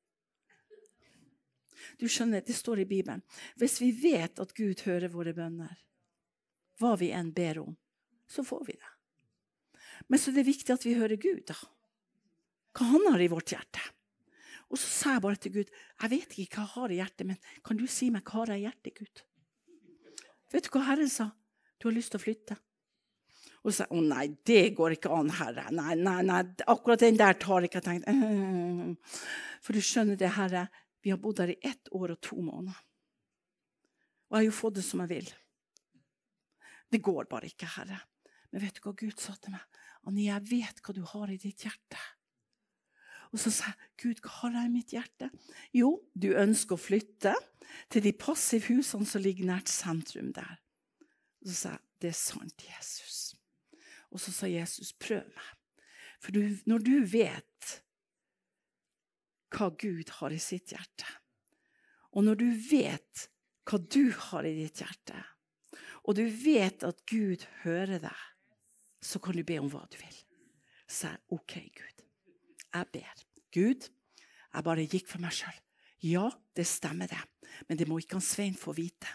Du 1.97 2.05
skjønner, 2.07 2.43
Det 2.45 2.55
står 2.55 2.83
i 2.83 2.89
Bibelen. 2.89 3.23
Hvis 3.57 3.81
vi 3.81 3.91
vet 3.91 4.39
at 4.39 4.53
Gud 4.53 4.83
hører 4.85 5.09
våre 5.09 5.33
bønner, 5.33 5.75
hva 6.77 6.93
vi 6.95 7.09
enn 7.15 7.33
ber 7.33 7.59
om, 7.63 7.77
så 8.29 8.43
får 8.45 8.65
vi 8.67 8.75
det. 8.77 8.93
Men 10.07 10.19
så 10.19 10.31
er 10.31 10.39
det 10.39 10.47
viktig 10.47 10.73
at 10.73 10.85
vi 10.85 10.95
hører 10.95 11.17
Gud, 11.17 11.47
da. 11.49 11.57
Hva 12.77 12.91
han 12.93 13.07
har 13.09 13.23
i 13.23 13.29
vårt 13.31 13.53
hjerte. 13.55 13.81
Og 14.67 14.77
så 14.79 14.87
sa 14.91 15.15
jeg 15.15 15.23
bare 15.23 15.39
til 15.41 15.53
Gud 15.55 15.71
jeg 15.71 16.11
vet 16.11 16.37
ikke 16.37 16.61
hva 16.61 16.65
jeg 16.65 16.73
har 16.75 16.93
i 16.93 16.99
hjertet, 16.99 17.27
men 17.29 17.39
kan 17.65 17.79
du 17.79 17.85
si 17.89 18.11
meg 18.13 18.27
hva 18.27 18.43
jeg 18.43 18.51
har 18.51 18.57
i 18.57 18.65
hjertet, 18.67 19.01
Gud? 19.01 19.23
Vet 20.53 20.67
du 20.67 20.71
hva 20.75 20.85
Herren 20.91 21.11
sa? 21.11 21.31
Du 21.77 21.87
har 21.89 21.95
lyst 21.95 22.13
til 22.13 22.19
å 22.19 22.23
flytte. 22.23 22.57
Og 23.63 23.71
så 23.71 23.81
sa 23.81 23.87
jeg 23.87 23.97
å 23.97 24.03
nei, 24.05 24.25
det 24.47 24.61
går 24.77 24.95
ikke 24.95 25.11
an, 25.11 25.31
Herre. 25.39 25.65
Nei, 25.75 25.95
nei, 25.99 26.19
nei, 26.23 26.41
akkurat 26.71 27.01
den 27.03 27.17
der 27.19 27.35
tar 27.41 27.65
jeg 27.65 27.71
ikke. 27.71 27.81
Jeg 27.83 28.03
tenkt. 28.05 29.15
For 29.65 29.75
du 29.75 29.83
skjønner 29.83 30.19
det, 30.19 30.29
Herre, 30.37 30.67
vi 31.03 31.11
har 31.11 31.19
bodd 31.21 31.41
her 31.43 31.51
i 31.51 31.57
ett 31.65 31.91
år 31.95 32.13
og 32.15 32.21
to 32.23 32.37
måneder. 32.39 32.77
Og 34.27 34.35
jeg 34.35 34.39
har 34.39 34.47
jo 34.47 34.55
fått 34.55 34.77
det 34.79 34.85
som 34.87 35.03
jeg 35.03 35.11
vil. 35.11 35.27
Det 36.91 37.03
går 37.03 37.27
bare 37.31 37.49
ikke, 37.49 37.67
Herre. 37.77 37.99
Men 38.51 38.63
vet 38.63 38.77
du 38.77 38.85
hva 38.85 38.95
Gud 38.95 39.19
sa 39.19 39.35
til 39.35 39.55
meg? 39.55 39.83
Annie, 40.07 40.29
jeg 40.29 40.47
vet 40.47 40.79
hva 40.83 40.95
du 40.95 41.03
har 41.11 41.31
i 41.31 41.39
ditt 41.41 41.65
hjerte. 41.67 41.99
Og 43.33 43.41
så 43.41 43.51
sa 43.53 43.71
jeg, 43.71 43.89
Gud, 44.01 44.21
hva 44.23 44.33
har 44.41 44.55
jeg 44.55 44.69
i 44.69 44.73
mitt 44.73 44.93
hjerte? 44.95 45.29
Jo, 45.75 45.97
du 46.13 46.31
ønsker 46.37 46.77
å 46.77 46.81
flytte 46.81 47.33
til 47.91 48.05
de 48.05 48.13
passivhusene 48.15 49.07
som 49.07 49.23
ligger 49.23 49.49
nært 49.49 49.71
sentrum 49.71 50.31
der. 50.35 50.57
Og 51.43 51.51
så 51.51 51.57
sa 51.57 51.75
jeg, 51.75 51.83
det 51.97 52.11
er 52.11 52.19
sant, 52.19 52.65
Jesus. 52.67 53.21
Og 54.13 54.21
så 54.21 54.33
sa 54.33 54.49
Jesus, 54.49 54.93
prøv 54.93 55.25
meg. 55.33 55.53
For 56.21 56.33
du, 56.33 56.57
når 56.69 56.83
du 56.85 56.93
vet 57.09 57.73
hva 59.53 59.69
Gud 59.79 60.11
har 60.19 60.33
i 60.33 60.41
sitt 60.41 60.73
hjerte, 60.73 61.09
og 62.17 62.25
når 62.25 62.39
du 62.39 62.47
vet 62.69 63.27
hva 63.67 63.79
du 63.83 64.09
har 64.29 64.47
i 64.47 64.55
ditt 64.57 64.81
hjerte, 64.81 65.19
og 66.07 66.15
du 66.17 66.23
vet 66.23 66.85
at 66.87 67.03
Gud 67.09 67.43
hører 67.65 67.99
deg, 68.07 68.23
så 69.03 69.19
kan 69.23 69.35
du 69.37 69.43
be 69.45 69.59
om 69.61 69.69
hva 69.71 69.83
du 69.91 69.99
vil. 69.99 70.17
Så 70.87 71.11
jeg, 71.11 71.23
OK, 71.35 71.59
Gud. 71.75 71.96
Jeg 72.73 72.89
ber. 72.93 73.23
Gud, 73.53 73.87
jeg 74.53 74.63
bare 74.63 74.85
gikk 74.85 75.07
for 75.09 75.23
meg 75.23 75.35
sjøl. 75.35 75.55
Ja, 76.05 76.27
det 76.55 76.67
stemmer, 76.69 77.09
det. 77.09 77.21
Men 77.67 77.79
det 77.79 77.87
må 77.89 77.99
ikke 78.01 78.19
han 78.19 78.25
Svein 78.25 78.57
få 78.57 78.75
vite. 78.77 79.09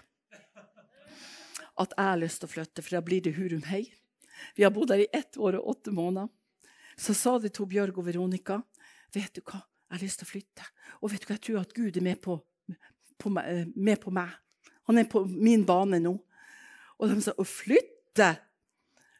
At 1.81 1.95
jeg 1.97 2.05
har 2.05 2.21
lyst 2.21 2.43
til 2.43 2.51
å 2.51 2.53
flytte, 2.53 2.85
for 2.85 2.97
da 2.97 3.03
blir 3.05 3.23
det 3.25 3.35
Hurum 3.37 3.65
Hei. 3.69 3.85
Vi 4.57 4.65
har 4.67 4.73
bodd 4.75 4.93
her 4.93 5.05
i 5.05 5.11
ett 5.15 5.39
år 5.39 5.61
og 5.61 5.69
åtte 5.77 5.95
måneder. 5.95 6.29
Så 6.99 7.15
sa 7.17 7.39
det 7.41 7.55
to 7.57 7.67
Bjørg 7.69 7.99
og 7.99 8.07
Veronica. 8.09 8.59
Vet 9.15 9.37
du 9.37 9.43
hva, 9.45 9.63
jeg 9.89 9.97
har 9.97 10.05
lyst 10.05 10.21
til 10.21 10.29
å 10.29 10.33
flytte. 10.33 10.67
Og 11.01 11.13
vet 11.13 11.23
du 11.23 11.29
hva, 11.29 11.37
jeg 11.37 11.45
tror 11.47 11.61
at 11.63 11.75
Gud 11.77 11.97
er 11.97 12.05
med 12.05 12.21
på, 12.25 12.37
på, 13.21 13.33
eh, 13.41 13.65
med 13.77 14.01
på 14.03 14.13
meg. 14.13 14.35
Han 14.91 14.99
er 15.01 15.09
på 15.09 15.25
min 15.29 15.65
bane 15.69 16.01
nå. 16.03 16.17
Og 16.99 17.09
de 17.09 17.21
sa 17.23 17.33
'å 17.33 17.45
flytte'? 17.45 18.37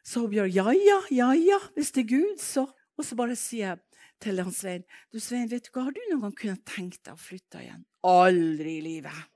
Så 0.03 0.27
Bjørg 0.27 0.51
ja, 0.53 0.71
ja, 0.71 0.99
ja, 1.11 1.31
ja, 1.33 1.59
hvis 1.75 1.91
det 1.91 2.03
er 2.03 2.17
Gud, 2.17 2.39
så 2.39 2.67
Og 2.95 3.05
så 3.05 3.15
bare 3.15 3.35
sier 3.35 3.67
jeg 3.67 3.79
til 4.23 4.41
han 4.41 4.55
Svein 4.55 4.83
du 5.11 5.19
Svein, 5.21 5.49
vet 5.51 5.67
du 5.67 5.71
hva, 5.73 5.87
har 5.87 5.95
du 5.95 6.01
noen 6.09 6.25
gang 6.27 6.35
kunnet 6.39 6.65
tenkt 6.67 7.03
deg 7.05 7.15
å 7.15 7.19
flytte 7.19 7.61
igjen? 7.63 7.85
Aldri 8.07 8.77
i 8.79 8.83
livet. 8.83 9.31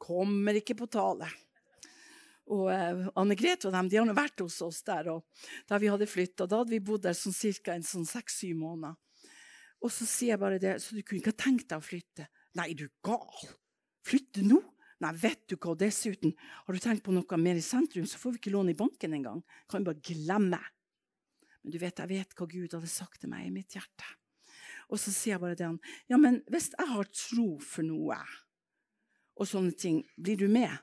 Kommer 0.00 0.56
ikke 0.58 0.76
på 0.78 0.88
tale. 0.92 1.28
Og 2.52 2.68
eh, 2.72 3.06
Anne 3.16 3.36
Grete 3.40 3.70
og 3.70 3.76
dem 3.76 3.88
de 3.88 4.00
har 4.00 4.16
vært 4.16 4.42
hos 4.44 4.58
oss 4.64 4.82
der 4.84 5.08
og 5.14 5.24
da 5.70 5.78
vi 5.80 5.88
hadde 5.92 6.08
flytta. 6.08 6.48
Da 6.48 6.60
hadde 6.60 6.74
vi 6.74 6.82
bodd 6.84 7.06
der 7.06 7.16
sånn 7.16 7.36
ca. 7.64 7.78
sånn 7.80 8.08
seks-syv 8.08 8.58
måneder. 8.60 8.98
Og 9.84 9.92
så 9.92 10.06
sier 10.08 10.34
jeg 10.34 10.40
bare 10.40 10.60
det, 10.60 10.78
så 10.80 10.96
du 10.96 11.02
kunne 11.04 11.20
ikke 11.20 11.34
ha 11.34 11.42
tenkt 11.44 11.68
deg 11.68 11.80
å 11.80 11.84
flytte? 11.84 12.28
Nei, 12.56 12.72
du 12.76 12.86
gal. 13.04 13.48
Flytte 14.04 14.44
nå? 14.44 14.60
Nei, 15.04 15.10
vet 15.20 15.42
du 15.50 15.56
hva, 15.58 15.74
dessuten, 15.76 16.32
har 16.64 16.76
du 16.76 16.80
tenkt 16.80 17.04
på 17.04 17.12
noe 17.12 17.38
mer 17.40 17.58
i 17.58 17.64
sentrum, 17.64 18.06
så 18.08 18.20
får 18.20 18.36
vi 18.36 18.40
ikke 18.40 18.54
låne 18.54 18.72
i 18.72 18.78
banken 18.78 19.16
engang. 19.16 19.42
Kan 19.68 19.82
vi 19.82 19.90
bare 19.90 20.04
glemme. 20.08 20.60
Men 21.64 21.72
du 21.72 21.80
vet, 21.80 21.98
jeg 21.98 22.12
vet 22.12 22.36
hva 22.36 22.46
Gud 22.50 22.76
hadde 22.76 22.90
sagt 22.92 23.22
til 23.22 23.32
meg 23.32 23.48
i 23.48 23.52
mitt 23.54 23.74
hjerte. 23.76 24.08
Og 24.92 25.00
så 25.00 25.12
sier 25.14 25.34
jeg 25.34 25.42
bare 25.42 25.56
det 25.56 25.66
han, 25.66 25.78
ja, 26.12 26.18
men 26.20 26.42
hvis 26.52 26.70
jeg 26.74 26.88
har 26.90 27.08
tro 27.08 27.46
for 27.64 27.86
noe, 27.86 28.18
og 29.34 29.48
sånne 29.48 29.72
ting, 29.74 30.02
blir 30.20 30.38
du 30.38 30.46
med? 30.52 30.74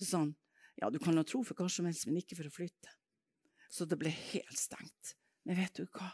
Sånn, 0.00 0.30
ja, 0.78 0.88
du 0.90 1.00
kan 1.02 1.18
ha 1.18 1.24
tro 1.26 1.42
for 1.46 1.58
hva 1.58 1.66
som 1.70 1.88
helst, 1.88 2.06
men 2.08 2.20
ikke 2.22 2.38
for 2.38 2.48
å 2.48 2.54
flytte. 2.54 2.94
Så 3.70 3.86
det 3.90 3.98
ble 3.98 4.12
helt 4.12 4.58
stengt. 4.58 5.16
Men 5.44 5.58
vet 5.58 5.82
du 5.82 5.84
hva? 5.90 6.12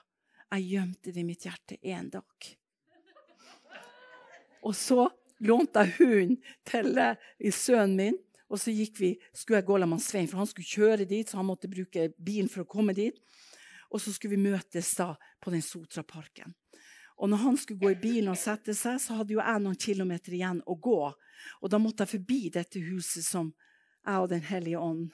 Jeg 0.50 0.66
gjemte 0.72 1.12
det 1.12 1.22
i 1.22 1.28
mitt 1.28 1.44
hjerte 1.46 1.76
én 1.86 2.08
dag. 2.10 2.48
Og 4.66 4.74
så 4.76 5.06
lånte 5.44 5.84
jeg 5.84 5.94
hunden 6.00 6.40
til 6.68 6.98
uh, 6.98 7.14
sønnen 7.54 7.96
min. 8.00 8.18
Og 8.50 8.58
så 8.58 8.72
gikk 8.74 8.98
vi, 8.98 9.12
skulle 9.30 9.60
jeg 9.60 9.68
gå 9.68 9.76
sammen 9.78 9.94
med 9.94 10.02
Svein, 10.02 10.28
for 10.28 10.42
han 10.42 10.48
skulle 10.50 10.66
kjøre 10.66 11.06
dit, 11.06 11.28
så 11.28 11.38
han 11.38 11.46
måtte 11.46 11.70
bruke 11.70 12.08
bilen 12.18 12.50
for 12.50 12.64
å 12.64 12.70
komme 12.70 12.96
dit. 12.96 13.20
Og 13.90 14.02
så 14.02 14.12
skulle 14.14 14.36
vi 14.36 14.50
møtes 14.50 14.92
da 14.98 15.12
på 15.42 15.52
den 15.52 15.64
Sotraparken. 15.64 16.54
Og 17.20 17.28
når 17.28 17.42
han 17.42 17.56
skulle 17.60 17.82
gå 17.82 17.90
i 17.92 18.00
bilen 18.00 18.30
og 18.32 18.38
sette 18.40 18.72
seg, 18.76 19.00
så 19.02 19.18
hadde 19.18 19.34
jo 19.34 19.42
jeg 19.42 19.62
noen 19.62 19.76
kilometer 19.76 20.36
igjen 20.36 20.62
å 20.64 20.76
gå. 20.80 21.00
Og 21.60 21.72
da 21.72 21.80
måtte 21.82 22.06
jeg 22.06 22.14
forbi 22.14 22.40
dette 22.54 22.80
huset 22.86 23.26
som 23.26 23.50
jeg 24.06 24.16
og 24.16 24.30
Den 24.30 24.44
hellige 24.46 24.80
ånd 24.80 25.10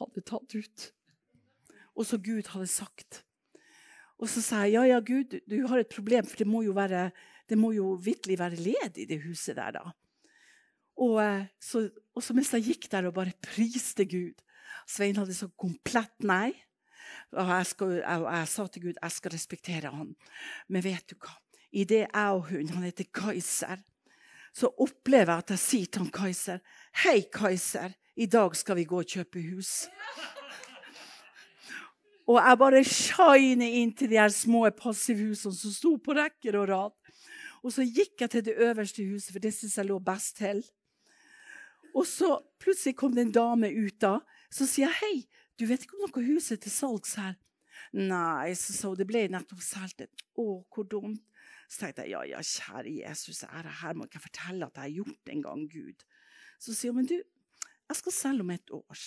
hadde 0.00 0.24
tatt 0.28 0.52
ut. 0.52 0.86
Og 1.96 2.06
så 2.06 2.18
Gud 2.20 2.50
hadde 2.52 2.68
sagt. 2.68 3.22
Og 4.20 4.28
så 4.28 4.42
sa 4.44 4.66
jeg 4.66 4.76
ja, 4.76 4.84
ja, 4.90 5.00
Gud, 5.00 5.38
du 5.48 5.56
har 5.70 5.80
et 5.80 5.88
problem, 5.88 6.26
for 6.28 6.42
det 6.42 6.48
må 6.48 6.60
jo 6.66 6.76
være 6.76 7.08
det 7.50 7.58
må 7.58 7.72
jo 7.74 7.96
virkelig 7.98 8.36
være 8.38 8.60
ledig, 8.62 9.08
det 9.10 9.24
huset 9.24 9.56
der, 9.58 9.80
da. 9.80 9.90
Og 11.02 11.16
eh, 11.18 11.48
så, 11.58 11.88
og 12.14 12.22
så 12.22 12.36
mens 12.36 12.52
jeg 12.54 12.68
gikk 12.68 12.86
der 12.92 13.08
og 13.08 13.16
bare 13.16 13.34
priste 13.42 14.04
Gud 14.06 14.38
Svein 14.90 15.18
hadde 15.18 15.34
så 15.36 15.48
komplett 15.58 16.24
nei. 16.26 16.50
Og 17.36 17.46
jeg, 17.46 17.66
skal, 17.66 17.92
jeg, 18.00 18.22
jeg, 18.26 18.48
sa 18.50 18.66
til 18.66 18.82
Gud 18.82 18.96
jeg 18.96 19.14
skal 19.14 19.34
respektere 19.36 19.92
han. 19.94 20.10
Men 20.68 20.84
vet 20.84 21.12
du 21.12 21.16
hva? 21.20 21.36
Idet 21.70 22.02
jeg 22.08 22.34
og 22.34 22.48
hun, 22.48 22.72
han 22.74 22.88
heter 22.88 23.06
Kaiser, 23.14 23.84
så 24.50 24.72
opplever 24.82 25.30
jeg 25.30 25.44
at 25.44 25.52
jeg 25.54 25.62
sier 25.62 25.90
til 25.90 26.02
han 26.02 26.14
Kaiser 26.14 26.58
Hei, 27.04 27.20
Kaiser, 27.30 27.94
i 28.18 28.26
dag 28.26 28.56
skal 28.58 28.80
vi 28.80 28.88
gå 28.90 28.98
og 28.98 29.06
kjøpe 29.06 29.42
hus. 29.52 29.86
Og 32.30 32.38
jeg 32.38 32.58
bare 32.58 32.82
shiner 32.86 33.78
inn 33.80 33.94
til 33.96 34.10
de 34.10 34.18
her 34.18 34.30
små 34.34 34.66
passivhusene 34.76 35.54
som 35.54 35.72
sto 35.74 35.94
på 36.02 36.14
rekker 36.18 36.58
og 36.60 36.68
rad. 36.70 37.14
Og 37.62 37.74
så 37.74 37.84
gikk 37.84 38.22
jeg 38.22 38.32
til 38.32 38.44
det 38.46 38.58
øverste 38.58 39.06
huset, 39.06 39.32
for 39.34 39.42
det 39.42 39.52
syns 39.54 39.78
jeg 39.78 39.88
lå 39.88 39.98
best 40.02 40.36
til. 40.38 40.62
Og 41.94 42.06
så 42.06 42.36
plutselig 42.62 42.94
kom 42.98 43.14
det 43.16 43.26
en 43.26 43.34
dame 43.34 43.70
ut 43.74 43.96
da. 44.02 44.18
Så 44.50 44.66
sier 44.68 44.88
jeg 44.88 45.00
hei, 45.00 45.16
du 45.60 45.66
vet 45.68 45.84
ikke 45.84 45.98
om 45.98 46.06
noe 46.06 46.26
hus 46.30 46.50
er 46.54 46.60
til 46.60 46.72
salgs 46.72 47.18
her? 47.20 47.36
Nei, 47.96 48.52
så 48.56 48.72
sa 48.72 48.90
hun, 48.90 48.98
det 48.98 49.06
ble 49.08 49.26
nettopp 49.32 49.60
solgt. 49.64 50.06
Å, 50.38 50.46
hvor 50.72 50.86
dumt. 50.88 51.22
Så 51.70 51.84
tenkte 51.84 52.02
jeg 52.02 52.16
ja, 52.16 52.20
ja, 52.26 52.40
kjære 52.42 52.90
Jesus, 52.96 53.44
ære 53.46 53.70
her 53.82 53.94
må 53.94 54.08
ikke 54.08 54.22
fortelle 54.24 54.66
at 54.66 54.78
jeg 54.80 54.82
har 54.82 54.94
gjort 55.04 55.30
en 55.34 55.42
gang, 55.44 55.66
Gud. 55.70 56.02
Så 56.58 56.74
sier 56.74 56.90
hun, 56.90 57.04
men 57.04 57.10
du, 57.10 57.20
jeg 57.20 57.98
skal 58.00 58.16
selge 58.16 58.42
om 58.42 58.50
et 58.50 58.72
år. 58.74 59.04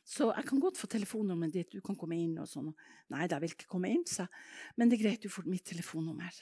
Så 0.00 0.30
jeg 0.30 0.46
kan 0.48 0.62
godt 0.62 0.80
få 0.80 0.88
telefonnummeret 0.94 1.58
ditt, 1.58 1.74
du 1.76 1.84
kan 1.84 1.98
komme 1.98 2.16
inn 2.16 2.38
og 2.40 2.48
sånn. 2.48 2.72
Nei, 3.12 3.26
jeg 3.26 3.44
vil 3.44 3.54
ikke 3.54 3.68
komme 3.74 3.92
inn, 3.92 4.06
sa 4.08 4.24
jeg. 4.24 4.32
Men 4.80 4.88
det 4.88 4.98
er 4.98 5.04
greit, 5.04 5.26
du 5.26 5.32
får 5.32 5.50
mitt 5.50 5.66
telefonnummer. 5.68 6.40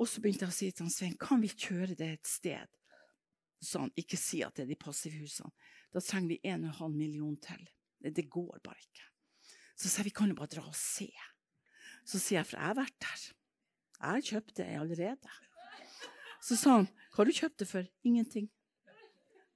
Og 0.00 0.08
så 0.08 0.20
begynte 0.20 0.46
jeg 0.46 0.52
å 0.52 0.58
si 0.58 0.70
til 0.70 0.86
han 0.86 0.92
Svein 0.92 1.16
kan 1.20 1.40
vi 1.40 1.50
kjøre 1.52 1.96
det 1.96 2.12
et 2.18 2.28
sted. 2.28 2.78
Så 3.60 3.82
han 3.82 3.92
ikke 4.00 4.20
si 4.20 4.40
at 4.44 4.56
det 4.56 4.66
er 4.66 4.72
de 4.74 4.80
passive 4.80 5.20
husene. 5.20 5.52
Da 5.92 6.00
trenger 6.04 6.36
vi 6.36 6.40
1,5 6.44 6.94
million 6.94 7.36
til. 7.40 7.64
Det, 8.00 8.26
går 8.32 8.60
bare 8.64 8.80
ikke. 8.80 9.06
Så 9.76 9.88
sier 9.88 10.02
jeg 10.02 10.10
vi 10.10 10.16
kan 10.16 10.32
jo 10.32 10.38
bare 10.38 10.52
dra 10.54 10.64
og 10.66 10.76
se. 10.76 11.10
Så 12.08 12.18
sier 12.18 12.40
jeg 12.40 12.48
for 12.48 12.58
jeg 12.58 12.70
har 12.70 12.78
vært 12.78 12.96
der. 13.04 13.26
Jeg 14.00 14.08
har 14.08 14.28
kjøpt 14.30 14.54
det 14.56 14.68
allerede. 14.78 15.34
Så 16.40 16.56
sa 16.56 16.78
han 16.78 16.88
hva 16.88 17.20
har 17.20 17.28
du 17.28 17.36
kjøpt 17.36 17.60
det 17.60 17.68
for? 17.68 17.90
Ingenting. 18.06 18.46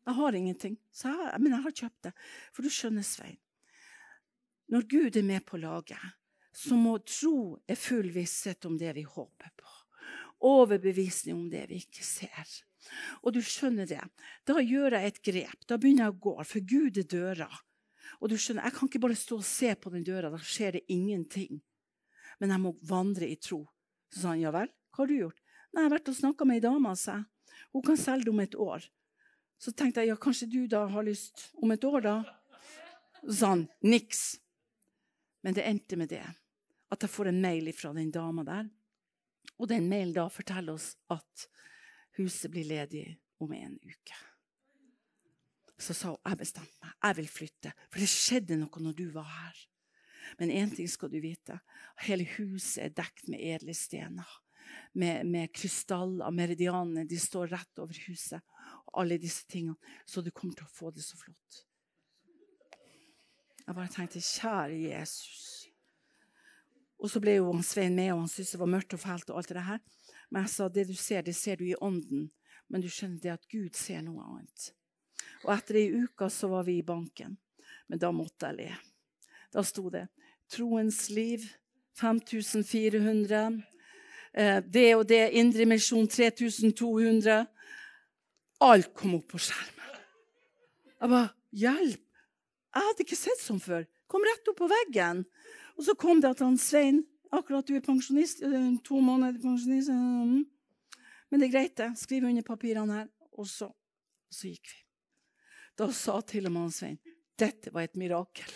Jeg 0.05 0.19
har 0.19 0.37
ingenting. 0.37 0.77
Så 0.93 1.09
jeg, 1.09 1.41
men 1.41 1.55
jeg 1.57 1.65
har 1.65 1.79
kjøpt 1.81 2.09
det. 2.09 2.13
For 2.53 2.67
du 2.67 2.73
skjønner, 2.73 3.07
Svein, 3.07 3.39
når 4.69 4.85
Gud 4.91 5.17
er 5.17 5.25
med 5.25 5.47
på 5.49 5.61
laget, 5.61 6.13
så 6.55 6.77
må 6.79 6.99
tro 7.09 7.57
er 7.67 7.79
full 7.81 8.13
visshet 8.15 8.69
om 8.69 8.77
det 8.79 8.93
vi 8.99 9.07
håper 9.09 9.55
på 9.57 9.73
overbevisning 10.45 11.37
om 11.37 11.51
det 11.51 11.67
vi 11.71 11.81
ikke 11.83 12.05
ser. 12.05 12.49
Og 13.25 13.35
du 13.35 13.41
skjønner 13.45 13.89
det. 13.89 14.03
Da 14.47 14.61
gjør 14.61 14.99
jeg 14.99 15.13
et 15.13 15.23
grep. 15.25 15.67
Da 15.69 15.79
begynner 15.81 16.09
jeg 16.09 16.17
å 16.17 16.23
gå, 16.27 16.35
for 16.49 16.69
Gud 16.75 17.01
er 17.01 17.09
døra. 17.09 17.49
Og 18.25 18.31
du 18.33 18.39
skjønner, 18.41 18.65
Jeg 18.65 18.73
kan 18.73 18.89
ikke 18.89 19.03
bare 19.05 19.21
stå 19.21 19.37
og 19.37 19.45
se 19.45 19.75
på 19.77 19.91
den 19.93 20.05
døra, 20.05 20.31
da 20.33 20.41
skjer 20.41 20.79
det 20.79 20.87
ingenting. 20.89 21.61
Men 22.41 22.51
jeg 22.51 22.61
må 22.63 22.73
vandre 22.81 23.29
i 23.29 23.37
tro. 23.37 23.67
Så 24.09 24.23
sa 24.23 24.33
han 24.33 24.41
ja 24.41 24.53
vel, 24.55 24.71
hva 24.95 25.03
har 25.03 25.11
du 25.11 25.19
gjort? 25.19 25.43
Nei, 25.75 25.83
Jeg 25.83 25.91
har 25.91 25.97
vært 25.99 26.09
og 26.09 26.17
snakka 26.17 26.47
med 26.49 26.57
ei 26.57 26.65
dame, 26.65 26.95
sa. 26.97 27.19
Hun 27.75 27.85
kan 27.85 28.01
selge 28.01 28.25
det 28.25 28.33
om 28.33 28.41
et 28.41 28.57
år. 28.57 28.89
Så 29.61 29.73
tenkte 29.77 30.01
jeg 30.01 30.09
ja, 30.09 30.17
kanskje 30.17 30.49
du 30.49 30.67
da 30.67 30.87
har 30.89 31.05
lyst 31.05 31.51
om 31.61 31.71
et 31.71 31.85
år, 31.85 32.01
da? 32.01 32.17
Så 33.27 33.37
sa 33.39 33.53
han 33.53 33.69
niks. 33.85 34.41
Men 35.45 35.55
det 35.55 35.69
endte 35.69 36.01
med 36.01 36.09
det. 36.09 36.25
At 36.89 37.05
jeg 37.05 37.13
får 37.13 37.29
en 37.29 37.43
mail 37.45 37.73
fra 37.77 37.93
den 37.93 38.11
dama 38.11 38.45
der. 38.47 38.71
Og 39.61 39.69
den 39.69 39.89
mailen 39.91 40.15
da 40.17 40.31
forteller 40.33 40.79
oss 40.79 40.95
at 41.13 41.49
huset 42.17 42.51
blir 42.51 42.65
ledig 42.71 43.19
om 43.45 43.53
en 43.53 43.77
uke. 43.85 44.17
Så 45.85 45.93
sa 45.97 46.15
hun 46.15 46.31
jeg 46.31 46.41
bestemte 46.41 46.81
meg, 46.81 46.95
jeg 46.97 47.17
vil 47.19 47.29
flytte. 47.29 47.73
For 47.91 48.01
det 48.01 48.11
skjedde 48.11 48.59
noe 48.61 48.85
når 48.85 48.97
du 48.97 49.07
var 49.13 49.29
her. 49.29 49.59
Men 50.39 50.51
én 50.51 50.73
ting 50.73 50.89
skal 50.89 51.11
du 51.13 51.19
vite. 51.21 51.59
Hele 52.07 52.25
huset 52.39 52.87
er 52.87 52.95
dekt 52.97 53.29
med 53.29 53.43
edle 53.45 53.75
stener. 53.77 54.31
Med, 54.97 55.27
med 55.29 55.53
krystaller, 55.53 56.33
meridianene, 56.33 57.05
de 57.07 57.19
står 57.21 57.53
rett 57.53 57.83
over 57.83 57.99
huset. 58.07 58.41
Og 58.89 59.03
alle 59.03 59.21
disse 59.21 59.45
tingene. 59.51 59.77
Så 60.09 60.25
du 60.25 60.33
kommer 60.33 60.57
til 60.57 60.67
å 60.67 60.73
få 60.73 60.93
det 60.95 61.05
så 61.05 61.21
flott. 61.21 61.61
Jeg 63.65 63.77
bare 63.77 63.93
tenkte, 63.93 64.21
kjære 64.25 64.79
Jesus. 64.81 65.69
Og 67.01 67.11
så 67.13 67.21
ble 67.21 67.37
jo 67.37 67.51
han 67.51 67.65
Svein 67.65 67.97
med, 67.97 68.13
og 68.15 68.23
han 68.23 68.33
syntes 68.33 68.55
det 68.55 68.61
var 68.61 68.73
mørkt 68.73 68.97
og 68.97 69.03
fælt. 69.03 69.31
og 69.31 69.41
alt 69.41 69.53
det 69.53 69.67
her. 69.69 69.85
Men 70.31 70.47
jeg 70.47 70.55
sa 70.55 70.69
det 70.69 70.87
du 70.89 70.95
ser, 70.97 71.23
det 71.23 71.37
ser 71.37 71.61
du 71.61 71.67
i 71.69 71.77
ånden. 71.81 72.31
Men 72.69 72.81
du 72.81 72.89
skjønner 72.89 73.21
det 73.21 73.35
at 73.35 73.49
Gud 73.53 73.77
ser 73.77 74.01
noe 74.05 74.25
annet. 74.25 74.73
Og 75.45 75.53
etter 75.55 75.79
ei 75.81 76.05
uke 76.05 76.29
så 76.33 76.49
var 76.53 76.65
vi 76.67 76.79
i 76.81 76.87
banken. 76.87 77.37
Men 77.89 78.01
da 78.01 78.11
måtte 78.15 78.49
jeg 78.49 78.59
le. 78.59 78.71
Da 79.53 79.63
sto 79.63 79.91
det 79.91 80.09
'Troens 80.49 81.09
liv', 81.11 81.47
5400. 81.95 83.63
Eh, 84.35 84.61
det 84.61 84.97
og 84.97 85.09
det, 85.09 85.31
Indremisjon 85.33 86.09
3200. 86.09 87.47
Alt 88.61 88.95
kom 88.95 89.15
opp 89.15 89.29
på 89.29 89.39
skjermen. 89.39 90.01
Jeg 91.01 91.09
bare 91.09 91.29
Hjelp! 91.55 92.01
Jeg 92.75 92.83
hadde 92.83 93.05
ikke 93.05 93.17
sett 93.17 93.39
sånn 93.39 93.61
før. 93.63 93.85
Kom 94.11 94.25
rett 94.27 94.49
opp 94.51 94.59
på 94.59 94.67
veggen. 94.67 95.23
Og 95.79 95.87
så 95.87 95.95
kom 95.95 96.21
det 96.21 96.33
at 96.35 96.43
han 96.43 96.59
Svein 96.59 97.05
Akkurat 97.35 97.67
du 97.67 97.75
er 97.75 97.83
pensjonist. 97.83 98.43
To 98.87 99.01
måneder 99.03 99.41
pensjonist. 99.43 99.91
Mm. 99.91 100.45
Men 101.31 101.41
det 101.41 101.49
er 101.49 101.55
greit, 101.55 101.77
det. 101.79 101.91
Skriv 101.99 102.27
under 102.29 102.47
papirene 102.47 103.01
her. 103.01 103.09
Og 103.35 103.49
så, 103.51 103.71
så 104.31 104.51
gikk 104.53 104.71
vi. 104.71 104.84
Da 105.79 105.91
sa 105.93 106.21
til 106.23 106.47
og 106.47 106.55
med 106.55 106.67
han 106.67 106.75
Svein 106.75 107.01
dette 107.35 107.73
var 107.75 107.89
et 107.89 107.97
mirakel. 107.99 108.51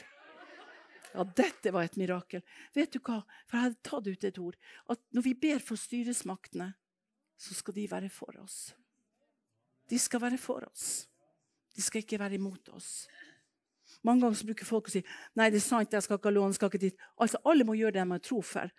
Ja, 1.10 1.24
dette 1.24 1.72
var 1.74 1.88
et 1.88 1.96
mirakel. 1.98 2.44
Vet 2.76 2.92
du 2.94 3.00
hva? 3.00 3.22
For 3.48 3.56
jeg 3.56 3.64
hadde 3.64 3.86
tatt 3.88 4.06
ut 4.06 4.26
et 4.28 4.38
ord. 4.38 4.58
At 4.92 5.00
når 5.16 5.24
vi 5.24 5.32
ber 5.34 5.64
for 5.64 5.80
styresmaktene, 5.80 6.68
så 7.38 7.56
skal 7.58 7.74
de 7.74 7.88
være 7.90 8.10
for 8.12 8.38
oss. 8.38 8.58
De 9.90 9.98
skal 9.98 10.22
være 10.22 10.38
for 10.38 10.66
oss. 10.68 11.08
De 11.74 11.82
skal 11.82 12.04
ikke 12.04 12.20
være 12.20 12.38
imot 12.38 12.70
oss. 12.76 13.08
Mange 14.06 14.22
ganger 14.22 14.50
bruker 14.50 14.68
folk 14.68 14.90
å 14.90 14.92
si 14.92 15.00
nei, 15.38 15.48
det 15.50 15.58
er 15.58 15.64
sant, 15.64 15.94
jeg 15.94 16.04
skal 16.04 16.18
ikke 16.18 16.28
ha 16.28 16.34
lån. 16.36 16.54
skal 16.54 16.70
ikke 16.70 16.82
dit. 16.82 17.06
Altså, 17.18 17.40
Alle 17.48 17.64
må 17.66 17.74
gjøre 17.78 17.96
det 17.96 18.04
de 18.04 18.12
har 18.12 18.22
tro 18.22 18.42
for. 18.44 18.70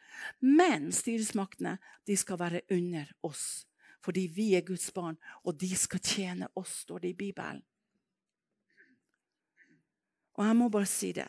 Men 0.45 0.91
styresmaktene 0.95 1.75
de 2.07 2.17
skal 2.19 2.39
være 2.39 2.61
under 2.71 3.09
oss. 3.25 3.65
Fordi 4.05 4.29
vi 4.31 4.53
er 4.55 4.63
Guds 4.63 4.91
barn, 4.95 5.17
og 5.43 5.57
de 5.59 5.73
skal 5.75 5.99
tjene 5.99 6.47
oss, 6.55 6.85
står 6.85 7.03
det 7.03 7.09
i 7.09 7.19
Bibelen. 7.25 7.65
Og 10.39 10.45
jeg 10.47 10.55
må 10.55 10.69
bare 10.71 10.87
si 10.87 11.11
det. 11.11 11.27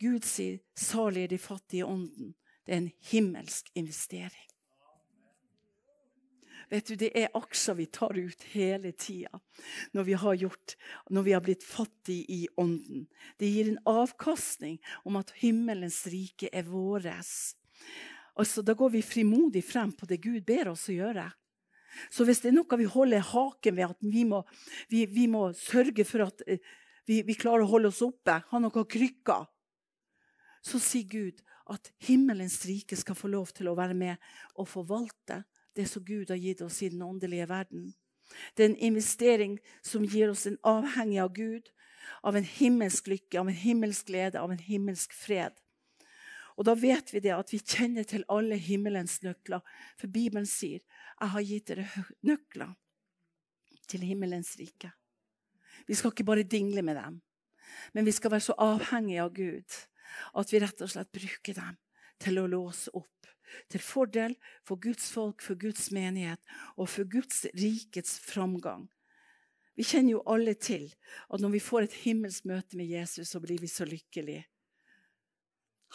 Gud 0.00 0.26
sier 0.28 0.58
'salig 0.76 1.22
er 1.24 1.28
de 1.32 1.38
fattige 1.38 1.86
ånden'. 1.86 2.34
Det 2.66 2.72
er 2.72 2.76
en 2.76 2.92
himmelsk 3.10 3.70
investering. 3.74 4.48
Vet 6.70 6.88
du, 6.88 6.94
Det 6.96 7.10
er 7.14 7.32
aksjer 7.34 7.74
vi 7.74 7.86
tar 7.86 8.16
ut 8.18 8.42
hele 8.52 8.92
tida 8.92 9.40
når, 9.92 10.04
når 11.10 11.22
vi 11.22 11.32
har 11.32 11.40
blitt 11.40 11.62
fattige 11.62 12.24
i 12.28 12.48
ånden. 12.56 13.06
Det 13.38 13.48
gir 13.48 13.68
en 13.68 13.82
avkastning 13.86 14.78
om 15.04 15.16
at 15.16 15.32
himmelens 15.36 16.06
rike 16.06 16.48
er 16.52 16.62
våres. 16.62 17.56
Altså, 18.36 18.62
Da 18.62 18.74
går 18.74 18.90
vi 18.90 19.02
frimodig 19.02 19.64
frem 19.64 19.92
på 19.92 20.06
det 20.06 20.22
Gud 20.22 20.44
ber 20.44 20.68
oss 20.68 20.88
å 20.88 20.96
gjøre. 20.96 21.32
Så 22.10 22.24
hvis 22.24 22.40
det 22.40 22.50
er 22.50 22.56
noe 22.56 22.76
vi 22.76 22.84
holder 22.84 23.20
haken 23.20 23.76
ved, 23.76 23.90
at 23.90 24.00
vi 24.00 24.24
må, 24.24 24.42
vi, 24.90 25.06
vi 25.06 25.26
må 25.26 25.52
sørge 25.52 26.04
for 26.04 26.26
at 26.26 26.42
eh, 26.48 26.58
vi, 27.06 27.22
vi, 27.22 27.34
klarer 27.34 27.64
å 27.64 27.70
holde 27.70 27.90
oss 27.92 28.02
oppe, 28.04 28.38
ha 28.48 28.60
noen 28.60 28.86
krykker, 28.88 29.46
så 30.64 30.80
sier 30.80 31.08
Gud 31.08 31.42
at 31.70 31.90
himmelens 32.04 32.62
rike 32.68 32.96
skal 32.96 33.16
få 33.16 33.28
lov 33.32 33.52
til 33.56 33.68
å 33.68 33.76
være 33.76 33.96
med 33.96 34.20
og 34.54 34.68
forvalte 34.68 35.42
det 35.76 35.86
som 35.90 36.04
Gud 36.04 36.30
har 36.32 36.40
gitt 36.40 36.62
oss 36.64 36.80
i 36.82 36.90
den 36.92 37.02
åndelige 37.04 37.48
verden. 37.50 37.92
Det 38.56 38.64
er 38.64 38.70
en 38.70 38.82
investering 38.92 39.58
som 39.84 40.04
gir 40.04 40.30
oss 40.32 40.46
en 40.48 40.58
avhengig 40.64 41.20
av 41.20 41.32
Gud, 41.36 41.68
av 42.22 42.36
en 42.36 42.44
himmelsk 42.44 43.08
lykke, 43.12 43.40
av 43.40 43.48
en 43.48 43.60
himmelsk 43.60 44.08
glede, 44.08 44.40
av 44.40 44.52
en 44.52 44.60
himmelsk 44.60 45.12
fred. 45.16 45.56
Og 46.54 46.68
da 46.68 46.76
vet 46.78 47.10
vi 47.12 47.22
det 47.24 47.34
at 47.34 47.50
vi 47.52 47.58
kjenner 47.58 48.06
til 48.06 48.24
alle 48.30 48.56
himmelens 48.60 49.20
nøkler. 49.24 49.64
For 49.98 50.06
Bibelen 50.06 50.46
sier 50.46 50.80
'Jeg 51.20 51.30
har 51.30 51.40
gitt 51.40 51.68
dere 51.68 51.88
nøkler 52.22 52.74
til 53.88 54.00
himmelens 54.00 54.56
rike'. 54.56 54.92
Vi 55.88 55.96
skal 55.98 56.12
ikke 56.14 56.26
bare 56.26 56.46
dingle 56.48 56.82
med 56.82 56.96
dem, 56.96 57.18
men 57.92 58.06
vi 58.06 58.12
skal 58.14 58.32
være 58.32 58.46
så 58.46 58.56
avhengige 58.58 59.24
av 59.24 59.34
Gud 59.36 59.80
at 60.38 60.52
vi 60.52 60.60
rett 60.62 60.82
og 60.84 60.90
slett 60.92 61.12
bruker 61.14 61.56
dem 61.58 61.76
til 62.22 62.40
å 62.40 62.48
låse 62.50 62.92
opp. 62.94 63.10
Til 63.70 63.82
fordel 63.82 64.34
for 64.66 64.80
Guds 64.82 65.10
folk, 65.14 65.42
for 65.44 65.58
Guds 65.60 65.90
menighet 65.94 66.40
og 66.74 66.88
for 66.90 67.06
Guds 67.10 67.44
rikets 67.54 68.16
framgang. 68.24 68.88
Vi 69.74 69.86
kjenner 69.86 70.16
jo 70.16 70.24
alle 70.30 70.54
til 70.58 70.86
at 71.28 71.42
når 71.42 71.56
vi 71.56 71.62
får 71.62 71.86
et 71.86 72.00
himmelsk 72.04 72.46
møte 72.50 72.78
med 72.78 72.90
Jesus, 72.90 73.30
så 73.30 73.40
blir 73.42 73.60
vi 73.62 73.70
så 73.70 73.86
lykkelige. 73.86 74.46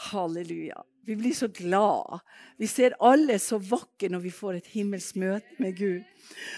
Halleluja. 0.09 0.83
Vi 1.05 1.15
blir 1.15 1.33
så 1.33 1.47
glad. 1.47 2.19
Vi 2.57 2.67
ser 2.67 2.95
alle 2.99 3.39
så 3.39 3.57
vakre 3.57 4.09
når 4.11 4.21
vi 4.23 4.31
får 4.33 4.59
et 4.59 4.71
himmelsk 4.73 5.17
møte 5.21 5.57
med 5.57 5.77
Gud. 5.77 6.03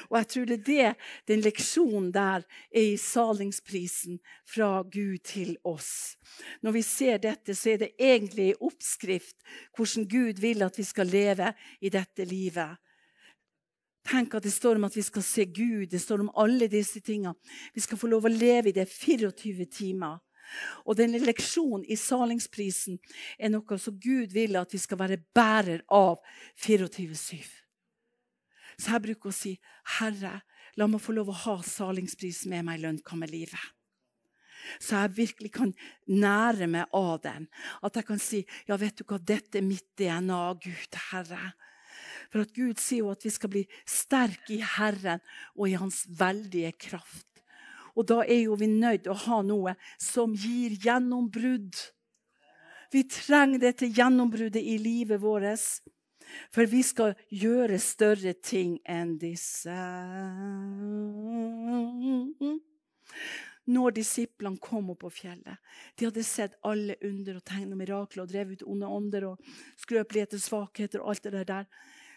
Og 0.09 0.17
jeg 0.17 0.27
tror 0.33 0.45
det 0.49 0.57
er 0.57 0.65
det, 0.67 0.91
den 1.27 1.43
leksjonen 1.45 2.09
der 2.11 2.43
er 2.43 2.81
i 2.81 2.97
salingsprisen 2.99 4.19
fra 4.49 4.81
Gud 4.83 5.21
til 5.23 5.55
oss. 5.63 6.17
Når 6.61 6.75
vi 6.75 6.81
ser 6.85 7.21
dette, 7.23 7.55
så 7.55 7.75
er 7.75 7.83
det 7.83 7.91
egentlig 7.99 8.49
en 8.51 8.69
oppskrift 8.71 9.37
hvordan 9.77 10.07
Gud 10.09 10.41
vil 10.41 10.65
at 10.67 10.77
vi 10.77 10.87
skal 10.89 11.07
leve 11.07 11.53
i 11.81 11.93
dette 11.93 12.25
livet. 12.25 12.81
Tenk 14.09 14.33
at 14.35 14.43
det 14.43 14.53
står 14.53 14.79
om 14.79 14.89
at 14.89 14.95
vi 14.97 15.03
skal 15.05 15.23
se 15.23 15.45
Gud, 15.45 15.85
det 15.91 16.01
står 16.01 16.23
om 16.23 16.33
alle 16.41 16.67
disse 16.67 16.99
tingene. 16.99 17.37
Vi 17.73 17.83
skal 17.85 17.99
få 18.01 18.09
lov 18.09 18.25
å 18.25 18.33
leve 18.33 18.71
i 18.71 18.75
det 18.75 18.87
24 18.89 19.67
timer. 19.69 20.17
Og 20.85 20.97
denne 20.99 21.21
leksjonen 21.21 21.85
i 21.87 21.97
salingsprisen 21.99 22.99
er 23.39 23.51
noe 23.53 23.79
som 23.79 23.97
Gud 23.99 24.33
vil 24.35 24.57
at 24.59 24.73
vi 24.73 24.81
skal 24.81 24.99
være 25.01 25.21
bærer 25.35 25.83
av 25.87 26.19
24-7. 26.63 27.41
Så 28.81 28.95
jeg 28.95 29.03
bruker 29.05 29.29
å 29.29 29.35
si, 29.35 29.59
'Herre, 29.97 30.41
la 30.75 30.87
meg 30.87 31.01
få 31.03 31.13
lov 31.13 31.29
å 31.29 31.41
ha 31.45 31.61
salingsprisen 31.61 32.49
med 32.49 32.65
meg 32.65 32.79
i 32.79 32.83
lønnkammerlivet.' 32.85 33.71
Så 34.79 34.95
jeg 34.95 35.15
virkelig 35.17 35.51
kan 35.51 35.73
nære 36.07 36.67
meg 36.69 36.93
av 36.93 37.21
den. 37.23 37.47
At 37.83 37.95
jeg 37.95 38.05
kan 38.05 38.19
si, 38.19 38.45
'Ja, 38.67 38.77
vet 38.77 38.97
du 38.97 39.03
hva, 39.03 39.17
dette 39.17 39.57
er 39.57 39.65
mitt 39.65 39.95
DNA, 39.97 40.53
Gud, 40.53 40.95
Herre.' 41.11 41.53
For 42.31 42.45
at 42.45 42.53
Gud 42.55 42.79
sier 42.79 43.03
jo 43.03 43.11
at 43.11 43.25
vi 43.25 43.29
skal 43.29 43.51
bli 43.51 43.65
sterke 43.85 44.55
i 44.55 44.61
Herren 44.63 45.19
og 45.57 45.67
i 45.67 45.75
Hans 45.75 46.05
veldige 46.07 46.71
kraft. 46.79 47.30
Og 47.95 48.07
da 48.07 48.21
er 48.23 48.45
jo 48.45 48.57
vi 48.59 48.69
nødt 48.71 49.09
å 49.11 49.17
ha 49.27 49.41
noe 49.45 49.75
som 49.99 50.35
gir 50.37 50.77
gjennombrudd. 50.83 51.75
Vi 52.91 53.05
trenger 53.07 53.61
dette 53.63 53.87
gjennombruddet 53.87 54.61
i 54.61 54.77
livet 54.81 55.21
vårt. 55.23 55.81
For 56.51 56.67
vi 56.69 56.81
skal 56.85 57.15
gjøre 57.27 57.79
større 57.81 58.33
ting 58.39 58.77
enn 58.87 59.17
disse. 59.19 59.75
Når 63.71 63.95
disiplene 63.95 64.59
kom 64.61 64.89
opp 64.89 65.03
på 65.03 65.11
fjellet 65.13 65.59
De 65.99 66.07
hadde 66.07 66.23
sett 66.25 66.55
alle 66.65 66.95
under 67.05 67.37
og 67.37 67.43
tegn 67.45 67.75
og 67.75 67.77
mirakler 67.79 68.23
og 68.23 68.31
drevet 68.31 68.61
ut 68.61 68.69
onde 68.73 68.89
ånder 68.89 69.27
og 69.29 69.51
skrøpeligheter, 69.83 70.41
svakheter 70.41 71.03
og 71.03 71.13
alt 71.13 71.27
det 71.27 71.43
der 71.51 71.67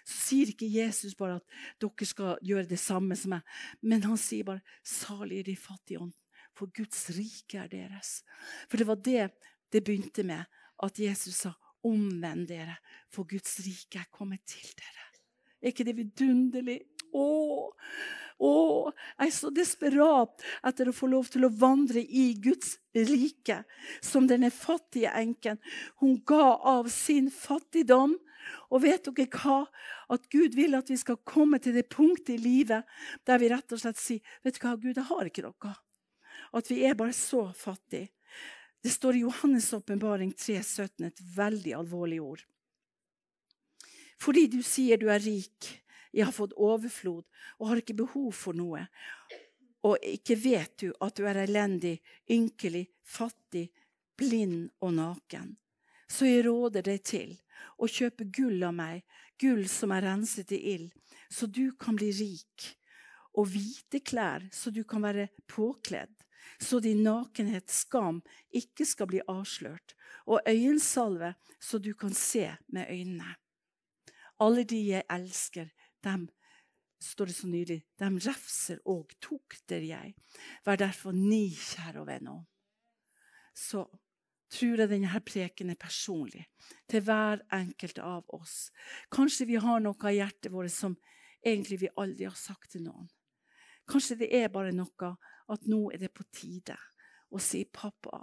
sier 0.04 0.52
ikke 0.52 0.68
Jesus 0.68 1.16
bare 1.18 1.38
at 1.40 1.56
dere 1.82 2.08
skal 2.08 2.42
gjøre 2.44 2.68
det 2.68 2.80
samme 2.80 3.16
som 3.18 3.34
meg, 3.36 3.56
men 3.82 4.04
han 4.04 4.20
sier 4.20 4.44
bare 4.44 4.62
'salig 4.82 5.40
er 5.40 5.48
de 5.50 5.56
fattige 5.56 6.00
ånden', 6.00 6.14
for 6.54 6.66
Guds 6.66 7.10
rike 7.16 7.58
er 7.58 7.68
deres. 7.68 8.22
For 8.68 8.76
det 8.76 8.86
var 8.86 8.96
det 8.96 9.30
det 9.72 9.84
begynte 9.84 10.22
med, 10.22 10.44
at 10.82 10.98
Jesus 10.98 11.34
sa 11.34 11.54
'omvend 11.82 12.48
dere, 12.48 12.76
for 13.10 13.24
Guds 13.24 13.58
rike 13.60 13.98
er 13.98 14.10
kommet 14.12 14.44
til 14.46 14.68
dere'. 14.76 15.10
Er 15.62 15.72
ikke 15.72 15.84
det 15.84 15.96
vidunderlig? 15.96 16.80
Å, 17.14 17.70
å, 18.42 18.50
jeg 18.92 19.30
er 19.30 19.32
så 19.32 19.50
desperat 19.54 20.42
etter 20.66 20.90
å 20.90 20.92
få 20.92 21.06
lov 21.06 21.30
til 21.32 21.46
å 21.46 21.52
vandre 21.56 22.02
i 22.02 22.34
Guds 22.42 22.74
rike. 22.92 23.62
Som 24.02 24.26
denne 24.28 24.50
fattige 24.50 25.14
enken. 25.14 25.60
Hun 26.02 26.18
ga 26.26 26.58
av 26.58 26.90
sin 26.92 27.30
fattigdom 27.30 28.18
Og 28.70 28.82
vet 28.84 29.06
dere 29.06 29.28
hva? 29.30 29.60
At 30.14 30.28
Gud 30.32 30.56
vil 30.56 30.76
at 30.78 30.90
vi 30.90 30.98
skal 31.00 31.20
komme 31.26 31.60
til 31.62 31.76
det 31.76 31.86
punktet 31.92 32.36
i 32.36 32.42
livet 32.42 32.88
der 33.26 33.40
vi 33.40 33.50
rett 33.52 33.72
og 33.72 33.80
slett 33.80 34.00
sier 34.00 34.36
vet 34.44 34.58
du 34.58 34.64
hva, 34.64 34.74
Gud, 34.76 34.96
jeg 34.96 35.08
har 35.10 35.30
ikke 35.30 35.46
noe. 35.46 35.74
At 36.54 36.70
vi 36.70 36.82
er 36.86 36.98
bare 36.98 37.14
så 37.16 37.46
fattige. 37.56 38.10
Det 38.84 38.92
står 38.92 39.16
i 39.16 39.22
Johannes' 39.24 39.72
åpenbaring 39.74 40.34
3,17 40.36 41.06
et 41.06 41.22
veldig 41.36 41.72
alvorlig 41.78 42.20
ord. 42.20 42.42
Fordi 44.20 44.46
du 44.52 44.60
sier 44.62 45.00
du 45.00 45.08
er 45.12 45.22
rik, 45.24 45.70
jeg 46.12 46.28
har 46.28 46.34
fått 46.36 46.52
overflod 46.60 47.24
og 47.58 47.70
har 47.70 47.80
ikke 47.80 47.96
behov 48.04 48.30
for 48.36 48.56
noe, 48.56 48.84
og 49.84 50.04
ikke 50.04 50.36
vet 50.40 50.76
du 50.84 50.92
at 51.04 51.16
du 51.16 51.26
er 51.28 51.42
elendig, 51.42 51.98
ynkelig, 52.30 52.86
fattig, 53.04 53.66
blind 54.16 54.70
og 54.84 54.94
naken. 54.96 55.54
Så 56.08 56.28
jeg 56.28 56.44
råder 56.46 56.84
deg 56.86 57.02
til 57.04 57.34
å 57.78 57.88
kjøpe 57.90 58.26
gull 58.34 58.62
av 58.66 58.74
meg, 58.76 59.04
gull 59.40 59.66
som 59.70 59.92
er 59.94 60.06
renset 60.08 60.52
i 60.54 60.60
ild, 60.74 60.90
så 61.30 61.46
du 61.46 61.74
kan 61.80 61.96
bli 61.98 62.10
rik, 62.14 62.68
og 63.34 63.50
hvite 63.50 64.00
klær, 64.04 64.46
så 64.54 64.70
du 64.70 64.84
kan 64.86 65.02
være 65.02 65.28
påkledd, 65.50 66.12
så 66.60 66.78
din 66.80 67.02
nakenhet, 67.02 67.70
skam 67.72 68.20
ikke 68.54 68.86
skal 68.86 69.10
bli 69.10 69.22
avslørt, 69.28 69.96
og 70.26 70.44
øyensalve, 70.48 71.34
så 71.60 71.78
du 71.78 71.92
kan 71.98 72.14
se 72.14 72.46
med 72.68 72.86
øynene. 72.90 73.34
Alle 74.40 74.64
de 74.64 74.80
jeg 74.90 75.06
elsker, 75.10 75.68
dem 76.04 76.28
står 77.04 77.30
det 77.30 77.36
så 77.36 77.48
nydelig, 77.48 77.82
dem 78.00 78.16
refser 78.22 78.80
og 78.88 79.12
tukter 79.22 79.84
jeg. 79.84 80.14
Vær 80.64 80.80
derfor 80.80 81.12
nikjær 81.12 82.00
og 82.00 82.08
venner. 82.08 82.42
Så 83.54 83.84
tror 84.54 84.84
jeg 84.84 84.90
denne 84.90 85.20
preken 85.26 85.72
er 85.72 85.80
personlig 85.80 86.44
til 86.90 87.02
hver 87.04 87.42
enkelt 87.54 87.98
av 87.98 88.30
oss. 88.36 88.70
Kanskje 89.12 89.48
vi 89.50 89.58
har 89.60 89.82
noe 89.82 90.10
i 90.12 90.18
hjertet 90.20 90.52
vårt 90.54 90.72
som 90.74 90.96
egentlig 91.44 91.80
vi 91.82 91.92
aldri 92.00 92.28
har 92.28 92.38
sagt 92.38 92.72
til 92.74 92.86
noen. 92.86 93.08
Kanskje 93.90 94.22
det 94.22 94.30
er 94.32 94.52
bare 94.52 94.72
noe 94.72 95.10
at 95.52 95.66
nå 95.68 95.90
er 95.92 96.00
det 96.00 96.14
på 96.14 96.24
tide 96.32 96.76
å 97.34 97.40
si 97.42 97.64
'pappa' 97.64 98.22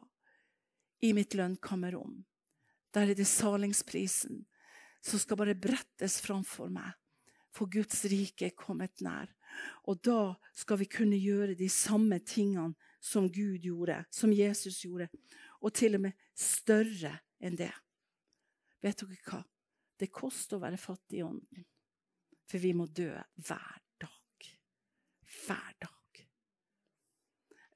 i 1.01 1.13
mitt 1.13 1.33
lønnkammerrom. 1.33 2.23
Der 2.93 3.11
er 3.11 3.15
det 3.15 3.27
salingsprisen 3.27 4.45
som 5.01 5.19
skal 5.19 5.37
bare 5.37 5.57
brettes 5.57 6.19
framfor 6.21 6.69
meg. 6.69 6.93
For 7.51 7.67
Guds 7.67 8.05
rike 8.07 8.47
er 8.47 8.55
kommet 8.55 9.01
nær. 9.03 9.27
Og 9.89 9.99
da 10.05 10.35
skal 10.55 10.79
vi 10.79 10.87
kunne 10.87 11.19
gjøre 11.19 11.57
de 11.59 11.67
samme 11.69 12.19
tingene 12.23 12.77
som 13.01 13.27
Gud 13.27 13.65
gjorde, 13.65 14.05
som 14.13 14.31
Jesus 14.31 14.83
gjorde 14.85 15.09
og 15.61 15.73
til 15.77 15.97
og 15.97 16.05
med 16.07 16.27
større 16.37 17.13
enn 17.41 17.57
det. 17.59 17.71
Vet 18.81 19.03
dere 19.03 19.19
hva? 19.27 19.41
Det 20.01 20.09
koster 20.09 20.57
å 20.57 20.63
være 20.63 20.81
fattig 20.81 21.19
i 21.21 21.25
ånden. 21.25 21.65
For 22.49 22.61
vi 22.61 22.73
må 22.73 22.87
dø 22.89 23.11
hver 23.13 23.81
dag. 24.01 24.47
Hver 25.45 25.75
dag. 25.79 25.97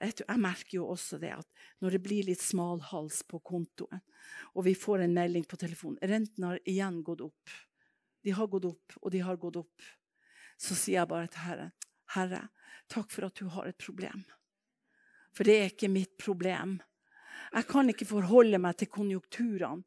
Jeg 0.06 0.42
merker 0.42 0.76
jo 0.76 0.90
også 0.92 1.18
det 1.22 1.32
at 1.38 1.48
når 1.82 1.96
det 1.96 2.02
blir 2.04 2.28
litt 2.28 2.42
smal 2.44 2.82
hals 2.92 3.22
på 3.30 3.40
kontoen, 3.46 4.02
og 4.54 4.66
vi 4.68 4.76
får 4.78 5.06
en 5.06 5.16
melding 5.16 5.46
på 5.48 5.58
telefonen 5.62 6.02
Renten 6.02 6.46
har 6.50 6.60
igjen 6.68 7.00
gått 7.06 7.24
opp. 7.26 7.54
De 8.26 8.34
har 8.36 8.50
gått 8.52 8.66
opp, 8.68 8.98
og 9.02 9.14
de 9.14 9.22
har 9.24 9.38
gått 9.40 9.62
opp. 9.62 9.86
Så 10.58 10.76
sier 10.76 11.00
jeg 11.00 11.12
bare 11.12 11.30
til 11.32 11.46
Herren, 11.46 11.72
Herre, 12.16 12.42
takk 12.92 13.12
for 13.14 13.28
at 13.28 13.38
du 13.38 13.48
har 13.54 13.70
et 13.70 13.80
problem. 13.82 14.26
For 15.36 15.48
det 15.48 15.56
er 15.60 15.72
ikke 15.72 15.92
mitt 15.92 16.16
problem. 16.22 16.80
Jeg 17.56 17.68
kan 17.70 17.88
ikke 17.88 18.08
forholde 18.08 18.60
meg 18.60 18.76
til 18.80 18.90
konjunkturene, 18.92 19.86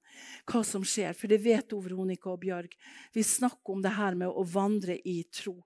hva 0.49 0.61
som 0.65 0.85
skjer. 0.89 1.13
For 1.17 1.29
det 1.29 1.43
vet 1.45 1.75
Veronica 1.75 2.31
og 2.33 2.41
Bjørg. 2.41 2.73
Vi 3.13 3.25
snakker 3.27 3.75
om 3.75 3.83
det 3.85 3.93
her 3.99 4.17
med 4.17 4.33
å 4.33 4.45
vandre 4.49 4.97
i 5.05 5.21
tro. 5.29 5.59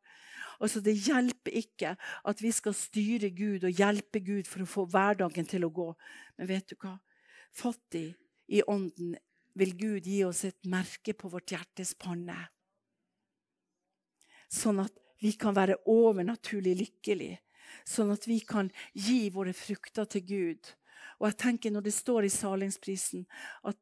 Altså, 0.58 0.80
Det 0.80 0.94
hjelper 0.94 1.54
ikke 1.62 1.94
at 1.98 2.42
vi 2.42 2.50
skal 2.50 2.74
styre 2.74 3.30
Gud 3.30 3.64
og 3.64 3.78
hjelpe 3.78 4.18
Gud 4.18 4.50
for 4.50 4.62
å 4.62 4.72
få 4.72 4.86
hverdagen 4.90 5.46
til 5.46 5.64
å 5.64 5.70
gå. 5.70 5.88
Men 6.38 6.50
vet 6.50 6.68
du 6.70 6.76
hva? 6.82 6.96
Fattig 7.54 8.14
i 8.50 8.62
ånden 8.66 9.14
vil 9.54 9.76
Gud 9.76 10.06
gi 10.06 10.22
oss 10.24 10.44
et 10.48 10.58
merke 10.66 11.14
på 11.14 11.30
vårt 11.30 11.54
hjertes 11.54 11.94
panne. 11.94 12.38
Sånn 14.50 14.82
at 14.82 14.94
vi 15.22 15.36
kan 15.38 15.54
være 15.54 15.78
overnaturlig 15.86 16.74
lykkelige. 16.82 17.38
Sånn 17.86 18.10
at 18.12 18.26
vi 18.26 18.40
kan 18.44 18.70
gi 18.92 19.30
våre 19.32 19.54
frukter 19.56 20.08
til 20.10 20.24
Gud 20.26 20.72
og 21.20 21.28
jeg 21.28 21.38
tenker 21.38 21.74
når 21.74 21.86
det 21.88 21.94
står 21.94 22.26
i 22.26 22.32
salingsprisen, 22.32 23.26
at 23.68 23.78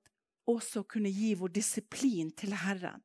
også 0.50 0.82
kunne 0.88 1.12
gi 1.12 1.34
vår 1.38 1.52
disiplin 1.54 2.32
til 2.36 2.54
Herren. 2.56 3.02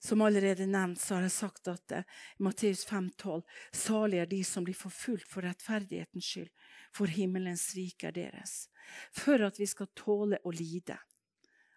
Som 0.00 0.22
allerede 0.24 0.64
nevnt, 0.66 1.00
så 1.00 1.18
har 1.18 1.26
jeg 1.26 1.34
sagt 1.34 1.68
at 1.68 1.92
uh, 1.92 2.04
Matteus 2.40 2.86
5,12.: 2.88 3.42
Salig 3.72 4.18
er 4.22 4.28
de 4.30 4.40
som 4.44 4.64
blir 4.64 4.76
forfulgt 4.76 5.28
for 5.28 5.44
rettferdighetens 5.44 6.24
skyld, 6.24 6.48
for 6.96 7.12
himmelens 7.12 7.66
rike 7.76 8.08
er 8.08 8.16
deres. 8.16 8.70
For 9.12 9.44
at 9.44 9.60
vi 9.60 9.68
skal 9.68 9.90
tåle 9.92 10.40
å 10.40 10.52
lide. 10.56 10.96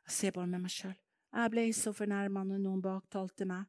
Jeg 0.07 0.15
ser 0.15 0.35
bare 0.37 0.47
med 0.47 0.63
meg 0.63 0.71
sjøl. 0.71 0.95
Jeg 1.33 1.51
ble 1.51 1.65
så 1.75 1.91
fornærma 1.95 2.45
når 2.47 2.63
noen 2.63 2.81
baktalte 2.83 3.47
meg. 3.49 3.67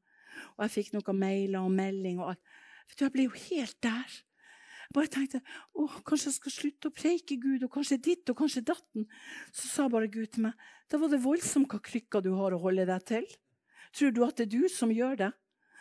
Og 0.54 0.64
jeg 0.66 0.74
fikk 0.76 0.94
noen 0.94 1.18
mailer 1.18 1.58
og 1.64 1.74
melding 1.74 2.22
og 2.22 2.34
alt. 2.34 2.54
Vet 2.86 2.98
du, 2.98 3.04
Jeg 3.04 3.14
ble 3.14 3.26
jo 3.26 3.34
helt 3.48 3.78
der. 3.82 4.16
Jeg 4.84 4.96
bare 4.96 5.12
tenkte 5.12 5.40
å, 5.72 5.86
kanskje 6.06 6.30
jeg 6.30 6.38
skal 6.38 6.54
slutte 6.54 6.90
å 6.90 6.94
preike 6.94 7.38
Gud, 7.40 7.64
og 7.64 7.72
kanskje 7.72 8.00
ditt 8.04 8.30
og 8.30 8.38
kanskje 8.42 8.64
datten. 8.68 9.06
Så 9.52 9.70
sa 9.70 9.88
bare 9.92 10.10
Gud 10.12 10.34
til 10.34 10.48
meg 10.48 10.70
da 10.92 11.00
var 11.00 11.10
det 11.10 11.22
voldsomt 11.24 11.72
hva 11.72 11.80
krykka 11.82 12.20
du 12.22 12.34
har 12.36 12.54
å 12.54 12.60
holde 12.60 12.84
deg 12.86 13.06
til. 13.08 13.24
Tror 13.96 14.12
du 14.12 14.20
at 14.26 14.36
det 14.38 14.44
er 14.46 14.52
du 14.52 14.68
som 14.70 14.92
gjør 14.92 15.16
det? 15.22 15.30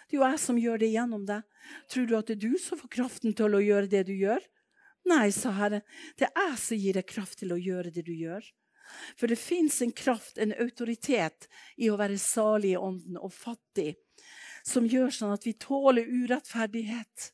Det 0.08 0.16
er 0.16 0.22
jo 0.22 0.26
jeg 0.30 0.40
som 0.42 0.60
gjør 0.62 0.82
det 0.82 0.90
gjennom 0.94 1.24
deg. 1.28 1.44
Tror 1.92 2.08
du 2.08 2.16
at 2.18 2.30
det 2.30 2.38
er 2.38 2.44
du 2.46 2.58
som 2.62 2.80
får 2.80 2.92
kraften 2.96 3.36
til 3.36 3.58
å 3.58 3.62
gjøre 3.64 3.92
det 3.92 4.04
du 4.08 4.14
gjør? 4.16 4.44
Nei, 5.10 5.28
sa 5.36 5.52
Herren, 5.58 5.84
det 6.20 6.30
er 6.30 6.52
jeg 6.54 6.60
som 6.64 6.80
gir 6.80 7.00
deg 7.00 7.08
kraft 7.10 7.42
til 7.42 7.52
å 7.52 7.60
gjøre 7.60 7.92
det 7.92 8.06
du 8.08 8.14
gjør. 8.16 8.46
For 9.18 9.32
det 9.32 9.40
fins 9.40 9.82
en 9.84 9.92
kraft, 9.96 10.38
en 10.38 10.54
autoritet, 10.60 11.48
i 11.78 11.90
å 11.92 11.98
være 12.00 12.20
salig 12.22 12.74
i 12.74 12.80
ånden 12.80 13.20
og 13.20 13.34
fattig, 13.36 13.96
som 14.64 14.88
gjør 14.88 15.12
sånn 15.12 15.34
at 15.36 15.48
vi 15.48 15.56
tåler 15.60 16.08
urettferdighet. 16.08 17.32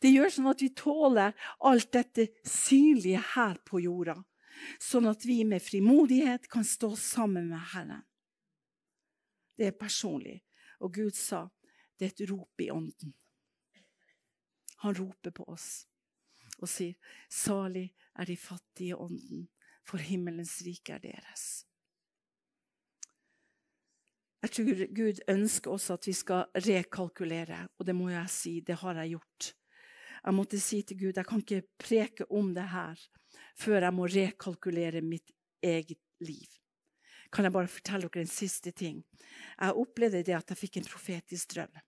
Det 0.00 0.12
gjør 0.12 0.32
sånn 0.34 0.50
at 0.50 0.62
vi 0.62 0.70
tåler 0.76 1.36
alt 1.66 1.92
dette 1.92 2.28
synlige 2.46 3.22
her 3.34 3.60
på 3.66 3.82
jorda. 3.84 4.16
Sånn 4.82 5.08
at 5.08 5.24
vi 5.24 5.40
med 5.48 5.62
frimodighet 5.64 6.48
kan 6.52 6.66
stå 6.66 6.92
sammen 6.98 7.48
med 7.52 7.62
Herren. 7.72 8.04
Det 9.56 9.70
er 9.70 9.78
personlig. 9.78 10.40
Og 10.80 10.94
Gud 10.96 11.16
sa 11.16 11.46
det 12.00 12.06
er 12.06 12.12
et 12.14 12.30
rop 12.30 12.62
i 12.64 12.70
ånden. 12.72 13.14
Han 14.80 14.96
roper 14.96 15.34
på 15.36 15.44
oss 15.52 15.86
og 16.60 16.68
sier, 16.68 16.94
'Salig 17.28 17.94
er 18.16 18.24
de 18.24 18.36
fattige 18.36 18.96
ånden, 18.96 19.48
for 19.84 19.96
himmelens 19.96 20.60
rike 20.64 20.92
er 20.92 20.98
deres'. 20.98 21.64
Jeg 24.42 24.50
tror 24.50 24.94
Gud 24.96 25.20
ønsker 25.28 25.70
også 25.70 25.92
at 25.92 26.06
vi 26.06 26.12
skal 26.12 26.44
rekalkulere, 26.56 27.68
og 27.78 27.86
det 27.86 27.94
må 27.94 28.08
jeg 28.08 28.30
si, 28.32 28.60
det 28.60 28.74
har 28.80 28.94
jeg 28.94 29.16
gjort. 29.16 29.54
Jeg 30.20 30.36
måtte 30.36 30.60
si 30.60 30.82
til 30.84 30.98
Gud 31.00 31.16
jeg 31.16 31.26
kan 31.26 31.42
ikke 31.42 31.66
preke 31.80 32.26
om 32.30 32.52
det 32.54 32.68
her 32.72 33.00
før 33.60 33.86
jeg 33.86 33.96
må 33.96 34.08
rekalkulere 34.10 35.02
mitt 35.04 35.32
eget 35.64 36.00
liv. 36.24 36.48
Kan 37.30 37.46
jeg 37.46 37.54
bare 37.54 37.70
fortelle 37.70 38.08
dere 38.10 38.24
en 38.24 38.32
siste 38.32 38.72
ting? 38.74 39.04
Jeg 39.60 39.78
opplevde 39.78 40.24
det 40.26 40.34
at 40.34 40.50
jeg 40.50 40.58
fikk 40.58 40.80
en 40.80 40.90
profetisk 40.90 41.54
drøm. 41.54 41.80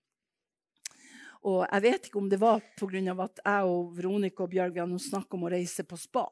Og 1.51 1.67
Jeg 1.67 1.83
vet 1.83 2.07
ikke 2.07 2.21
om 2.21 2.29
det 2.31 2.39
var 2.39 2.61
pga. 2.79 2.99
at 3.25 3.41
jeg 3.45 3.65
og 3.65 3.97
Veronica 3.97 4.45
og 4.45 4.51
Bjørg 4.51 4.79
hadde 4.79 4.99
snakket 4.99 5.35
om 5.35 5.45
å 5.45 5.51
reise 5.51 5.83
på 5.83 5.97
spa. 5.97 6.29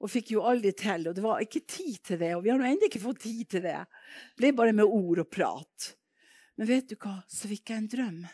Og 0.00 0.10
fikk 0.10 0.32
jo 0.32 0.42
aldri 0.42 0.72
til. 0.72 1.08
Og 1.08 1.14
det 1.14 1.22
var 1.22 1.40
ikke 1.40 1.66
tid 1.66 1.98
til 2.02 2.18
det. 2.18 2.34
Og 2.36 2.44
vi 2.44 2.50
har 2.50 2.60
ennå 2.60 2.88
ikke 2.88 3.00
fått 3.00 3.20
tid 3.20 3.44
til 3.48 3.62
det. 3.62 3.84
Det 4.32 4.40
ble 4.40 4.52
bare 4.56 4.72
med 4.72 4.84
ord 4.84 5.20
og 5.20 5.30
prat. 5.30 5.96
Men 6.56 6.68
vet 6.68 6.88
du 6.88 6.96
hva? 6.96 7.22
Så 7.28 7.48
fikk 7.48 7.70
jeg 7.70 7.82
en 7.82 7.88
drøm. 7.92 8.26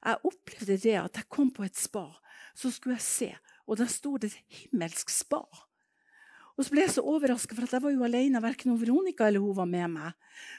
Jeg 0.00 0.24
opplevde 0.24 0.76
det 0.80 0.96
at 0.96 1.18
jeg 1.20 1.28
kom 1.32 1.50
på 1.52 1.64
et 1.66 1.76
spa, 1.76 2.06
så 2.56 2.70
skulle 2.72 2.96
jeg 2.96 3.04
se, 3.04 3.28
og 3.68 3.78
der 3.80 3.90
sto 3.92 4.16
det 4.20 4.32
et 4.32 4.54
himmelsk 4.60 5.12
spa. 5.12 5.42
Og 6.56 6.66
så 6.66 6.74
ble 6.74 6.82
jeg 6.84 6.92
så 6.92 7.04
overraska, 7.08 7.56
for 7.56 7.64
jeg 7.64 7.80
var 7.80 7.92
jo 7.94 8.04
alene. 8.04 8.40
Verken 8.44 8.76
Veronica 8.76 9.24
eller 9.28 9.40
hun 9.40 9.56
var 9.56 9.68
med 9.70 9.94
meg. 9.94 10.16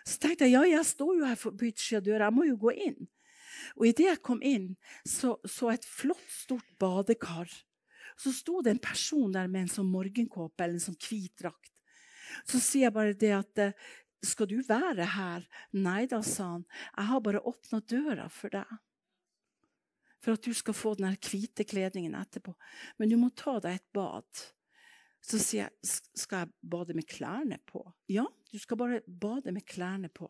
Så 0.08 0.18
tenkte 0.24 0.48
jeg 0.48 0.56
ja, 0.56 0.62
jeg 0.66 0.88
står 0.90 1.12
jo 1.20 1.28
her 1.28 1.38
på 1.38 1.52
utsida 1.54 2.00
av 2.00 2.06
døra, 2.08 2.30
jeg 2.30 2.38
må 2.38 2.48
jo 2.48 2.56
gå 2.64 2.74
inn. 2.88 3.10
Og 3.78 3.86
idet 3.86 4.08
jeg 4.08 4.22
kom 4.26 4.42
inn, 4.42 4.72
så, 5.06 5.36
så 5.46 5.70
et 5.74 5.86
flott, 5.86 6.24
stort 6.34 6.66
badekar. 6.82 7.52
Så 8.18 8.34
sto 8.34 8.64
det 8.66 8.74
en 8.74 8.82
person 8.82 9.30
der 9.34 9.50
med 9.52 9.68
en 9.68 9.74
sånn 9.76 9.92
morgenkåpe 9.94 10.64
eller 10.64 10.80
en 10.80 10.86
sånn 10.88 10.98
hvit 10.98 11.36
drakt. 11.38 11.70
Så 12.50 12.58
sier 12.58 12.88
jeg 12.88 12.96
bare 12.96 13.18
det 13.18 13.34
at 13.38 13.66
skal 14.26 14.50
du 14.50 14.58
være 14.66 15.06
her? 15.18 15.46
Nei 15.78 16.08
da, 16.10 16.24
sa 16.26 16.56
han. 16.56 16.66
Jeg 16.96 17.10
har 17.12 17.24
bare 17.26 17.46
åpna 17.52 17.82
døra 17.86 18.26
for 18.34 18.54
deg 18.54 18.80
for 20.22 20.38
at 20.38 20.46
du 20.46 20.54
skal 20.58 20.78
få 20.78 20.94
den 21.00 21.18
hvite 21.18 21.66
kledningen 21.68 22.16
etterpå. 22.18 22.54
Men 23.00 23.12
du 23.12 23.18
må 23.20 23.32
ta 23.36 23.58
deg 23.64 23.80
et 23.80 23.90
bad. 23.96 24.46
Så 25.22 25.38
sier 25.42 25.68
jeg, 25.68 25.98
skal 26.18 26.46
jeg 26.46 26.70
bade 26.74 26.96
med 26.98 27.10
klærne 27.10 27.60
på? 27.70 27.84
Ja, 28.10 28.26
du 28.52 28.58
skal 28.62 28.80
bare 28.82 29.02
bade 29.06 29.54
med 29.54 29.66
klærne 29.70 30.10
på. 30.14 30.30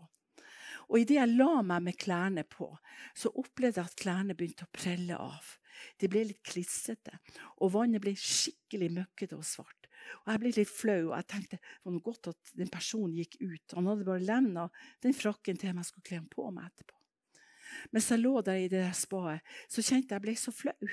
Og 0.91 0.99
idet 0.99 1.15
jeg 1.15 1.35
la 1.37 1.61
meg 1.63 1.85
med 1.85 1.99
klærne 1.99 2.43
på, 2.47 2.67
så 3.15 3.31
opplevde 3.39 3.79
jeg 3.79 3.91
at 3.91 3.99
klærne 3.99 4.35
begynte 4.35 4.67
å 4.67 4.73
prelle 4.75 5.15
av. 5.15 5.53
De 6.01 6.09
ble 6.11 6.25
litt 6.27 6.41
klissete, 6.43 7.15
og 7.63 7.71
vannet 7.75 8.03
ble 8.03 8.13
skikkelig 8.19 8.89
møkkete 8.97 9.37
og 9.37 9.47
svart. 9.47 9.87
Og 10.23 10.31
Jeg 10.33 10.41
ble 10.41 10.53
litt 10.57 10.71
flau, 10.71 11.01
og 11.11 11.15
jeg 11.15 11.29
tenkte 11.31 11.59
det 11.61 11.85
var 11.85 11.95
noe 11.95 12.05
godt 12.05 12.31
at 12.33 12.55
den 12.57 12.71
personen 12.73 13.15
gikk 13.15 13.37
ut. 13.39 13.77
Han 13.77 13.87
hadde 13.91 14.07
bare 14.07 14.25
levna 14.25 14.67
den 15.05 15.15
frakken 15.15 15.61
til 15.61 15.71
jeg 15.71 15.87
skulle 15.87 16.09
kle 16.09 16.23
på 16.31 16.49
meg 16.51 16.67
etterpå. 16.71 17.00
Mens 17.91 18.09
jeg 18.11 18.21
lå 18.21 18.33
der 18.45 18.63
i 18.63 18.69
det 18.71 18.87
spaet, 18.97 19.41
så 19.69 19.83
kjente 19.83 20.13
jeg 20.13 20.19
jeg 20.19 20.25
ble 20.27 20.35
så 20.39 20.53
flau. 20.55 20.91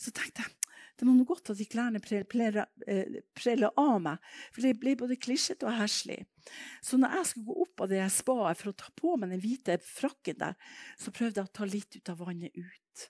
Så 0.00 0.12
tenkte 0.14 0.44
jeg 0.44 0.54
det 0.96 1.04
var 1.04 1.12
noe 1.12 1.28
godt 1.28 1.50
at 1.52 1.58
de 1.58 1.66
klærne 1.68 2.00
eh, 2.00 3.18
prella 3.36 3.68
av 3.76 3.98
meg, 4.00 4.28
for 4.48 4.64
det 4.64 4.78
ble 4.80 4.94
både 4.96 5.18
klissete 5.20 5.68
og 5.68 5.76
heslig. 5.76 6.22
Så 6.80 6.96
når 6.96 7.18
jeg 7.18 7.28
skulle 7.30 7.50
gå 7.50 7.66
opp 7.66 7.82
av 7.84 7.90
det 7.90 8.06
spaet 8.14 8.62
for 8.62 8.70
å 8.70 8.78
ta 8.80 8.88
på 8.96 9.12
meg 9.20 9.34
den 9.34 9.42
hvite 9.42 9.76
frakken 9.84 10.40
der, 10.40 10.56
så 10.96 11.12
prøvde 11.12 11.42
jeg 11.42 11.50
å 11.50 11.56
ta 11.58 11.68
litt 11.68 11.98
ut 11.98 12.12
av 12.14 12.24
vannet 12.24 12.56
ut. 12.56 13.04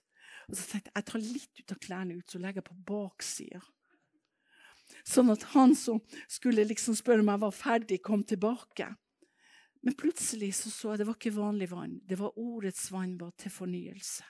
Og 0.49 0.59
så 0.59 0.67
tenkte 0.67 0.91
jeg 0.91 0.97
jeg 0.97 1.07
tar 1.13 1.23
litt 1.23 1.61
ut 1.61 1.73
av 1.77 1.81
klærne 1.87 2.19
ut, 2.19 2.27
så 2.27 2.43
legger 2.43 2.59
jeg 2.59 2.67
på 2.67 2.79
baksida. 2.91 3.63
Sånn 5.07 5.31
at 5.31 5.47
han 5.53 5.75
som 5.75 6.01
skulle 6.31 6.67
liksom 6.67 6.95
spørre 6.95 7.23
om 7.23 7.31
jeg 7.31 7.43
var 7.43 7.55
ferdig, 7.55 8.01
kom 8.03 8.23
tilbake. 8.27 8.91
Men 9.85 9.95
plutselig 9.97 10.53
så, 10.57 10.71
så 10.73 10.93
jeg 10.93 11.01
det 11.01 11.07
var 11.07 11.17
ikke 11.19 11.35
vanlig 11.35 11.69
vann. 11.71 11.99
Det 12.07 12.17
var 12.19 12.37
ordets 12.39 12.89
vannbad 12.91 13.37
til 13.37 13.53
fornyelse. 13.53 14.25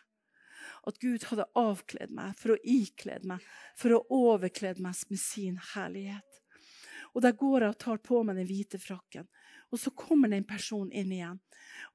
At 0.87 0.99
Gud 0.99 1.23
hadde 1.29 1.47
avkledd 1.57 2.11
meg 2.15 2.35
for 2.39 2.53
å 2.53 2.59
iklede 2.63 3.27
meg, 3.29 3.43
for 3.79 3.95
å 3.95 4.03
overklede 4.13 4.83
meg 4.83 4.99
med 5.09 5.21
sin 5.21 5.57
herlighet. 5.73 6.41
Og 7.15 7.23
Der 7.23 7.33
går 7.33 7.63
jeg 7.63 7.73
og 7.73 7.81
tar 7.81 8.01
på 8.03 8.21
meg 8.27 8.37
den 8.37 8.49
hvite 8.49 8.79
frakken. 8.79 9.27
Og 9.71 9.79
så 9.81 9.91
kommer 9.95 10.29
det 10.29 10.41
en 10.41 10.47
person 10.47 10.91
inn 10.91 11.11
igjen. 11.11 11.39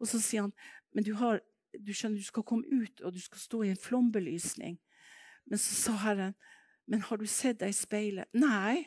Og 0.01 0.09
så 0.09 0.21
sier 0.21 0.49
han 0.49 0.55
men 0.93 1.07
du 1.07 1.15
har 1.17 1.41
du 1.73 1.93
skjønner, 1.97 2.21
du 2.21 2.27
skal 2.27 2.45
komme 2.45 2.69
ut, 2.69 3.01
og 3.01 3.15
du 3.15 3.21
skal 3.23 3.41
stå 3.41 3.63
i 3.65 3.71
en 3.73 3.81
flombelysning. 3.81 4.75
Men 5.49 5.61
så 5.61 5.77
sa 5.79 5.95
Herren, 6.03 6.35
men 6.85 7.05
har 7.07 7.17
du 7.17 7.27
sett 7.31 7.63
deg 7.63 7.73
i 7.73 7.77
speilet? 7.77 8.29
Nei. 8.37 8.83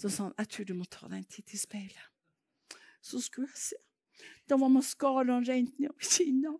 Så 0.00 0.10
sa 0.10 0.26
han, 0.26 0.34
jeg 0.40 0.50
tror 0.52 0.68
du 0.68 0.74
må 0.76 0.86
ta 0.90 1.06
deg 1.06 1.20
en 1.20 1.30
titt 1.30 1.54
i 1.54 1.60
speilet. 1.60 2.80
Så 3.00 3.22
skulle 3.22 3.48
jeg 3.52 3.62
se. 3.62 3.78
Da 4.46 4.58
var 4.60 4.72
maskaraen 4.72 5.44
rent 5.46 5.78
nedover 5.78 6.10
kinnene. 6.16 6.58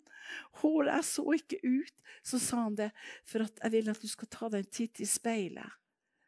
Håret 0.60 0.92
jeg 0.94 1.06
så 1.06 1.24
ikke 1.36 1.60
ut. 1.62 1.94
Så 2.26 2.40
sa 2.42 2.64
han 2.64 2.78
det, 2.78 2.90
for 3.28 3.44
at 3.46 3.60
jeg 3.62 3.74
vil 3.76 3.90
at 3.92 4.02
du 4.02 4.08
skal 4.10 4.30
ta 4.32 4.48
deg 4.50 4.64
en 4.64 4.72
titt 4.78 5.00
i 5.02 5.06
speilet. 5.06 5.76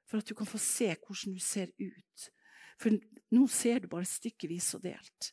For 0.07 0.23
at 0.23 0.29
du 0.29 0.37
kan 0.39 0.49
få 0.49 0.61
se 0.63 0.93
hvordan 0.95 1.35
du 1.35 1.43
ser 1.43 1.73
ut. 1.83 2.29
For 2.79 2.95
nå 3.35 3.49
ser 3.51 3.83
du 3.83 3.91
bare 3.91 4.07
stykkevis 4.07 4.71
og 4.79 4.87
delt. 4.87 5.33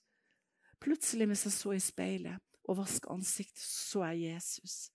Plutselig 0.82 1.28
mens 1.30 1.46
jeg 1.46 1.54
så 1.56 1.76
i 1.76 1.84
speilet, 1.84 2.42
og 2.66 2.80
vaska 2.80 3.14
ansiktet, 3.14 3.62
så 3.62 4.08
jeg 4.10 4.34
Jesus. 4.34 4.90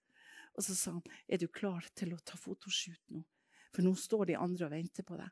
Og 0.59 0.65
så 0.67 0.75
sa 0.75 0.91
han, 0.97 1.03
'Er 1.29 1.39
du 1.39 1.47
klar 1.47 1.87
til 1.95 2.13
å 2.13 2.19
ta 2.19 2.37
fotoshoot 2.37 3.01
nå?' 3.09 3.25
For 3.71 3.87
nå 3.87 3.93
står 3.95 4.33
de 4.33 4.39
andre 4.39 4.67
og 4.67 4.73
venter 4.75 5.07
på 5.07 5.19
deg. 5.19 5.29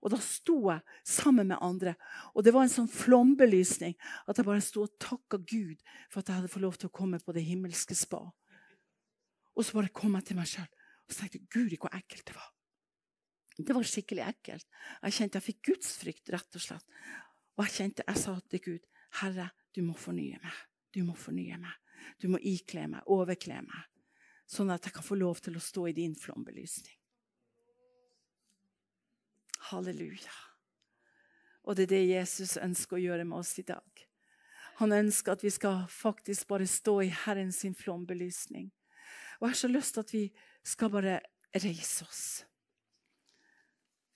Og 0.00 0.12
da 0.14 0.18
sto 0.24 0.56
jeg 0.70 0.80
sammen 1.06 1.50
med 1.50 1.60
andre. 1.60 1.94
Og 2.32 2.44
det 2.44 2.54
var 2.56 2.64
en 2.64 2.72
sånn 2.72 2.88
flombelysning 2.90 3.96
at 4.26 4.38
jeg 4.38 4.48
bare 4.48 4.64
sto 4.64 4.86
og 4.86 4.94
takka 5.02 5.40
Gud 5.42 5.82
for 6.08 6.22
at 6.22 6.30
jeg 6.30 6.38
hadde 6.38 6.52
fått 6.52 6.64
lov 6.64 6.78
til 6.80 6.88
å 6.88 6.96
komme 6.96 7.20
på 7.20 7.34
det 7.36 7.44
himmelske 7.44 7.96
spa. 7.98 8.22
Og 9.52 9.66
så 9.66 9.76
bare 9.76 9.92
kom 9.92 10.16
jeg 10.16 10.30
til 10.30 10.40
meg 10.40 10.48
sjøl 10.48 10.70
og 11.12 11.14
så 11.14 11.26
tenkte 11.26 11.44
Guri, 11.52 11.76
hvor 11.76 11.92
ekkelt 11.92 12.24
det 12.30 12.34
var. 12.36 12.50
Det 13.58 13.74
var 13.76 13.84
skikkelig 13.84 14.22
ekkelt. 14.24 14.66
Jeg 15.02 15.16
kjente 15.18 15.38
jeg 15.38 15.46
fikk 15.50 15.58
gudsfrykt, 15.68 16.30
rett 16.32 16.56
og 16.56 16.64
slett. 16.64 16.86
Og 17.58 17.66
jeg 17.66 17.74
kjente, 17.76 18.06
jeg 18.08 18.20
sa 18.22 18.36
til 18.48 18.62
Gud, 18.64 18.86
Herre, 19.20 19.50
du 19.76 19.82
må 19.84 19.96
fornye 19.98 20.40
meg. 20.40 20.62
Du 20.92 21.02
må 21.04 21.16
fornye 21.18 21.58
meg. 21.60 21.74
Du 22.18 22.30
må 22.32 22.40
ikle 22.48 22.86
meg, 22.90 23.04
overkle 23.12 23.60
meg, 23.62 24.08
sånn 24.50 24.72
at 24.74 24.88
jeg 24.88 24.96
kan 24.96 25.04
få 25.06 25.20
lov 25.20 25.38
til 25.44 25.54
å 25.58 25.62
stå 25.62 25.86
i 25.90 25.94
din 25.96 26.16
flombelysning. 26.18 26.96
Halleluja. 29.70 30.34
Og 31.62 31.76
det 31.76 31.86
er 31.86 31.92
det 31.94 32.06
Jesus 32.10 32.56
ønsker 32.58 32.98
å 32.98 33.02
gjøre 33.02 33.26
med 33.28 33.38
oss 33.38 33.54
i 33.62 33.66
dag. 33.66 34.06
Han 34.80 34.94
ønsker 34.96 35.36
at 35.36 35.44
vi 35.44 35.50
skal 35.52 35.84
faktisk 35.92 36.48
bare 36.50 36.66
stå 36.66 36.96
i 37.04 37.12
Herren 37.24 37.52
sin 37.54 37.74
flombelysning. 37.74 38.70
Og 39.38 39.46
jeg 39.46 39.54
har 39.54 39.60
så 39.60 39.70
lyst 39.70 39.94
til 39.94 40.06
at 40.06 40.14
vi 40.14 40.24
skal 40.64 40.90
bare 40.90 41.20
reise 41.54 42.06
oss. 42.08 42.24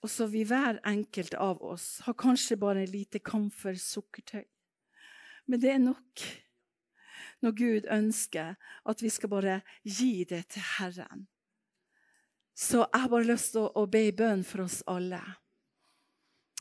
Og 0.03 0.11
så 0.11 0.27
vil 0.31 0.47
hver 0.49 0.81
enkelt 0.87 1.35
av 1.35 1.63
oss 1.65 2.01
ha 2.07 2.15
kanskje 2.15 2.59
bare 2.61 2.85
en 2.85 2.93
lite 2.93 3.21
kamfer 3.25 3.79
sukkertøy. 3.81 4.45
Men 5.47 5.63
det 5.63 5.71
er 5.73 5.83
nok 5.83 6.27
når 7.43 7.57
Gud 7.57 7.89
ønsker 7.93 8.55
at 8.87 9.03
vi 9.03 9.11
skal 9.13 9.33
bare 9.33 9.61
gi 9.85 10.25
det 10.29 10.45
til 10.55 10.65
Herren. 10.77 11.27
Så 12.57 12.87
jeg 12.87 13.03
har 13.03 13.11
bare 13.13 13.29
lyst 13.29 13.53
til 13.53 13.67
å, 13.69 13.85
be 13.85 14.07
i 14.09 14.15
bønn 14.17 14.43
for 14.47 14.65
oss 14.65 14.81
alle. 14.89 15.21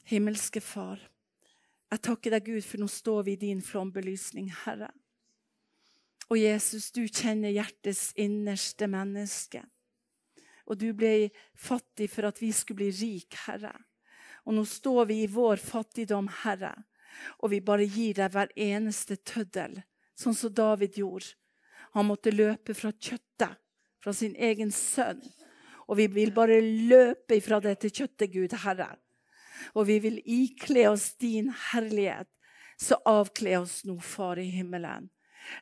Himmelske 0.06 0.60
Far, 0.62 1.00
jeg 1.94 2.02
takker 2.04 2.36
deg, 2.36 2.50
Gud, 2.50 2.66
for 2.68 2.82
nå 2.82 2.90
står 2.92 3.22
vi 3.26 3.36
i 3.36 3.42
din 3.46 3.62
flombelysning, 3.64 4.50
Herre. 4.66 4.90
Og 6.28 6.40
Jesus, 6.42 6.90
du 6.92 7.06
kjenner 7.06 7.54
hjertets 7.54 8.10
innerste 8.20 8.90
menneske. 8.92 9.62
Og 10.66 10.82
du 10.82 10.90
ble 10.98 11.30
fattig 11.54 12.10
for 12.12 12.28
at 12.28 12.42
vi 12.42 12.52
skulle 12.52 12.84
bli 12.84 12.92
rik, 12.98 13.38
Herre. 13.46 13.72
Og 14.44 14.58
nå 14.58 14.66
står 14.68 15.08
vi 15.14 15.22
i 15.24 15.32
vår 15.32 15.62
fattigdom, 15.62 16.28
Herre, 16.44 16.74
og 17.40 17.54
vi 17.54 17.64
bare 17.64 17.88
gir 17.88 18.18
deg 18.18 18.34
hver 18.34 18.52
eneste 18.60 19.16
tøddel 19.24 19.80
sånn 20.20 20.36
som 20.36 20.54
David 20.54 20.98
gjorde. 21.00 21.36
Han 21.96 22.10
måtte 22.10 22.34
løpe 22.34 22.76
fra 22.76 22.92
kjøttet, 22.92 23.56
fra 24.04 24.14
sin 24.14 24.36
egen 24.36 24.72
sønn. 24.74 25.22
Og 25.88 26.00
vi 26.00 26.08
vil 26.12 26.34
bare 26.34 26.62
løpe 26.62 27.38
ifra 27.38 27.60
dette 27.62 27.92
kjøttet, 27.94 28.32
Gud 28.34 28.56
Herre. 28.64 28.96
Og 29.78 29.88
vi 29.90 30.00
vil 30.04 30.18
ikle 30.26 30.88
oss 30.90 31.14
din 31.22 31.52
herlighet. 31.72 32.30
Så 32.78 32.98
avkle 33.08 33.60
oss 33.62 33.84
nå, 33.88 34.00
Far 34.04 34.40
i 34.42 34.50
himmelen. 34.52 35.10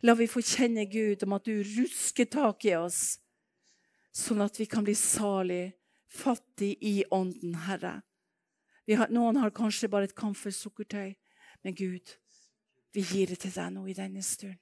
La 0.01 0.15
vi 0.15 0.27
få 0.31 0.41
kjenne, 0.41 0.85
Gud, 0.89 1.23
om 1.27 1.35
at 1.37 1.45
du 1.45 1.59
rusker 1.75 2.25
tak 2.31 2.65
i 2.65 2.75
oss, 2.77 3.19
sånn 4.15 4.41
at 4.45 4.57
vi 4.59 4.65
kan 4.69 4.85
bli 4.85 4.95
salig, 4.97 5.73
fattig 6.07 6.77
i 6.81 7.01
ånden, 7.11 7.57
Herre. 7.67 7.99
Har, 8.87 9.11
noen 9.13 9.39
har 9.41 9.53
kanskje 9.55 9.89
bare 9.91 10.09
et 10.09 10.15
kamfersukkertøy, 10.17 11.13
men 11.63 11.75
Gud, 11.77 12.15
vi 12.93 13.03
gir 13.07 13.31
det 13.31 13.41
til 13.43 13.55
deg 13.55 13.75
nå 13.75 13.85
i 13.89 13.97
denne 13.97 14.23
stund. 14.25 14.59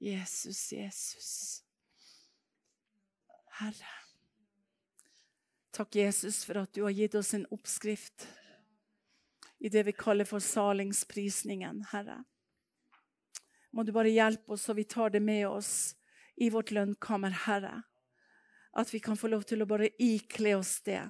Jesus, 0.00 0.72
Jesus. 0.72 1.32
Herre. 3.60 3.99
Takk, 5.70 5.94
Jesus, 5.94 6.44
for 6.44 6.58
at 6.58 6.72
du 6.74 6.82
har 6.82 6.90
gitt 6.90 7.14
oss 7.14 7.34
en 7.34 7.46
oppskrift 7.54 8.26
i 9.60 9.68
det 9.68 9.84
vi 9.86 9.92
kaller 9.92 10.26
for 10.26 10.42
salingsprisningen, 10.42 11.84
Herre. 11.92 12.24
Må 13.70 13.84
du 13.86 13.92
bare 13.94 14.10
hjelpe 14.10 14.56
oss, 14.56 14.64
så 14.66 14.74
vi 14.74 14.84
tar 14.84 15.14
det 15.14 15.20
med 15.22 15.46
oss 15.48 15.94
i 16.36 16.50
vårt 16.50 16.72
lønnkammer, 16.74 17.30
Herre. 17.46 17.82
At 18.72 18.90
vi 18.94 18.98
kan 19.00 19.18
få 19.20 19.30
lov 19.30 19.46
til 19.46 19.62
å 19.62 19.68
bare 19.70 19.92
ikle 20.02 20.56
oss 20.58 20.80
det, 20.82 21.04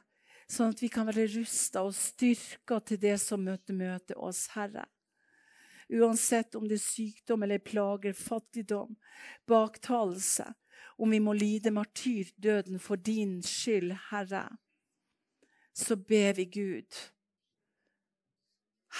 sånn 0.50 0.74
at 0.74 0.82
vi 0.82 0.90
kan 0.92 1.08
være 1.08 1.28
rusta 1.38 1.86
og 1.86 1.96
styrka 1.96 2.82
til 2.84 3.00
det 3.00 3.16
som 3.22 3.40
møter, 3.46 3.76
møter 3.76 4.20
oss, 4.20 4.48
Herre. 4.52 4.84
Uansett 5.90 6.54
om 6.54 6.68
det 6.68 6.76
er 6.76 6.84
sykdom 6.84 7.48
eller 7.48 7.64
plager, 7.64 8.12
fattigdom, 8.12 8.92
baktalelse. 9.48 10.50
Om 11.00 11.10
vi 11.10 11.18
må 11.18 11.32
lide 11.32 11.70
martyrdøden 11.72 12.80
for 12.80 12.96
din 12.96 13.38
skyld, 13.42 13.94
Herre. 14.10 14.48
Så 15.72 15.96
ber 15.96 16.32
vi 16.36 16.44
Gud. 16.44 16.98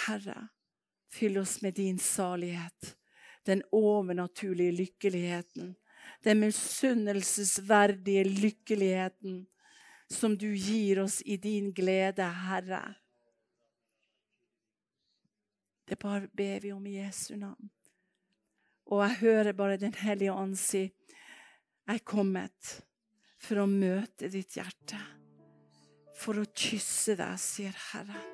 Herre, 0.07 0.47
fyll 1.13 1.37
oss 1.37 1.61
med 1.61 1.77
din 1.77 1.99
salighet. 1.99 2.97
Den 3.45 3.61
overnaturlige 3.71 4.71
lykkeligheten. 4.71 5.75
Den 6.23 6.39
misunnelsesverdige 6.39 8.23
lykkeligheten 8.23 9.47
som 10.09 10.37
du 10.37 10.55
gir 10.55 10.99
oss 10.99 11.21
i 11.25 11.37
din 11.37 11.71
glede, 11.73 12.23
Herre. 12.23 12.95
Det 15.89 15.99
bare 15.99 16.27
ber 16.27 16.59
vi 16.59 16.71
om 16.71 16.85
i 16.87 16.97
Jesu 16.97 17.35
navn. 17.35 17.69
Og 18.85 19.03
jeg 19.03 19.15
hører 19.15 19.51
bare 19.53 19.77
Den 19.77 19.93
hellige 19.93 20.33
ånd 20.33 20.55
si, 20.55 20.91
er 21.91 22.05
kommet 22.07 22.75
for 23.41 23.61
å 23.61 23.69
møte 23.69 24.29
ditt 24.31 24.57
hjerte.' 24.59 25.01
For 26.21 26.37
å 26.37 26.45
kysse 26.45 27.15
deg, 27.17 27.37
sier 27.41 27.73
Herren. 27.89 28.27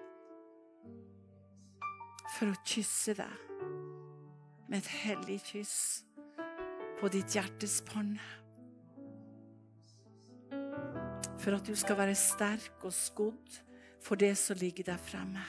For 2.36 2.51
å 2.51 2.58
kysse 2.68 3.14
deg 3.16 3.45
med 4.68 4.82
et 4.82 4.89
hellig 5.05 5.38
kyss 5.47 5.78
på 6.99 7.08
ditt 7.14 7.38
hjertes 7.38 7.78
panne. 7.88 8.24
For 11.39 11.55
at 11.55 11.70
du 11.70 11.78
skal 11.80 11.99
være 12.01 12.18
sterk 12.20 12.84
og 12.84 12.91
skodd 12.91 13.62
for 14.03 14.20
det 14.20 14.34
som 14.39 14.60
ligger 14.60 14.89
der 14.89 14.99
fremme. 14.99 15.45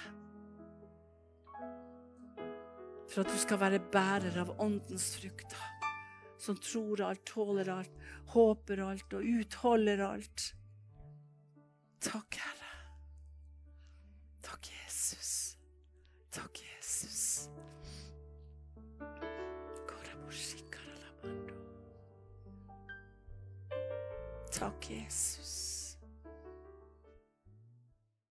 For 3.09 3.25
at 3.25 3.33
du 3.33 3.39
skal 3.41 3.59
være 3.65 3.83
bærer 3.93 4.39
av 4.45 4.55
åndens 4.63 5.11
frukter. 5.19 5.78
Som 6.39 6.57
tror 6.63 7.01
alt, 7.03 7.25
tåler 7.27 7.69
alt, 7.69 7.99
håper 8.35 8.83
alt 8.85 9.13
og 9.19 9.27
utholder 9.27 10.05
alt. 10.07 10.53
Takk, 12.01 12.39
Herre. 12.39 12.73
Takk, 14.47 14.71
Jesus. 14.71 15.59
Takk, 16.31 16.63
Jesus. 16.63 17.49
Takk, 24.59 24.91
Jesus. 24.91 25.58